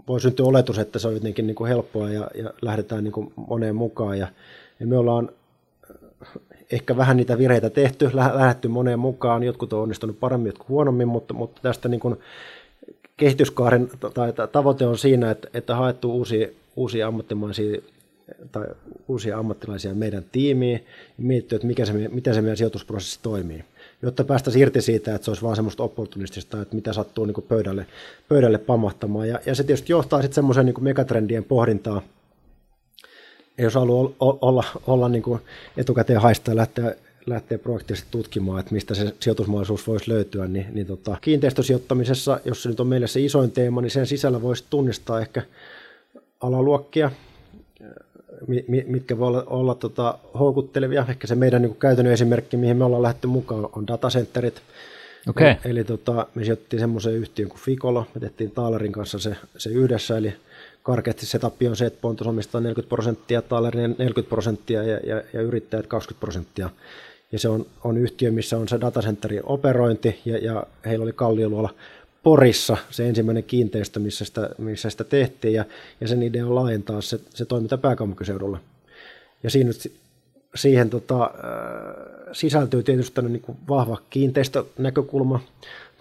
voi 0.08 0.22
syntyä 0.22 0.46
oletus, 0.46 0.80
että 0.80 1.00
se 1.00 1.08
on 1.08 1.14
jotenkin 1.14 1.48
niin 1.48 1.56
kuin 1.56 1.68
helppoa 1.68 2.10
ja, 2.10 2.32
ja 2.36 2.54
lähdetään 2.62 3.04
niin 3.04 3.12
kuin 3.12 3.34
moneen 3.36 3.76
mukaan. 3.76 4.20
Ja, 4.20 4.28
ja 4.80 4.88
me 4.88 4.98
ollaan 4.98 5.30
ehkä 6.72 6.98
vähän 6.98 7.18
niitä 7.18 7.38
virheitä 7.38 7.70
tehty, 7.70 8.10
lähdetty 8.14 8.68
moneen 8.68 9.00
mukaan, 9.00 9.44
jotkut 9.44 9.74
on 9.74 9.82
onnistunut 9.82 10.20
paremmin, 10.20 10.48
jotkut 10.48 10.70
huonommin, 10.70 11.08
mutta, 11.08 11.34
mutta 11.34 11.62
tästä 11.62 11.90
niin 11.90 12.00
kuin 12.00 12.16
kehityskaaren 13.18 13.90
tai 14.14 14.34
tavoite 14.52 14.86
on 14.86 14.98
siinä, 14.98 15.32
että, 15.32 15.48
että 15.54 15.76
haettu 15.76 16.12
uusia, 16.12 16.48
uusia 16.76 17.08
ammattimaisia 17.08 17.82
tai 18.52 18.66
uusia 19.08 19.38
ammattilaisia 19.38 19.94
meidän 19.94 20.24
tiimiin 20.32 20.86
ja 21.18 21.24
mietitty, 21.24 21.56
että 21.56 21.68
mikä 21.68 21.86
se, 21.86 21.94
miten 21.94 22.34
se 22.34 22.42
meidän 22.42 22.58
sijoitusprosessi 22.58 23.20
toimii, 23.24 23.64
jotta 24.02 24.24
päästä 24.24 24.52
irti 24.56 24.82
siitä, 24.82 25.16
että 25.16 25.26
se 25.26 25.32
olisi 25.32 25.44
vaan 25.44 25.56
semmoista 25.56 25.84
opportunistista, 25.84 26.62
että 26.62 26.76
mitä 26.76 26.94
sattuu 26.94 27.26
niin 27.26 27.46
pöydälle, 27.48 27.86
pöydälle 28.30 28.58
pamahtamaan. 28.58 29.28
Ja, 29.28 29.40
ja 29.46 29.56
se 29.56 29.64
tietysti 29.64 29.94
johtaa 29.94 30.22
sitten 30.22 30.36
semmoiseen 30.36 30.66
niin 30.66 30.84
megatrendien 30.84 31.44
pohdintaan, 31.44 32.02
jos 33.60 33.76
haluaa 33.76 34.12
olla, 34.20 34.64
olla 34.88 35.10
niin 35.10 35.24
kuin 35.24 35.42
etukäteen 35.78 36.22
haistaa 36.22 36.52
ja 36.52 36.56
lähteä, 36.56 36.96
lähteä 37.26 37.58
proaktiivisesti 37.58 38.12
tutkimaan, 38.12 38.60
että 38.60 38.74
mistä 38.74 38.96
se 38.96 39.14
sijoitusmahdollisuus 39.20 39.88
voisi 39.88 40.10
löytyä, 40.12 40.48
niin, 40.48 40.66
niin 40.72 40.88
tota, 40.88 41.18
kiinteistösijoittamisessa, 41.22 42.40
jos 42.46 42.64
se 42.64 42.70
nyt 42.70 42.80
on 42.80 42.88
meille 42.88 43.08
se 43.08 43.20
isoin 43.20 43.52
teema, 43.52 43.82
niin 43.82 43.92
sen 43.92 44.08
sisällä 44.08 44.42
voisi 44.42 44.64
tunnistaa 44.70 45.22
ehkä 45.22 45.42
alaluokkia, 46.42 47.12
mitkä 48.88 49.18
voi 49.18 49.28
olla, 49.28 49.44
olla 49.48 49.76
tota, 49.76 50.18
houkuttelevia. 50.40 51.06
Ehkä 51.10 51.28
se 51.28 51.36
meidän 51.36 51.62
niin 51.62 51.76
käytännön 51.76 52.14
esimerkki, 52.14 52.58
mihin 52.58 52.78
me 52.78 52.84
ollaan 52.84 53.02
lähdetty 53.02 53.28
mukaan, 53.28 53.70
on 53.76 53.88
datacenterit. 53.88 54.62
Okay. 55.30 55.48
Eli, 55.48 55.58
eli 55.66 55.84
tota, 55.84 56.28
me 56.36 56.44
sijoittiin 56.44 56.80
semmoiseen 56.80 57.16
yhtiön 57.16 57.50
kuin 57.50 57.60
Ficolo, 57.60 58.06
me 58.16 58.22
tehtiin 58.22 58.52
Taalerin 58.52 58.92
kanssa 58.92 59.20
se, 59.20 59.36
se 59.58 59.70
yhdessä, 59.70 60.18
eli 60.18 60.34
karkeasti 60.84 61.26
setup 61.26 61.56
on 61.70 61.76
se, 61.76 61.86
että 61.86 62.02
Pontus 62.02 62.28
omistaa 62.28 62.62
40 62.62 62.90
prosenttia, 62.90 63.42
Taalerinen 63.42 63.96
40 63.98 64.30
prosenttia 64.30 64.84
ja, 64.84 65.00
ja, 65.04 65.24
ja 65.34 65.42
yrittäjät 65.42 65.88
20 65.88 66.20
prosenttia. 66.20 66.70
Ja 67.32 67.40
se 67.40 67.50
on, 67.50 67.66
on 67.84 67.98
yhtiö, 67.98 68.32
missä 68.32 68.58
on 68.58 68.68
se 68.68 68.82
datacenterin 68.82 69.42
operointi 69.44 70.20
ja, 70.26 70.38
ja 70.38 70.64
heillä 70.86 71.04
oli 71.04 71.14
Kallioluola 71.14 71.74
Porissa 72.24 72.78
se 72.90 73.10
ensimmäinen 73.10 73.44
kiinteistö, 73.44 74.00
missä 74.00 74.26
sitä, 74.26 74.50
missä 74.58 74.90
sitä 74.90 75.04
tehtiin 75.04 75.54
ja, 75.54 75.66
ja 76.02 76.08
sen 76.08 76.24
idea 76.24 76.46
on 76.46 76.56
laajentaa 76.56 77.02
se, 77.02 77.20
se 77.30 77.46
toiminta 77.46 77.78
pääkaupunkiseudulla. 77.78 78.60
Ja 79.44 79.50
siinä 79.50 79.72
siihen 80.56 80.90
tota, 80.90 81.24
äh, 81.24 81.30
sisältyy 82.32 82.84
tietysti 82.84 83.22
niin 83.22 83.42
kuin 83.42 83.58
vahva 83.70 83.98
kiinteistönäkökulma, 84.10 85.40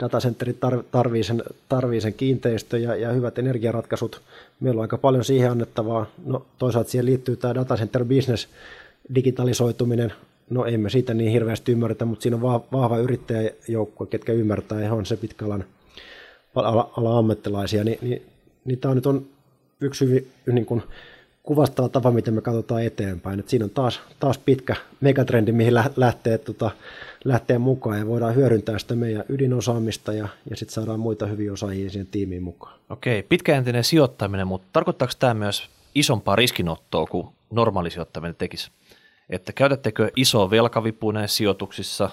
datacenteri 0.00 0.56
tarvii 0.90 1.24
sen, 1.24 1.42
tarvii 1.68 2.00
sen 2.00 2.14
kiinteistö 2.14 2.78
ja, 2.78 2.96
ja 2.96 3.12
hyvät 3.12 3.38
energiaratkaisut. 3.38 4.20
Meillä 4.60 4.78
on 4.78 4.82
aika 4.82 4.98
paljon 4.98 5.24
siihen 5.24 5.50
annettavaa. 5.50 6.06
No, 6.26 6.46
toisaalta 6.58 6.90
siihen 6.90 7.06
liittyy 7.06 7.36
tämä 7.36 7.54
datacenter 7.54 8.04
business, 8.04 8.48
digitalisoituminen, 9.14 10.12
No 10.50 10.64
emme 10.64 10.90
siitä 10.90 11.14
niin 11.14 11.32
hirveästi 11.32 11.72
ymmärretä, 11.72 12.04
mutta 12.04 12.22
siinä 12.22 12.36
on 12.36 12.42
vahva 12.72 12.98
yrittäjäjoukkue, 12.98 14.06
ketkä 14.06 14.32
ymmärtää, 14.32 14.80
ja 14.80 14.94
on 14.94 15.06
se 15.06 15.16
pitkäalan 15.16 15.64
ala, 16.54 16.90
ala 16.96 17.18
ammattilaisia, 17.18 17.84
niin, 17.84 17.98
niin, 18.02 18.22
niin 18.64 18.78
tämä 18.78 18.94
nyt 18.94 19.06
on 19.06 19.26
yksi 19.80 20.04
hyvin 20.04 20.28
niin 20.52 20.66
kuin 20.66 20.82
kuvastava 21.48 21.88
tapa, 21.88 22.10
miten 22.10 22.34
me 22.34 22.40
katsotaan 22.40 22.82
eteenpäin. 22.82 23.40
Et 23.40 23.48
siinä 23.48 23.64
on 23.64 23.70
taas, 23.70 24.00
taas 24.20 24.38
pitkä 24.38 24.76
megatrendi, 25.00 25.52
mihin 25.52 25.74
lähtee, 25.96 26.38
tota, 26.38 26.70
lähtee 27.24 27.58
mukaan 27.58 27.98
ja 27.98 28.06
voidaan 28.06 28.34
hyödyntää 28.34 28.78
sitä 28.78 28.94
meidän 28.94 29.24
ydinosaamista 29.28 30.12
ja, 30.12 30.28
ja 30.50 30.56
sitten 30.56 30.74
saadaan 30.74 31.00
muita 31.00 31.26
hyviä 31.26 31.52
osaajia 31.52 31.90
siihen 31.90 32.06
tiimiin 32.06 32.42
mukaan. 32.42 32.74
Okei, 32.90 33.22
pitkäjänteinen 33.22 33.84
sijoittaminen, 33.84 34.46
mutta 34.46 34.68
tarkoittaako 34.72 35.14
tämä 35.18 35.34
myös 35.34 35.68
isompaa 35.94 36.36
riskinottoa 36.36 37.06
kuin 37.06 37.28
normaali 37.50 37.90
sijoittaminen 37.90 38.36
tekisi? 38.36 38.70
Että 39.30 39.52
käytättekö 39.52 40.10
isoa 40.16 40.50
velkavipua 40.50 41.12
näissä 41.12 41.36
sijoituksissa? 41.36 42.10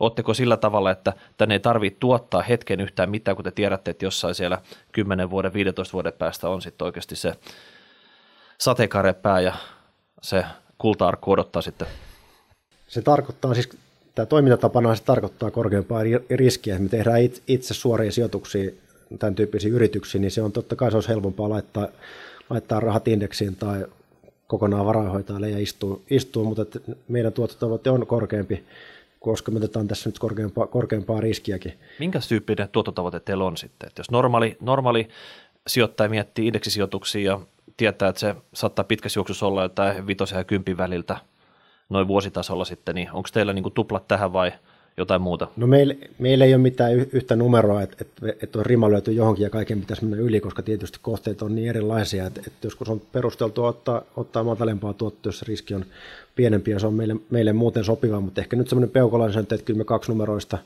Oletteko 0.00 0.34
sillä 0.34 0.56
tavalla, 0.56 0.90
että 0.90 1.12
tänne 1.36 1.54
ei 1.54 1.60
tarvitse 1.60 1.98
tuottaa 2.00 2.42
hetken 2.42 2.80
yhtään 2.80 3.10
mitään, 3.10 3.36
kun 3.36 3.44
te 3.44 3.50
tiedätte, 3.50 3.90
että 3.90 4.04
jossain 4.04 4.34
siellä 4.34 4.58
10 4.92 5.30
vuoden, 5.30 5.52
15 5.52 5.92
vuoden 5.92 6.12
päästä 6.12 6.48
on 6.48 6.62
sitten 6.62 6.84
oikeasti 6.84 7.16
se 7.16 7.32
sateenkaarepää 8.60 9.40
ja 9.40 9.54
se 10.22 10.44
kulta-arkku 10.78 11.30
odottaa 11.30 11.62
sitten? 11.62 11.88
Se 12.88 13.02
tarkoittaa 13.02 13.54
siis, 13.54 13.68
tämä 14.14 14.26
toimintatapana 14.26 14.96
se 14.96 15.02
tarkoittaa 15.02 15.50
korkeampaa 15.50 16.02
riskiä. 16.30 16.78
Me 16.78 16.88
tehdään 16.88 17.20
itse 17.48 17.74
suoria 17.74 18.12
sijoituksia 18.12 18.70
tämän 19.18 19.34
tyyppisiin 19.34 19.74
yrityksiin, 19.74 20.22
niin 20.22 20.30
se 20.30 20.42
on 20.42 20.52
totta 20.52 20.76
kai 20.76 20.90
se 20.90 20.96
olisi 20.96 21.08
helpompaa 21.08 21.48
laittaa, 21.48 21.88
laittaa 22.50 22.80
rahat 22.80 23.08
indeksiin 23.08 23.56
tai 23.56 23.86
kokonaan 24.46 24.86
varainhoitajalle 24.86 25.50
ja 25.50 25.58
istuu, 25.58 26.02
istuu 26.10 26.44
mutta 26.44 26.80
meidän 27.08 27.32
tuottotavoite 27.32 27.90
on 27.90 28.06
korkeampi, 28.06 28.64
koska 29.20 29.50
me 29.50 29.56
otetaan 29.56 29.88
tässä 29.88 30.08
nyt 30.08 30.18
korkeampaa, 30.18 30.66
korkeampaa 30.66 31.20
riskiäkin. 31.20 31.78
Minkä 31.98 32.20
tyyppinen 32.28 32.68
tuottotavoite 32.68 33.20
teillä 33.20 33.44
on 33.44 33.56
sitten? 33.56 33.86
Että 33.86 34.00
jos 34.00 34.10
normaali, 34.10 34.56
normaali 34.60 35.08
sijoittaja 35.68 36.10
miettii 36.10 36.46
indeksisijoituksia 36.46 37.32
ja 37.32 37.40
tietää, 37.76 38.08
että 38.08 38.20
se 38.20 38.34
saattaa 38.54 38.84
pitkässä 38.84 39.18
juoksussa 39.18 39.46
olla 39.46 39.62
jotain 39.62 40.06
vitosen 40.06 40.38
ja 40.38 40.44
kympin 40.44 40.76
väliltä 40.76 41.16
noin 41.88 42.08
vuositasolla 42.08 42.64
sitten, 42.64 42.94
niin 42.94 43.08
onko 43.12 43.28
teillä 43.32 43.52
niin 43.52 43.72
tuplat 43.72 44.08
tähän 44.08 44.32
vai 44.32 44.52
jotain 44.96 45.22
muuta? 45.22 45.48
No 45.56 45.66
meillä, 45.66 45.94
meillä 46.18 46.44
ei 46.44 46.54
ole 46.54 46.62
mitään 46.62 46.92
yhtä 46.94 47.36
numeroa, 47.36 47.82
että, 47.82 47.96
että, 48.00 48.32
että 48.42 48.58
on 48.58 48.66
rima 48.66 48.90
löyty 48.90 49.12
johonkin 49.12 49.44
ja 49.44 49.50
kaiken 49.50 49.80
pitäisi 49.80 50.04
mennä 50.04 50.24
yli, 50.24 50.40
koska 50.40 50.62
tietysti 50.62 50.98
kohteet 51.02 51.42
on 51.42 51.54
niin 51.54 51.68
erilaisia, 51.68 52.26
että, 52.26 52.40
että 52.46 52.66
joskus 52.66 52.88
on 52.88 53.00
perusteltu 53.12 53.64
ottaa, 53.64 54.02
ottaa 54.16 54.44
matalempaa 54.44 54.92
tuottoa, 54.92 55.28
jos 55.28 55.42
riski 55.42 55.74
on 55.74 55.84
pienempi 56.34 56.70
ja 56.70 56.78
se 56.78 56.86
on 56.86 56.94
meille, 56.94 57.16
meille 57.30 57.52
muuten 57.52 57.84
sopiva, 57.84 58.20
mutta 58.20 58.40
ehkä 58.40 58.56
nyt 58.56 58.68
semmoinen 58.68 58.90
peukalainen 58.90 59.40
että 59.40 59.58
kyllä 59.58 59.78
me 59.78 59.84
kaksi 59.84 60.10
numeroista 60.10 60.58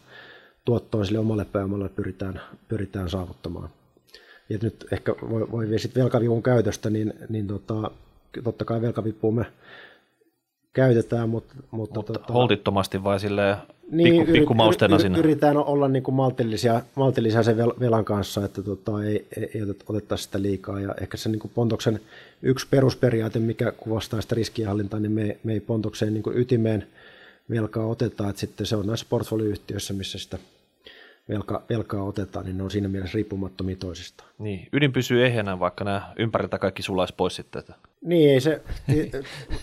tuottoa 0.65 1.05
sille 1.05 1.19
omalle 1.19 1.45
pääomalle 1.45 1.89
pyritään, 1.89 2.41
pyritään 2.69 3.11
saavuttamaan 3.11 3.69
ja 4.53 4.59
nyt 4.63 4.87
ehkä 4.93 5.15
voi, 5.31 5.51
voi 5.51 5.79
sitten 5.79 6.03
velkavivun 6.03 6.43
käytöstä, 6.43 6.91
niin, 6.91 7.13
niin 7.29 7.47
tota, 7.47 7.91
totta 8.45 8.65
kai 8.65 8.81
velkavipua 8.81 9.33
me 9.33 9.47
käytetään, 10.73 11.29
mutta... 11.29 11.55
Mutta, 11.71 11.95
mutta 11.95 12.13
tota, 12.13 12.33
holtittomasti 12.33 13.05
vai 13.05 13.21
sille 13.21 13.57
niin, 13.91 14.17
pikku, 14.17 14.33
pikkumausteena 14.33 14.99
sinne? 14.99 15.19
Yritetään 15.19 15.57
olla 15.57 15.89
niin 15.89 16.03
kuin 16.03 16.15
maltillisia, 16.15 16.83
maltillisia 16.95 17.43
sen 17.43 17.57
velan 17.59 18.05
kanssa, 18.05 18.45
että 18.45 18.63
tota, 18.63 19.05
ei, 19.05 19.27
ei, 19.37 19.51
ei 19.55 19.63
otettaisi 19.89 20.25
sitä 20.25 20.43
liikaa. 20.43 20.81
Ja 20.81 20.95
ehkä 21.01 21.17
se 21.17 21.29
niin 21.29 21.41
kuin 21.41 21.53
Pontoksen 21.55 22.01
yksi 22.43 22.67
perusperiaate, 22.71 23.39
mikä 23.39 23.73
kuvastaa 23.73 24.21
sitä 24.21 24.35
riskienhallintaa, 24.35 25.01
niin 25.01 25.13
me, 25.13 25.37
me 25.45 25.53
ei 25.53 25.61
Pontokseen 25.61 26.15
niin 26.15 26.23
kuin 26.23 26.39
ytimeen 26.39 26.87
velkaa 27.51 27.87
oteta, 27.87 28.29
että 28.29 28.41
sitten 28.41 28.67
se 28.67 28.77
on 28.77 28.87
näissä 28.87 29.07
portfolioyhtiöissä, 29.09 29.95
missä 29.95 30.19
sitä 30.19 30.39
velka, 31.29 31.63
velkaa 31.71 32.03
otetaan, 32.03 32.45
niin 32.45 32.59
ne 32.59 32.65
on 32.65 32.71
siinä 32.71 32.89
mielessä 32.89 33.17
riippumattomia 33.17 33.77
toisistaan. 33.77 34.31
Niin, 34.39 34.69
ydin 34.73 34.93
pysyy 34.93 35.27
ehjänä, 35.27 35.59
vaikka 35.59 35.85
nämä 35.85 36.13
ympäriltä 36.19 36.59
kaikki 36.59 36.83
sulaisi 36.83 37.15
pois 37.17 37.37
sitten. 37.37 37.63
Niin, 38.05 38.31
ei 38.31 38.41
se 38.41 38.63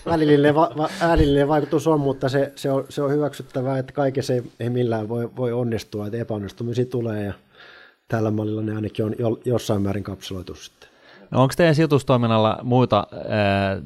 välillinen, 0.06 0.54
va, 0.54 0.70
va, 0.76 0.88
äänillinen 1.00 1.48
vaikutus 1.48 1.86
on, 1.86 2.00
mutta 2.00 2.28
se, 2.28 2.52
se, 2.56 2.70
on, 2.70 2.84
se 2.88 3.02
on 3.02 3.10
hyväksyttävää, 3.10 3.78
että 3.78 3.92
kaikessa 3.92 4.32
ei, 4.32 4.42
ei 4.60 4.70
millään 4.70 5.08
voi, 5.08 5.36
voi 5.36 5.52
onnistua, 5.52 6.06
että 6.06 6.18
epäonnistumisia 6.18 6.86
tulee 6.86 7.24
ja 7.24 7.32
tällä 8.08 8.30
mallilla 8.30 8.62
ne 8.62 8.74
ainakin 8.74 9.04
on 9.04 9.14
jo, 9.18 9.40
jossain 9.44 9.82
määrin 9.82 10.04
kapseloitu 10.04 10.54
sitten. 10.54 10.90
No 11.30 11.42
onko 11.42 11.54
teidän 11.56 11.74
sijoitustoiminnalla 11.74 12.58
muita 12.62 13.06
ää, 13.28 13.82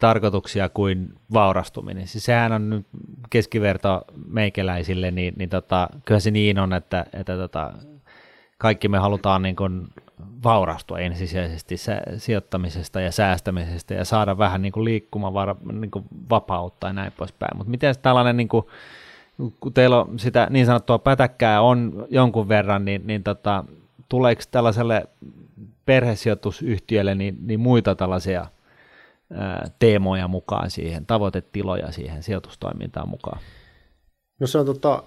tarkoituksia 0.00 0.68
kuin 0.68 1.14
vaurastuminen. 1.32 2.06
Siis 2.06 2.24
sehän 2.24 2.52
on 2.52 2.70
nyt 2.70 2.86
keskiverto 3.30 4.04
meikäläisille, 4.26 5.10
niin, 5.10 5.34
niin 5.36 5.50
tota, 5.50 5.88
kyllä 6.04 6.20
se 6.20 6.30
niin 6.30 6.58
on, 6.58 6.72
että, 6.72 7.06
että 7.12 7.36
tota, 7.36 7.72
kaikki 8.58 8.88
me 8.88 8.98
halutaan 8.98 9.42
niin 9.42 9.56
kuin 9.56 9.88
vaurastua 10.44 10.98
ensisijaisesti 10.98 11.76
sijoittamisesta 12.16 13.00
ja 13.00 13.12
säästämisestä 13.12 13.94
ja 13.94 14.04
saada 14.04 14.38
vähän 14.38 14.62
niin 14.62 14.72
kuin 14.72 14.84
liikkumavara, 14.84 15.56
niin 15.72 15.90
vapautta 16.30 16.86
ja 16.86 16.92
näin 16.92 17.12
poispäin. 17.16 17.56
Mutta 17.56 17.70
miten 17.70 17.94
tällainen, 18.02 18.36
niin 18.36 18.48
kuin, 18.48 18.66
kun 19.60 19.72
teillä 19.72 20.00
on 20.00 20.18
sitä 20.18 20.46
niin 20.50 20.66
sanottua 20.66 20.98
pätäkkää 20.98 21.60
on 21.60 22.06
jonkun 22.10 22.48
verran, 22.48 22.84
niin, 22.84 23.06
niin 23.06 23.22
tota, 23.22 23.64
tuleeko 24.08 24.42
tällaiselle 24.50 25.04
perhesijoitusyhtiölle 25.86 27.14
niin, 27.14 27.36
niin 27.40 27.60
muita 27.60 27.94
tällaisia– 27.94 28.46
teemoja 29.78 30.28
mukaan 30.28 30.70
siihen, 30.70 31.06
tavoitetiloja 31.06 31.92
siihen 31.92 32.22
sijoitustoimintaan 32.22 33.08
mukaan? 33.08 33.40
No 34.40 34.46
se 34.46 34.58
on 34.58 34.66
tota, 34.66 35.02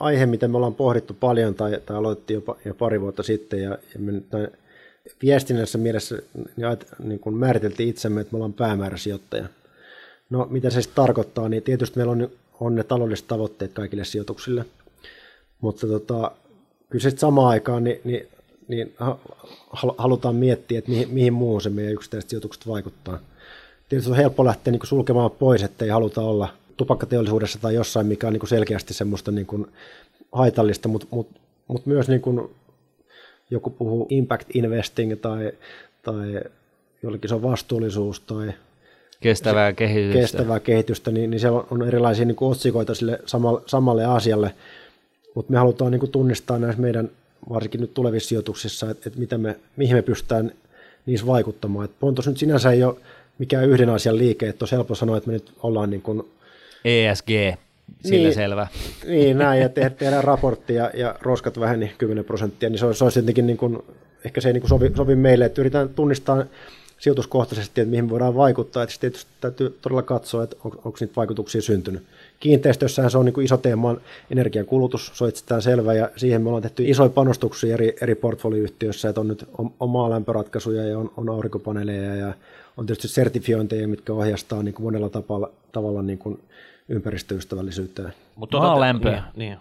aihe, 0.00 0.26
mitä 0.26 0.48
me 0.48 0.56
ollaan 0.56 0.74
pohdittu 0.74 1.14
paljon 1.14 1.54
tai, 1.54 1.80
tai 1.86 1.96
aloitettiin 1.96 2.34
jopa 2.34 2.56
jo 2.64 2.74
pari 2.74 3.00
vuotta 3.00 3.22
sitten 3.22 3.62
ja, 3.62 3.70
ja 3.70 3.98
me 3.98 4.12
nyt 4.12 4.26
viestinnässä 5.22 5.78
mielessä 5.78 6.16
niin, 6.34 6.78
niin 6.98 7.20
kun 7.20 7.34
määriteltiin 7.34 7.88
itsemme, 7.88 8.20
että 8.20 8.32
me 8.32 8.36
ollaan 8.36 8.52
päämääräsijoittaja. 8.52 9.44
No 10.30 10.46
mitä 10.50 10.70
se 10.70 10.82
sitten 10.82 11.04
tarkoittaa, 11.04 11.48
niin 11.48 11.62
tietysti 11.62 11.96
meillä 11.96 12.12
on, 12.12 12.30
on 12.60 12.74
ne 12.74 12.84
taloudelliset 12.84 13.28
tavoitteet 13.28 13.72
kaikille 13.72 14.04
sijoituksille, 14.04 14.64
mutta 15.60 15.86
tota, 15.86 16.30
kyllä 16.90 17.02
sitten 17.02 17.20
samaan 17.20 17.48
aikaan 17.48 17.84
niin, 17.84 18.00
niin 18.04 18.28
niin 18.68 18.94
halutaan 19.98 20.34
miettiä, 20.34 20.78
että 20.78 20.90
mihin, 20.90 21.10
mihin 21.10 21.32
muuhun 21.32 21.62
se 21.62 21.70
meidän 21.70 21.92
yksittäiset 21.92 22.30
sijoitukset 22.30 22.66
vaikuttaa. 22.66 23.18
Tietysti 23.88 24.10
on 24.10 24.16
helppo 24.16 24.44
lähteä 24.44 24.70
niin 24.70 24.80
kuin 24.80 24.88
sulkemaan 24.88 25.30
pois, 25.30 25.62
että 25.62 25.84
ei 25.84 25.90
haluta 25.90 26.20
olla 26.20 26.48
tupakkateollisuudessa 26.76 27.58
tai 27.58 27.74
jossain, 27.74 28.06
mikä 28.06 28.26
on 28.26 28.32
niin 28.32 28.40
kuin 28.40 28.50
selkeästi 28.50 28.94
semmoista 28.94 29.30
niin 29.30 29.46
kuin 29.46 29.66
haitallista, 30.32 30.88
mutta, 30.88 31.06
mutta, 31.10 31.40
mutta 31.68 31.90
myös 31.90 32.08
niin 32.08 32.20
kuin 32.20 32.50
joku 33.50 33.70
puhuu 33.70 34.06
impact 34.10 34.46
investing 34.54 35.20
tai, 35.20 35.52
tai 36.02 36.40
jollekin 37.02 37.28
se 37.28 37.34
on 37.34 37.42
vastuullisuus 37.42 38.20
tai 38.20 38.52
kestävää 39.20 39.72
kehitystä, 39.72 40.20
kestävää 40.20 40.60
kehitystä 40.60 41.10
niin, 41.10 41.30
niin 41.30 41.40
siellä 41.40 41.64
on 41.70 41.88
erilaisia 41.88 42.24
niin 42.24 42.36
kuin 42.36 42.50
otsikoita 42.50 42.94
sille 42.94 43.18
samalle, 43.26 43.60
samalle 43.66 44.04
asialle, 44.04 44.54
mutta 45.34 45.52
me 45.52 45.58
halutaan 45.58 45.90
niin 45.90 46.00
kuin 46.00 46.12
tunnistaa 46.12 46.58
näissä 46.58 46.82
meidän 46.82 47.10
varsinkin 47.50 47.80
nyt 47.80 47.94
tulevissa 47.94 48.28
sijoituksissa, 48.28 48.90
että, 48.90 49.08
että 49.08 49.20
mitä 49.20 49.38
me, 49.38 49.56
mihin 49.76 49.96
me 49.96 50.02
pystytään 50.02 50.52
niissä 51.06 51.26
vaikuttamaan. 51.26 51.84
Että 51.84 51.96
Pontos 52.00 52.26
nyt 52.26 52.38
sinänsä 52.38 52.70
ei 52.70 52.84
ole 52.84 52.96
mikään 53.38 53.68
yhden 53.68 53.90
asian 53.90 54.18
liike, 54.18 54.48
että 54.48 54.64
on 54.64 54.68
helppo 54.72 54.94
sanoa, 54.94 55.16
että 55.16 55.30
me 55.30 55.32
nyt 55.32 55.52
ollaan 55.62 55.90
niin 55.90 56.02
kuin, 56.02 56.22
ESG, 56.84 57.28
sillä 58.04 58.22
niin, 58.22 58.34
selvä. 58.34 58.66
Niin, 59.06 59.38
näin, 59.38 59.60
ja 59.60 59.68
te, 59.74 59.90
tehdään 59.90 60.24
raportti 60.24 60.74
ja, 60.74 60.90
ja 60.94 61.14
roskat 61.20 61.60
väheni 61.60 61.92
10 61.98 62.24
prosenttia, 62.24 62.70
niin 62.70 62.78
se, 62.78 62.86
on, 62.86 62.94
se 62.94 63.04
olisi 63.04 63.18
jotenkin, 63.18 63.46
niin 63.46 63.56
kuin, 63.56 63.78
ehkä 64.24 64.40
se 64.40 64.48
ei 64.48 64.52
niin 64.52 64.60
kuin 64.60 64.68
sovi, 64.68 64.92
sovi 64.96 65.16
meille, 65.16 65.44
että 65.44 65.60
yritetään 65.60 65.88
tunnistaa 65.88 66.44
sijoituskohtaisesti, 67.02 67.80
että 67.80 67.90
mihin 67.90 68.10
voidaan 68.10 68.36
vaikuttaa, 68.36 68.82
että 68.82 68.94
tietysti 69.00 69.30
täytyy 69.40 69.78
todella 69.82 70.02
katsoa, 70.02 70.44
että 70.44 70.56
on, 70.64 70.72
onko 70.84 70.96
niitä 71.00 71.16
vaikutuksia 71.16 71.62
syntynyt. 71.62 72.02
Kiinteistössähän 72.40 73.10
se 73.10 73.18
on 73.18 73.24
niin 73.24 73.32
kuin 73.32 73.44
iso 73.44 73.56
teema 73.56 73.96
energian 74.30 74.66
kulutus, 74.66 75.10
se 75.14 75.24
on 75.24 75.28
itsestään 75.28 75.62
selvä, 75.62 75.94
ja 75.94 76.10
siihen 76.16 76.42
me 76.42 76.48
ollaan 76.48 76.62
tehty 76.62 76.84
isoja 76.86 77.08
panostuksia 77.08 77.74
eri, 77.74 77.96
eri 78.00 78.14
portfolioyhtiöissä, 78.14 79.08
että 79.08 79.20
on 79.20 79.28
nyt 79.28 79.48
omaa 79.80 80.10
lämpöratkaisuja 80.10 80.84
ja 80.84 80.98
on, 80.98 81.10
on 81.16 81.28
aurinkopaneeleja 81.28 82.14
ja 82.14 82.34
on 82.76 82.86
tietysti 82.86 83.08
sertifiointeja, 83.08 83.88
mitkä 83.88 84.12
ohjastaa 84.12 84.62
niin 84.62 84.74
kuin 84.74 84.84
monella 84.84 85.08
tavalla, 85.08 85.50
tavalla 85.72 86.02
niin 86.02 86.18
kuin 86.18 86.40
ympäristöystävällisyyteen. 86.88 88.12
Mutta 88.36 88.50
tuota, 88.50 88.66
maalämpöä. 88.66 89.22
Niin, 89.36 89.48
niin. 89.48 89.58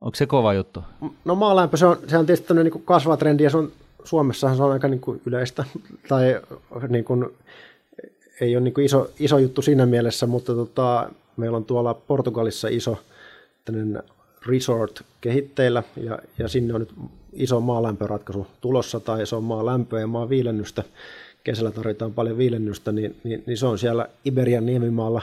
Onko 0.00 0.14
se 0.14 0.26
kova 0.26 0.54
juttu? 0.54 0.80
No 1.24 1.34
maalämpö, 1.34 1.76
se 1.76 1.86
on, 1.86 1.96
se 2.06 2.18
on 2.18 2.26
tietysti 2.26 2.54
niin 2.54 2.70
kuin 2.70 2.84
kasvava 2.84 3.16
trendi 3.16 3.42
ja 3.42 3.50
se 3.50 3.56
on, 3.56 3.72
Suomessahan 4.04 4.56
se 4.56 4.62
on 4.62 4.72
aika 4.72 4.88
niin 4.88 5.00
kuin 5.00 5.20
yleistä, 5.26 5.64
tai 6.08 6.40
niin 6.88 7.04
kuin, 7.04 7.26
ei 8.40 8.56
ole 8.56 8.64
niin 8.64 8.74
kuin 8.74 8.84
iso, 8.84 9.10
iso 9.18 9.38
juttu 9.38 9.62
siinä 9.62 9.86
mielessä, 9.86 10.26
mutta 10.26 10.54
tota, 10.54 11.10
Meillä 11.36 11.56
on 11.56 11.64
tuolla 11.64 11.94
Portugalissa 11.94 12.68
iso 12.68 12.98
resort 14.46 15.02
kehitteillä 15.20 15.82
ja, 15.96 16.18
ja 16.38 16.48
sinne 16.48 16.74
on 16.74 16.80
nyt 16.80 16.94
iso 17.32 17.60
maalämpöratkaisu 17.60 18.46
tulossa 18.60 19.00
tai 19.00 19.22
iso 19.22 19.40
maalämpöä 19.40 20.00
ja 20.00 20.06
maaviilennystä. 20.06 20.82
Kesällä 21.44 21.70
tarvitaan 21.70 22.12
paljon 22.12 22.38
viilennystä, 22.38 22.92
niin, 22.92 23.16
niin, 23.24 23.42
niin 23.46 23.58
se 23.58 23.66
on 23.66 23.78
siellä 23.78 24.08
Iberian 24.24 24.66
niemimaalla 24.66 25.22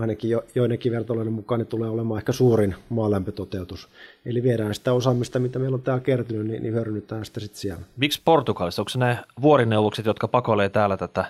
ainakin 0.00 0.30
jo, 0.30 0.44
joidenkin 0.54 0.92
vertailujen 0.92 1.32
mukaan 1.32 1.58
niin 1.58 1.66
tulee 1.66 1.90
olemaan 1.90 2.18
ehkä 2.18 2.32
suurin 2.32 2.74
maalämpötoteutus. 2.88 3.88
Eli 4.24 4.42
viedään 4.42 4.74
sitä 4.74 4.92
osaamista, 4.92 5.38
mitä 5.38 5.58
meillä 5.58 5.74
on 5.74 5.82
täällä 5.82 6.02
kertynyt, 6.02 6.46
niin, 6.46 6.62
niin 6.62 6.74
hyödynnetään 6.74 7.24
sitä 7.24 7.40
sitten 7.40 7.60
siellä. 7.60 7.82
Miksi 7.96 8.20
Portugalissa? 8.24 8.82
Onko 8.82 8.90
nämä 8.96 9.24
vuorineuvokset, 9.42 10.06
jotka 10.06 10.28
pakoilee 10.28 10.68
täällä 10.68 10.96
tätä, 10.96 11.24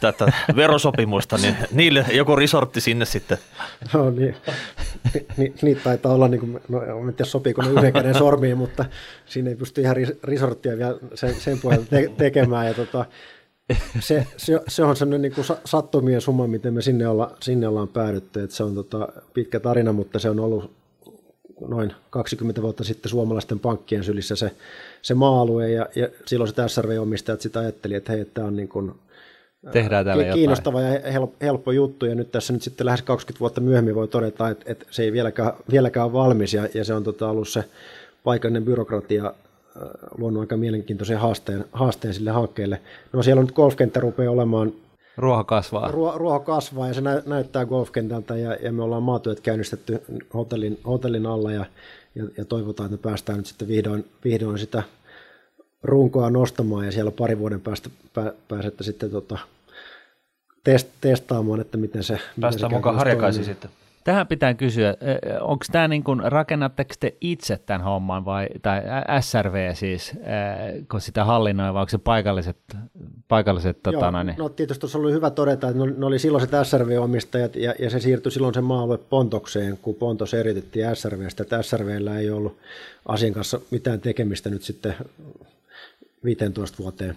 tätä 0.00 0.32
verosopimusta, 0.56 1.36
niin 1.36 1.56
niille 1.72 2.06
joku 2.12 2.36
resortti 2.36 2.80
sinne 2.80 3.04
sitten? 3.04 3.38
No 3.94 4.10
niin, 4.10 4.36
ni, 5.14 5.26
ni, 5.36 5.54
niitä 5.62 5.80
taitaa 5.84 6.14
olla, 6.14 6.28
niin 6.28 6.40
kuin, 6.40 6.60
no 6.68 6.82
en 6.82 7.14
tiedä 7.14 7.24
sopiiko 7.24 7.62
ne 7.62 7.70
yhden 7.70 7.92
käden 7.92 8.14
sormiin, 8.14 8.58
mutta 8.58 8.84
siinä 9.26 9.50
ei 9.50 9.56
pysty 9.56 9.80
ihan 9.80 9.96
resorttia 10.24 10.76
vielä 10.76 10.98
sen, 11.14 11.34
sen 11.34 11.58
pohjalta 11.58 11.86
te, 11.90 12.10
tekemään. 12.16 12.66
Ja 12.66 12.74
tota, 12.74 13.04
se, 14.00 14.26
se, 14.36 14.60
se 14.68 14.84
on 14.84 14.96
sellainen 14.96 15.22
niin 15.22 15.32
kuin 15.32 15.46
sattumien 15.64 16.20
summa, 16.20 16.46
miten 16.46 16.74
me 16.74 16.82
sinne, 16.82 17.08
olla, 17.08 17.36
sinne 17.40 17.68
ollaan 17.68 17.88
päädytty. 17.88 18.42
että 18.42 18.56
se 18.56 18.64
on 18.64 18.74
tota, 18.74 19.08
pitkä 19.34 19.60
tarina, 19.60 19.92
mutta 19.92 20.18
se 20.18 20.30
on 20.30 20.40
ollut 20.40 20.70
noin 21.68 21.92
20 22.10 22.62
vuotta 22.62 22.84
sitten 22.84 23.10
suomalaisten 23.10 23.60
pankkien 23.60 24.04
sylissä 24.04 24.36
se, 24.36 24.50
se 25.02 25.14
maa-alue, 25.14 25.70
ja, 25.70 25.86
ja 25.96 26.08
silloin 26.26 26.50
se 26.54 26.68
SRV-omistajat 26.68 27.40
sitä 27.40 27.60
ajatteli, 27.60 27.94
että 27.94 28.12
hei, 28.12 28.24
tämä 28.24 28.46
on 28.46 28.56
niin 28.56 28.68
kuin, 28.68 28.92
Tehdään 29.72 30.04
täällä 30.04 30.24
kiinnostava 30.34 30.80
jotain. 30.82 31.14
ja 31.14 31.28
helppo 31.42 31.72
juttu, 31.72 32.06
ja 32.06 32.14
nyt 32.14 32.32
tässä 32.32 32.52
nyt 32.52 32.62
sitten 32.62 32.86
lähes 32.86 33.02
20 33.02 33.40
vuotta 33.40 33.60
myöhemmin 33.60 33.94
voi 33.94 34.08
todeta, 34.08 34.48
että, 34.48 34.64
että 34.72 34.86
se 34.90 35.02
ei 35.02 35.12
vieläkään, 35.12 35.52
vieläkään 35.70 36.06
ole 36.06 36.12
valmis, 36.12 36.54
ja, 36.54 36.68
ja 36.74 36.84
se 36.84 36.94
on 36.94 37.04
tota, 37.04 37.28
ollut 37.28 37.48
se 37.48 37.64
paikallinen 38.24 38.64
byrokratia 38.64 39.34
luonut 40.18 40.40
aika 40.40 40.56
mielenkiintoisen 40.56 41.18
haasteen, 41.18 41.64
haasteen 41.72 42.14
sille 42.14 42.30
hankkeelle. 42.30 42.80
No 43.12 43.22
siellä 43.22 43.40
on 43.40 43.46
nyt 43.46 43.54
golfkenttä 43.54 44.00
rupeaa 44.00 44.32
olemaan 44.32 44.72
Ruoho 45.16 45.44
kasvaa. 45.44 45.90
Ruo, 45.90 46.18
ruoho 46.18 46.40
kasvaa 46.40 46.88
ja 46.88 46.94
se 46.94 47.00
nä, 47.00 47.22
näyttää 47.26 47.66
golfkentältä 47.66 48.36
ja, 48.36 48.54
ja 48.54 48.72
me 48.72 48.82
ollaan 48.82 49.02
maatuet 49.02 49.40
käynnistetty 49.40 50.02
hotellin, 50.34 50.80
hotellin 50.86 51.26
alla 51.26 51.52
ja, 51.52 51.64
ja, 52.14 52.24
ja, 52.36 52.44
toivotaan, 52.44 52.86
että 52.86 53.08
me 53.08 53.10
päästään 53.10 53.38
nyt 53.38 53.46
sitten 53.46 53.68
vihdoin, 53.68 54.04
vihdoin 54.24 54.58
sitä 54.58 54.82
runkoa 55.82 56.30
nostamaan 56.30 56.86
ja 56.86 56.92
siellä 56.92 57.10
pari 57.10 57.38
vuoden 57.38 57.60
päästä 57.60 57.90
pää, 58.14 58.32
pääsette 58.48 58.84
sitten 58.84 59.10
tota, 59.10 59.38
test, 60.64 60.88
testaamaan, 61.00 61.60
että 61.60 61.76
miten 61.76 62.02
se 62.02 62.18
Päästään 62.40 62.72
mukaan 62.72 62.96
harjakaisiin 62.96 63.44
sitten. 63.44 63.70
Tähän 64.04 64.26
pitää 64.26 64.54
kysyä, 64.54 64.94
onko 65.40 65.64
tämä 65.72 65.88
niin 65.88 66.04
kuin, 66.04 66.20
rakennatteko 66.24 66.94
te 67.00 67.16
itse 67.20 67.56
tämän 67.56 67.82
homman 67.82 68.24
vai, 68.24 68.48
tai 68.62 68.82
SRV 69.20 69.74
siis, 69.74 70.12
kun 70.90 71.00
sitä 71.00 71.24
hallinnoi, 71.24 71.74
vai 71.74 71.80
onko 71.80 71.90
se 71.90 71.98
paikalliset, 71.98 72.56
paikalliset 73.28 73.78
Joo, 73.86 73.92
tota, 73.92 74.10
noin, 74.10 74.34
no 74.38 74.48
tietysti 74.48 74.80
tuossa 74.80 74.98
oli 74.98 75.12
hyvä 75.12 75.30
todeta, 75.30 75.68
että 75.68 75.84
ne 75.96 76.06
oli 76.06 76.18
silloiset 76.18 76.50
SRV-omistajat 76.62 77.56
ja, 77.56 77.74
ja 77.78 77.90
se 77.90 78.00
siirtyi 78.00 78.32
silloin 78.32 78.54
se 78.54 78.60
maa 78.60 78.98
Pontokseen, 79.10 79.78
kun 79.82 79.94
Pontos 79.94 80.34
eritettiin 80.34 80.96
SRVstä, 80.96 81.42
että 81.42 81.62
SRVllä 81.62 82.18
ei 82.18 82.30
ollut 82.30 82.58
asian 83.06 83.32
kanssa 83.32 83.60
mitään 83.70 84.00
tekemistä 84.00 84.50
nyt 84.50 84.62
sitten 84.62 84.94
15 86.24 86.78
vuoteen. 86.78 87.16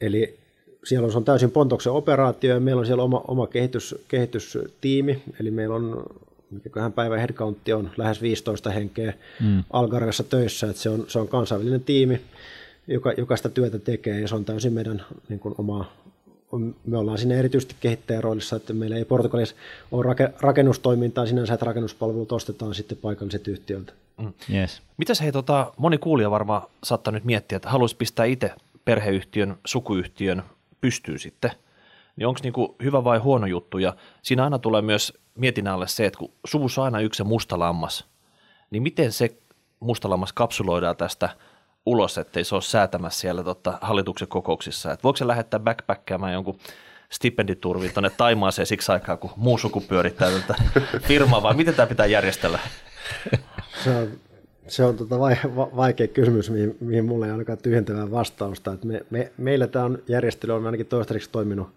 Eli 0.00 0.38
siellä 0.86 1.08
on 1.14 1.24
täysin 1.24 1.50
Pontoksen 1.50 1.92
operaatio 1.92 2.54
ja 2.54 2.60
meillä 2.60 2.80
on 2.80 2.86
siellä 2.86 3.02
oma, 3.02 3.24
oma 3.28 3.46
kehitys, 3.46 3.94
kehitystiimi, 4.08 5.22
eli 5.40 5.50
meillä 5.50 5.74
on 5.74 6.04
mikäköhän 6.50 6.92
päivän 6.92 7.18
headcountti 7.18 7.72
on 7.72 7.90
lähes 7.96 8.22
15 8.22 8.70
henkeä 8.70 9.14
mm. 9.40 9.64
Algarvessa 9.72 10.24
töissä, 10.24 10.70
että 10.70 10.82
se 10.82 10.90
on, 10.90 11.04
se 11.08 11.18
on 11.18 11.28
kansainvälinen 11.28 11.84
tiimi, 11.84 12.20
joka, 12.86 13.12
joka 13.12 13.36
sitä 13.36 13.48
työtä 13.48 13.78
tekee 13.78 14.20
ja 14.20 14.28
se 14.28 14.34
on 14.34 14.44
täysin 14.44 14.72
meidän 14.72 15.04
niin 15.28 15.40
kuin, 15.40 15.54
oma, 15.58 15.92
me 16.86 16.98
ollaan 16.98 17.18
sinne 17.18 17.38
erityisesti 17.38 17.74
kehittäjäroolissa, 17.80 18.56
että 18.56 18.72
meillä 18.72 18.96
ei 18.96 19.04
Portugalissa 19.04 19.56
ole 19.92 20.16
rakennustoimintaa 20.40 21.26
sinänsä, 21.26 21.54
että 21.54 21.66
rakennuspalvelut 21.66 22.32
ostetaan 22.32 22.74
sitten 22.74 22.98
paikalliset 22.98 23.48
yhtiöltä. 23.48 23.92
Mm. 24.18 24.32
Yes. 24.54 24.82
Mitäs 24.96 25.20
hei, 25.20 25.32
tota, 25.32 25.72
moni 25.76 25.98
kuulija 25.98 26.30
varmaan 26.30 26.62
saattaa 26.84 27.12
nyt 27.12 27.24
miettiä, 27.24 27.56
että 27.56 27.70
haluaisi 27.70 27.96
pistää 27.96 28.24
itse 28.24 28.50
perheyhtiön, 28.84 29.56
sukuyhtiön 29.66 30.42
pystyy 30.86 31.18
sitten, 31.18 31.50
niin 32.16 32.26
onko 32.26 32.40
niinku 32.42 32.76
hyvä 32.82 33.04
vai 33.04 33.18
huono 33.18 33.46
juttu. 33.46 33.78
Ja 33.78 33.96
siinä 34.22 34.44
aina 34.44 34.58
tulee 34.58 34.82
myös 34.82 35.12
mietinnälle 35.34 35.88
se, 35.88 36.06
että 36.06 36.18
kun 36.18 36.32
suvussa 36.44 36.80
on 36.80 36.84
aina 36.84 37.00
yksi 37.00 37.24
musta 37.24 37.58
lammas, 37.58 38.04
niin 38.70 38.82
miten 38.82 39.12
se 39.12 39.36
musta 39.80 40.10
lammas 40.10 40.32
kapsuloidaan 40.32 40.96
tästä 40.96 41.28
ulos, 41.86 42.18
ettei 42.18 42.44
se 42.44 42.54
ole 42.54 42.62
säätämässä 42.62 43.20
siellä 43.20 43.44
tota, 43.44 43.78
hallituksen 43.80 44.28
kokouksissa. 44.28 44.92
Et 44.92 45.04
voiko 45.04 45.16
se 45.16 45.26
lähettää 45.26 45.60
backpackkaamaan 45.60 46.32
jonkun 46.32 46.58
stipenditurviin 47.10 47.92
tuonne 47.92 48.10
Taimaaseen 48.10 48.66
siksi 48.66 48.92
aikaa, 48.92 49.16
kun 49.16 49.30
muu 49.36 49.58
suku 49.58 49.80
pyörittää 49.80 50.30
tätä 50.30 50.54
firmaa, 51.08 51.42
vai 51.42 51.54
miten 51.54 51.74
tämä 51.74 51.86
pitää 51.86 52.06
järjestellä? 52.06 52.58
Se 53.84 53.96
on 53.96 54.20
se 54.68 54.84
on 54.84 54.96
tota 54.96 55.18
vaikea 55.76 56.08
kysymys, 56.08 56.50
mihin, 56.50 56.76
mihin 56.80 57.04
mulla 57.04 57.26
ei 57.26 57.32
ainakaan 57.32 57.58
tyhjentävää 57.58 58.10
vastausta. 58.10 58.72
Et 58.72 58.84
me, 58.84 59.06
me, 59.10 59.32
meillä 59.38 59.66
tämä 59.66 59.84
on 59.84 59.98
järjestely 60.08 60.52
on 60.52 60.66
ainakin 60.66 60.86
toistaiseksi 60.86 61.30
toiminut, 61.30 61.68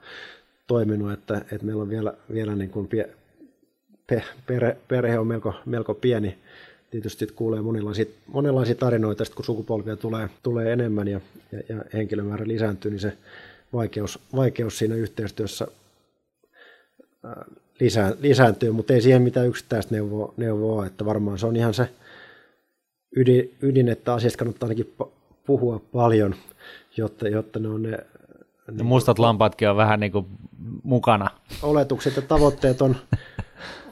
toiminut 0.67 1.11
että, 1.11 1.37
että 1.37 1.65
meillä 1.65 1.81
on 1.81 1.89
vielä, 1.89 2.13
vielä 2.33 2.55
niin 2.55 2.69
kuin 2.69 2.87
pie, 2.87 3.09
pe, 4.07 4.23
perhe, 4.47 4.77
perhe 4.87 5.19
on 5.19 5.27
melko, 5.27 5.53
melko 5.65 5.93
pieni. 5.93 6.37
Tietysti 6.91 7.27
kuulee 7.27 7.61
monenlaisia, 7.61 8.05
monenlaisia 8.27 8.75
tarinoita, 8.75 9.23
kun 9.35 9.45
sukupolvia 9.45 9.95
tulee, 9.95 10.29
tulee 10.43 10.73
enemmän 10.73 11.07
ja, 11.07 11.21
ja, 11.51 11.59
ja 11.69 11.83
henkilömäärä 11.93 12.47
lisääntyy, 12.47 12.91
niin 12.91 12.99
se 12.99 13.17
vaikeus, 13.73 14.19
vaikeus 14.35 14.77
siinä 14.77 14.95
yhteistyössä 14.95 15.67
lisää, 17.79 18.13
lisääntyy, 18.19 18.71
mutta 18.71 18.93
ei 18.93 19.01
siihen 19.01 19.21
mitään 19.21 19.47
yksittäistä 19.47 19.95
neuvoa, 19.95 20.33
neuvoa, 20.37 20.85
että 20.85 21.05
varmaan 21.05 21.39
se 21.39 21.45
on 21.45 21.55
ihan 21.55 21.73
se 21.73 21.89
ydin, 23.15 23.55
ydin 23.61 23.89
että 23.89 24.13
asiasta 24.13 24.37
kannattaa 24.37 24.67
ainakin 24.69 24.93
puhua 25.45 25.81
paljon, 25.91 26.35
jotta, 26.97 27.27
jotta 27.27 27.59
ne 27.59 27.67
on 27.67 27.81
ne... 27.81 27.97
ne 28.71 28.83
mustat 28.83 29.19
lampaatkin 29.19 29.69
on 29.69 29.77
vähän 29.77 29.99
niin 29.99 30.11
kuin 30.11 30.25
mukana. 30.83 31.29
Oletukset 31.63 32.15
ja 32.15 32.21
tavoitteet 32.21 32.81
on, 32.81 32.95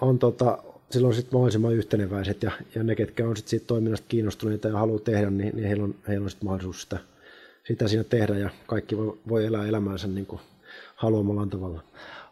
on 0.02 0.20
tota, 0.20 0.58
silloin 0.92 1.16
sitten 1.16 1.38
mahdollisimman 1.38 1.74
yhteneväiset 1.74 2.44
ja, 2.44 2.52
ja 2.76 2.84
ne, 2.84 2.96
ketkä 2.96 3.28
on 3.28 3.38
sit 3.38 3.48
siitä 3.48 3.66
toiminnasta 3.66 4.06
kiinnostuneita 4.10 4.68
ja 4.68 4.78
haluaa 4.78 5.00
tehdä, 5.00 5.30
niin, 5.30 5.56
niin 5.56 5.68
heillä 5.68 5.84
on, 5.84 5.96
heillä 6.08 6.24
on 6.24 6.30
sit 6.30 6.44
mahdollisuus 6.44 6.82
sitä, 6.82 6.98
sitä 7.68 7.88
siinä 7.88 8.04
tehdä 8.04 8.38
ja 8.38 8.50
kaikki 8.68 8.98
voi, 8.98 9.18
voi 9.30 9.46
elää 9.46 9.68
elämäänsä 9.68 10.08
niin 10.08 10.26
kuin 10.26 10.42
haluamallaan 10.96 11.50
tavalla. 11.50 11.84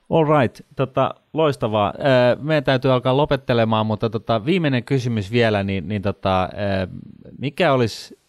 All 0.10 0.40
right, 0.40 0.62
tota, 0.76 1.16
loistavaa. 1.34 1.94
Meidän 2.42 2.64
täytyy 2.64 2.92
alkaa 2.92 3.18
lopettelemaan, 3.18 3.86
mutta 3.86 4.10
tota, 4.10 4.46
viimeinen 4.46 4.84
kysymys 4.84 5.32
vielä, 5.32 5.64
niin, 5.64 5.88
niin 5.88 6.02
tota, 6.02 6.50
mikä 7.38 7.74
olisi, 7.74 8.20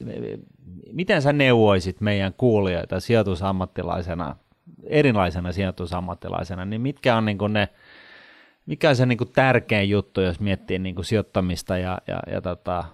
miten 0.92 1.22
sä 1.22 1.32
neuvoisit 1.32 2.00
meidän 2.00 2.34
kuulijoita 2.36 3.00
sijoitusammattilaisena, 3.00 4.36
erilaisena 4.84 5.52
sijoitusammattilaisena, 5.52 6.64
niin 6.64 6.80
mitkä 6.80 7.16
on 7.16 7.24
niin 7.24 7.38
ne, 7.48 7.68
mikä 8.66 8.88
on 8.88 8.96
se 8.96 9.06
niin 9.06 9.18
tärkein 9.34 9.90
juttu, 9.90 10.20
jos 10.20 10.40
miettii 10.40 10.78
niin 10.78 11.04
sijoittamista 11.04 11.78
ja, 11.78 11.98
ja, 12.06 12.20
ja 12.32 12.40
tota, 12.40 12.84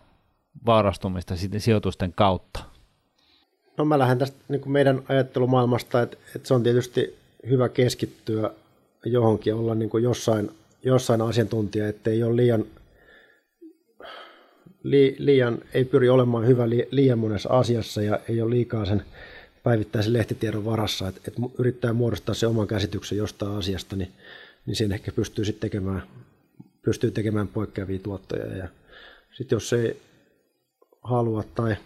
vaarastumista 0.67 1.35
sijoitusten 1.59 2.13
kautta? 2.13 2.61
No 3.77 3.85
mä 3.85 3.99
lähden 3.99 4.19
tästä 4.19 4.37
niin 4.49 4.73
meidän 4.73 5.03
ajattelumaailmasta, 5.09 6.03
että, 6.03 6.17
että 6.37 6.49
se 6.49 6.55
on 6.55 6.63
tietysti 6.63 7.19
hyvä 7.49 7.69
keskittyä 7.69 8.51
johonkin, 9.05 9.55
olla 9.55 9.75
niin 9.75 9.91
kuin 9.91 10.05
jossain, 10.05 10.51
jossain 10.85 11.21
asiantuntija, 11.21 11.89
ettei 11.89 12.23
ole 12.23 12.37
liian, 12.37 12.65
li, 14.83 15.17
liian, 15.19 15.59
ei 15.75 15.85
pyri 15.85 16.09
olemaan 16.09 16.47
hyvä 16.47 16.69
li, 16.69 16.89
liian 16.91 17.19
monessa 17.19 17.49
asiassa 17.49 18.03
ja 18.03 18.21
ei 18.29 18.43
ole 18.43 18.51
liikaa 18.51 18.85
sen 18.85 19.03
päivittäisen 19.63 20.13
lehtitiedon 20.13 20.65
varassa, 20.65 21.09
että, 21.09 21.21
että 21.29 21.41
yrittää 21.59 21.93
muodostaa 21.93 22.35
se 22.35 22.47
oman 22.47 22.67
käsityksen 22.67 23.19
jostain 23.19 23.57
asiasta, 23.57 23.97
niin, 23.97 24.13
niin 24.67 24.77
siinä 24.77 24.95
ehkä 24.95 25.13
pystyy 25.13 25.45
sitten 25.45 25.71
tekemään, 25.71 26.03
pystyy 26.83 27.11
tekemään 27.11 27.49
poikkeavia 27.49 27.99
tuottoja. 27.99 28.57
Ja 28.57 28.69
sitten 29.33 29.57
jos 29.57 29.73
ei 29.73 30.01
halua 31.03 31.45
tai 31.55 31.77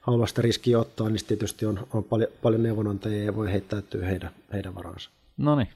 halua 0.00 0.26
sitä 0.26 0.42
riskiä 0.42 0.78
ottaa, 0.78 1.08
niin 1.08 1.26
tietysti 1.26 1.66
on, 1.66 1.86
on 1.92 2.04
paljon, 2.04 2.30
paljon 2.42 2.62
neuvonantajia 2.62 3.24
ja 3.24 3.36
voi 3.36 3.52
heittäytyä 3.52 4.06
heidän, 4.06 4.30
heidän 4.52 4.74
varansa. 4.74 5.10
No 5.36 5.56
niin, 5.56 5.68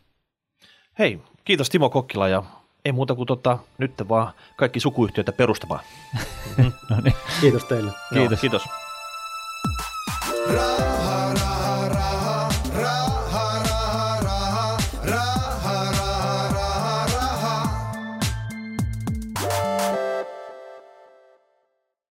Hei, 0.98 1.20
kiitos 1.44 1.70
Timo 1.70 1.90
Kokkila 1.90 2.28
ja 2.28 2.42
ei 2.84 2.92
muuta 2.92 3.14
kuin 3.14 3.26
tota, 3.26 3.58
nyt 3.78 3.92
vaan 4.08 4.32
kaikki 4.56 4.80
sukuyhtiöitä 4.80 5.32
perustamaan. 5.32 5.80
no 6.90 7.00
niin. 7.04 7.14
Kiitos 7.40 7.64
teille. 7.64 7.92
Kiitos. 8.14 8.30
Joo, 8.32 8.40
kiitos. 8.40 8.62